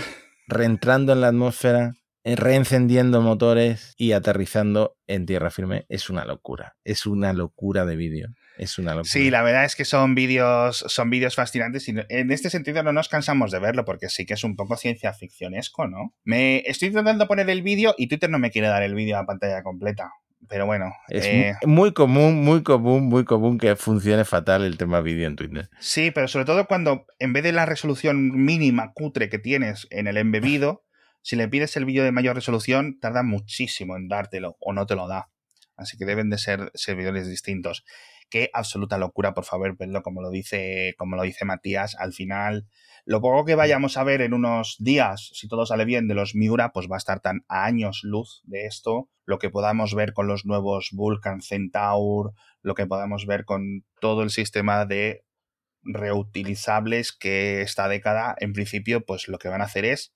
reentrando 0.47 1.13
en 1.13 1.21
la 1.21 1.29
atmósfera, 1.29 1.95
reencendiendo 2.25 3.21
motores 3.21 3.95
y 3.97 4.13
aterrizando 4.13 4.97
en 5.07 5.27
tierra 5.27 5.51
firme. 5.51 5.87
Es 5.89 6.11
una 6.11 6.25
locura. 6.25 6.77
Es 6.85 7.07
una 7.07 7.33
locura 7.33 7.85
de 7.85 7.97
vídeo. 7.97 8.29
Es 8.59 8.79
una 8.79 8.93
locura. 8.93 9.11
Sí, 9.11 9.31
la 9.31 9.43
verdad 9.43 9.65
es 9.65 9.75
que 9.77 9.85
son 9.85 10.15
vídeos, 10.15 10.85
son 10.87 11.11
vídeos 11.11 11.35
fascinantes 11.35 11.89
y 11.89 11.95
en 12.09 12.31
este 12.31 12.51
sentido 12.51 12.83
no 12.83 12.93
nos 12.93 13.09
cansamos 13.09 13.51
de 13.51 13.59
verlo 13.59 13.85
porque 13.85 14.09
sí 14.09 14.27
que 14.27 14.35
es 14.35 14.45
un 14.45 14.57
poco 14.57 14.77
ciencia 14.77 15.13
ficcionesco, 15.15 15.87
¿no? 15.89 16.15
Me 16.25 16.59
estoy 16.67 16.89
intentando 16.89 17.27
poner 17.27 17.49
el 17.51 17.63
vídeo 17.63 17.95
y 17.97 18.09
Twitter 18.09 18.31
no 18.31 18.39
me 18.39 18.51
quiere 18.51 18.69
dar 18.69 18.83
el 18.83 18.95
vídeo 18.95 19.19
a 19.19 19.25
pantalla 19.27 19.63
completa. 19.63 20.11
Pero 20.49 20.67
bueno, 20.67 20.93
Es 21.09 21.25
eh, 21.27 21.55
mu- 21.65 21.73
muy 21.75 21.93
común, 21.93 22.43
muy 22.45 22.63
común, 22.63 23.05
muy 23.05 23.25
común 23.25 23.59
que 23.59 23.75
funcione 23.77 24.25
fatal 24.25 24.65
el 24.65 24.77
tema 24.77 25.01
vídeo 25.01 25.27
en 25.29 25.37
Twitter. 25.37 25.71
sí, 25.81 26.11
pero 26.11 26.27
sobre 26.29 26.45
todo 26.45 26.67
cuando 26.67 27.07
en 27.21 27.33
vez 27.33 27.45
de 27.45 27.53
la 27.53 27.65
resolución 27.65 28.45
mínima 28.45 28.93
cutre 28.93 29.29
que 29.31 29.39
tienes 29.39 29.87
en 29.91 30.09
el 30.09 30.17
embebido, 30.19 30.85
si 31.23 31.37
le 31.37 31.49
pides 31.49 31.77
el 31.77 31.85
vídeo 31.85 32.05
de 32.05 32.13
mayor 32.13 32.35
resolución, 32.35 32.99
tarda 33.01 33.23
muchísimo 33.23 33.97
en 33.97 34.09
dártelo 34.09 34.57
o 34.61 34.73
no 34.73 34.87
te 34.87 34.97
lo 34.97 35.07
da. 35.09 35.31
Así 35.77 35.97
que 35.97 36.05
deben 36.05 36.31
de 36.31 36.39
ser 36.39 36.71
servidores 36.75 37.29
distintos. 37.29 37.85
qué 38.29 38.49
absoluta 38.55 38.97
locura, 38.97 39.35
por 39.35 39.45
favor, 39.45 39.77
verlo 39.77 40.03
como 40.03 40.23
lo 40.23 40.31
dice, 40.31 40.95
como 40.97 41.17
lo 41.17 41.23
dice 41.23 41.45
Matías. 41.45 41.95
Al 41.99 42.15
final, 42.15 42.67
lo 43.05 43.21
poco 43.21 43.45
que 43.45 43.57
vayamos 43.57 43.99
a 43.99 44.05
ver 44.05 44.23
en 44.23 44.33
unos 44.33 44.77
días, 44.79 45.31
si 45.35 45.49
todo 45.49 45.67
sale 45.67 45.85
bien, 45.85 46.09
de 46.09 46.15
los 46.15 46.35
Miura, 46.35 46.73
pues 46.73 46.89
va 46.91 46.97
a 46.97 46.99
estar 46.99 47.21
tan 47.21 47.45
a 47.49 47.65
años 47.65 48.01
luz 48.05 48.41
de 48.45 48.65
esto. 48.65 49.11
Lo 49.27 49.39
que 49.39 49.51
podamos 49.51 49.95
ver 49.95 50.15
con 50.15 50.29
los 50.29 50.47
nuevos 50.47 50.91
Vulcan 50.93 51.43
Centaur, 51.43 52.33
lo 52.63 52.75
que 52.75 52.87
podamos 52.87 53.27
ver 53.27 53.45
con 53.45 53.85
todo 54.01 54.23
el 54.23 54.31
sistema 54.31 54.87
de 54.87 55.25
reutilizables 55.83 57.13
que 57.13 57.61
esta 57.61 57.87
década, 57.89 58.35
en 58.39 58.53
principio, 58.55 59.05
pues 59.05 59.29
lo 59.29 59.39
que 59.39 59.49
van 59.49 59.61
a 59.61 59.65
hacer 59.65 59.85
es 59.85 60.15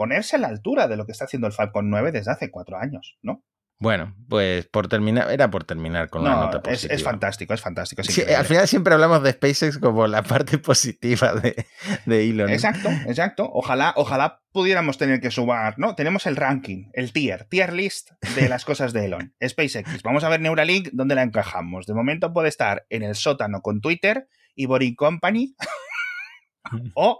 ponerse 0.00 0.36
a 0.36 0.38
la 0.38 0.48
altura 0.48 0.88
de 0.88 0.96
lo 0.96 1.04
que 1.04 1.12
está 1.12 1.26
haciendo 1.26 1.46
el 1.46 1.52
Falcon 1.52 1.90
9 1.90 2.10
desde 2.10 2.30
hace 2.30 2.50
cuatro 2.50 2.78
años, 2.78 3.18
¿no? 3.20 3.44
Bueno, 3.78 4.16
pues 4.30 4.66
por 4.66 4.88
terminar, 4.88 5.30
era 5.30 5.50
por 5.50 5.64
terminar 5.64 6.08
con 6.08 6.24
la 6.24 6.36
nota 6.36 6.62
positiva. 6.62 6.94
Es, 6.94 7.04
fantástico, 7.04 7.52
es 7.52 7.60
fantástico. 7.60 8.00
al 8.34 8.44
final 8.46 8.66
siempre 8.66 8.94
hablamos 8.94 9.22
de 9.22 9.32
SpaceX 9.32 9.76
como 9.76 10.06
la 10.06 10.22
parte 10.22 10.56
positiva 10.58 11.34
de, 11.34 11.66
de 12.06 12.30
Elon. 12.30 12.48
Exacto, 12.48 12.88
exacto. 13.06 13.50
Ojalá, 13.52 13.92
ojalá 13.94 14.40
pudiéramos 14.52 14.96
tener 14.96 15.20
que 15.20 15.30
sumar, 15.30 15.78
¿no? 15.78 15.94
Tenemos 15.94 16.24
el 16.24 16.36
ranking, 16.36 16.86
el 16.94 17.12
tier, 17.12 17.44
tier 17.50 17.74
list 17.74 18.12
de 18.36 18.48
las 18.48 18.64
cosas 18.64 18.94
de 18.94 19.04
Elon. 19.04 19.34
SpaceX. 19.46 20.02
Vamos 20.02 20.24
a 20.24 20.30
ver 20.30 20.40
Neuralink, 20.40 20.88
¿dónde 20.94 21.14
la 21.14 21.24
encajamos? 21.24 21.84
De 21.84 21.92
momento 21.92 22.32
puede 22.32 22.48
estar 22.48 22.86
en 22.88 23.02
el 23.02 23.16
sótano 23.16 23.60
con 23.60 23.82
Twitter 23.82 24.28
y 24.54 24.64
Boring 24.64 24.94
Company. 24.94 25.54
o. 26.94 27.18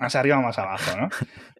más 0.00 0.14
arriba, 0.16 0.40
más 0.40 0.58
abajo, 0.58 0.96
¿no? 0.96 1.08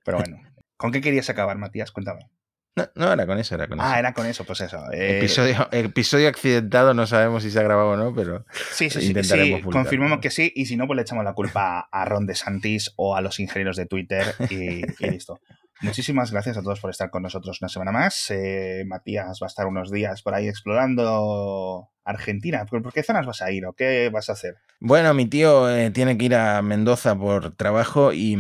Pero 0.05 0.18
bueno. 0.18 0.41
¿Con 0.76 0.93
qué 0.93 1.01
querías 1.01 1.30
acabar, 1.30 1.57
Matías? 1.57 1.93
Cuéntame. 1.93 2.28
No, 2.76 2.89
no, 2.97 3.12
era 3.12 3.24
con 3.24 3.39
eso, 3.39 3.55
era 3.55 3.68
con 3.68 3.80
ah, 3.80 3.85
eso. 3.85 3.95
Ah, 3.95 3.99
era 4.01 4.12
con 4.12 4.26
eso, 4.26 4.45
pues 4.45 4.61
eso. 4.62 4.91
Eh, 4.93 5.18
episodio, 5.18 5.68
episodio 5.70 6.28
accidentado, 6.28 6.93
no 6.93 7.07
sabemos 7.07 7.45
si 7.45 7.51
se 7.51 7.61
ha 7.61 7.62
grabado 7.62 7.91
o 7.91 7.97
no, 7.97 8.12
pero 8.12 8.45
sí, 8.72 8.91
sí, 8.91 9.01
sí, 9.01 9.22
sí 9.22 9.62
confirmamos 9.62 10.18
que 10.18 10.30
sí, 10.30 10.53
y 10.57 10.66
si 10.66 10.76
no, 10.76 10.89
pues 10.89 10.97
le 10.97 11.03
echamos 11.03 11.24
la 11.24 11.35
culpa 11.35 11.89
a 11.93 12.05
Ron 12.05 12.26
de 12.26 12.35
Santis 12.35 12.93
o 12.97 13.14
a 13.14 13.20
los 13.20 13.39
ingenieros 13.39 13.76
de 13.76 13.87
Twitter 13.87 14.35
y, 14.51 14.82
listo. 15.07 15.41
Muchísimas 15.81 16.31
gracias 16.31 16.57
a 16.57 16.62
todos 16.62 16.81
por 16.81 16.91
estar 16.91 17.11
con 17.11 17.22
nosotros 17.22 17.61
una 17.61 17.68
semana 17.68 17.93
más. 17.93 18.31
Eh, 18.31 18.85
Matías 18.87 19.39
va 19.43 19.47
a 19.47 19.49
estar 19.49 19.66
unos 19.66 19.91
días 19.91 20.22
por 20.22 20.35
ahí 20.35 20.49
explorando 20.49 21.91
Argentina. 22.05 22.64
¿Por 22.66 22.93
qué 22.93 23.03
zonas 23.03 23.27
vas 23.27 23.43
a 23.43 23.51
ir 23.51 23.66
o 23.66 23.72
qué 23.72 24.09
vas 24.11 24.29
a 24.31 24.35
hacer? 24.35 24.57
Bueno, 24.81 25.12
mi 25.14 25.27
tío 25.27 25.68
eh, 25.70 25.91
tiene 25.91 26.16
que 26.16 26.27
ir 26.27 26.35
a 26.35 26.62
Mendoza 26.62 27.16
por 27.16 27.57
trabajo 27.57 28.12
y, 28.12 28.39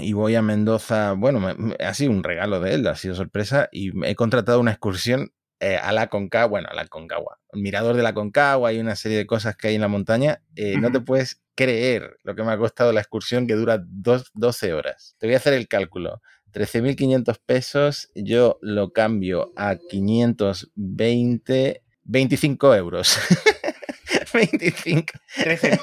y, 0.00 0.12
voy 0.12 0.34
a 0.34 0.42
Mendoza. 0.42 1.12
Bueno, 1.12 1.48
ha 1.80 1.94
sido 1.94 2.10
un 2.10 2.22
regalo 2.22 2.60
de 2.60 2.74
él, 2.74 2.86
ha 2.86 2.96
sido 2.96 3.14
sorpresa 3.14 3.68
y 3.72 3.92
he 4.06 4.14
contratado 4.14 4.60
una 4.60 4.72
excursión 4.72 5.32
eh, 5.60 5.76
a 5.76 5.92
la 5.92 6.08
Concagua, 6.08 6.48
bueno, 6.48 6.68
a 6.70 6.74
la 6.74 6.86
Concagua, 6.86 7.38
mirador 7.52 7.96
de 7.96 8.02
la 8.02 8.12
Concagua 8.12 8.72
y 8.72 8.80
una 8.80 8.96
serie 8.96 9.16
de 9.16 9.26
cosas 9.26 9.56
que 9.56 9.68
hay 9.68 9.76
en 9.76 9.80
la 9.80 9.88
montaña. 9.88 10.42
Eh, 10.56 10.76
no 10.78 10.92
te 10.92 11.00
puedes 11.00 11.42
creer 11.54 12.18
lo 12.22 12.34
que 12.34 12.42
me 12.42 12.52
ha 12.52 12.58
costado 12.58 12.92
la 12.92 13.00
excursión 13.00 13.46
que 13.46 13.54
dura 13.54 13.82
dos, 13.82 14.30
12 14.34 14.74
horas. 14.74 15.16
Te 15.18 15.26
voy 15.26 15.34
a 15.34 15.38
hacer 15.38 15.54
el 15.54 15.66
cálculo. 15.68 16.20
13.500 16.54 17.38
pesos, 17.44 18.10
yo 18.14 18.58
lo 18.62 18.92
cambio 18.92 19.52
a 19.56 19.76
520 19.76 21.82
25 22.04 22.74
euros. 22.74 23.18
25. 24.32 25.12
13. 25.36 25.78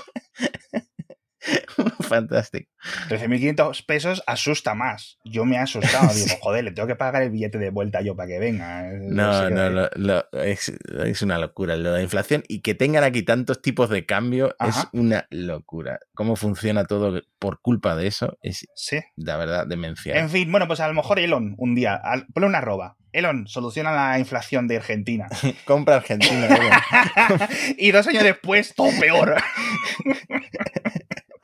Fantástico. 2.12 2.70
13.500 3.08 3.86
pesos 3.86 4.22
asusta 4.28 4.76
más. 4.76 5.18
Yo 5.24 5.46
me 5.46 5.56
he 5.56 5.60
asustado. 5.60 6.10
Digo, 6.14 6.36
joder, 6.42 6.66
le 6.66 6.72
tengo 6.72 6.90
que 6.90 6.98
pagar 6.98 7.22
el 7.22 7.30
billete 7.30 7.58
de 7.58 7.70
vuelta 7.70 8.02
yo 8.02 8.18
para 8.18 8.28
que 8.28 8.38
venga. 8.38 8.84
No, 9.00 9.50
no, 9.50 10.24
es, 10.44 11.22
una 11.22 11.38
locura 11.38 11.78
lo 11.78 11.94
de 11.94 12.00
la 12.00 12.04
inflación. 12.04 12.44
Y 12.50 12.60
que 12.60 12.76
tengan 12.76 13.06
aquí 13.06 13.24
tantos 13.24 13.62
tipos 13.62 13.90
de 13.90 14.06
cambio 14.06 14.54
es 14.60 14.76
una 14.92 15.26
locura. 15.30 16.00
Cómo 16.14 16.36
funciona 16.36 16.84
todo 16.84 17.22
por 17.40 17.62
culpa 17.62 17.96
de 17.96 18.08
eso 18.08 18.38
es, 18.42 18.68
sí. 18.76 19.00
la 19.16 19.38
verdad, 19.38 19.66
demencial. 19.66 20.18
En 20.18 20.30
fin, 20.30 20.52
bueno, 20.52 20.68
pues 20.68 20.82
a 20.82 20.88
lo 20.90 20.94
mejor 20.94 21.18
Elon 21.18 21.56
un 21.58 21.76
día, 21.76 22.02
ponle 22.34 22.50
una 22.50 22.58
arroba. 22.58 22.98
Elon, 23.14 23.48
soluciona 23.48 23.92
la 23.92 24.20
inflación 24.20 24.68
de 24.68 24.78
Argentina. 24.78 25.28
Compra 25.66 25.96
Argentina, 25.98 26.46
Elon. 26.46 27.50
y 27.78 27.92
dos 27.92 28.06
años 28.08 28.24
después, 28.24 28.74
todo 28.76 28.90
peor. 29.00 29.36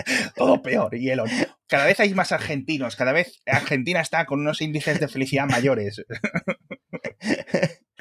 todo 0.36 0.62
peor. 0.62 0.96
Y 0.96 1.10
Elon, 1.10 1.30
cada 1.68 1.86
vez 1.86 2.00
hay 2.00 2.14
más 2.14 2.32
argentinos, 2.32 2.96
cada 2.96 3.12
vez 3.12 3.42
Argentina 3.46 4.02
está 4.02 4.26
con 4.26 4.40
unos 4.40 4.62
índices 4.62 5.00
de 5.00 5.08
felicidad 5.08 5.48
mayores. 5.48 6.04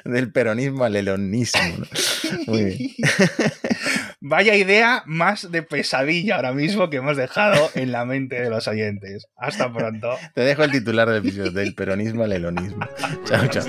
Del 0.05 0.31
peronismo 0.31 0.85
al 0.85 0.95
elonismo. 0.95 1.85
Muy 2.45 2.63
bien. 2.63 2.91
Vaya 4.21 4.55
idea 4.55 5.03
más 5.05 5.51
de 5.51 5.63
pesadilla 5.63 6.37
ahora 6.37 6.53
mismo 6.53 6.89
que 6.89 6.97
hemos 6.97 7.17
dejado 7.17 7.69
en 7.75 7.91
la 7.91 8.05
mente 8.05 8.41
de 8.41 8.49
los 8.49 8.69
oyentes. 8.69 9.27
Hasta 9.35 9.71
pronto. 9.71 10.15
Te 10.33 10.41
dejo 10.41 10.63
el 10.63 10.71
titular 10.71 11.09
del 11.09 11.17
episodio, 11.17 11.51
del 11.51 11.75
peronismo 11.75 12.23
al 12.23 12.31
elonismo. 12.31 12.87
Chao, 13.25 13.47
chao. 13.47 13.65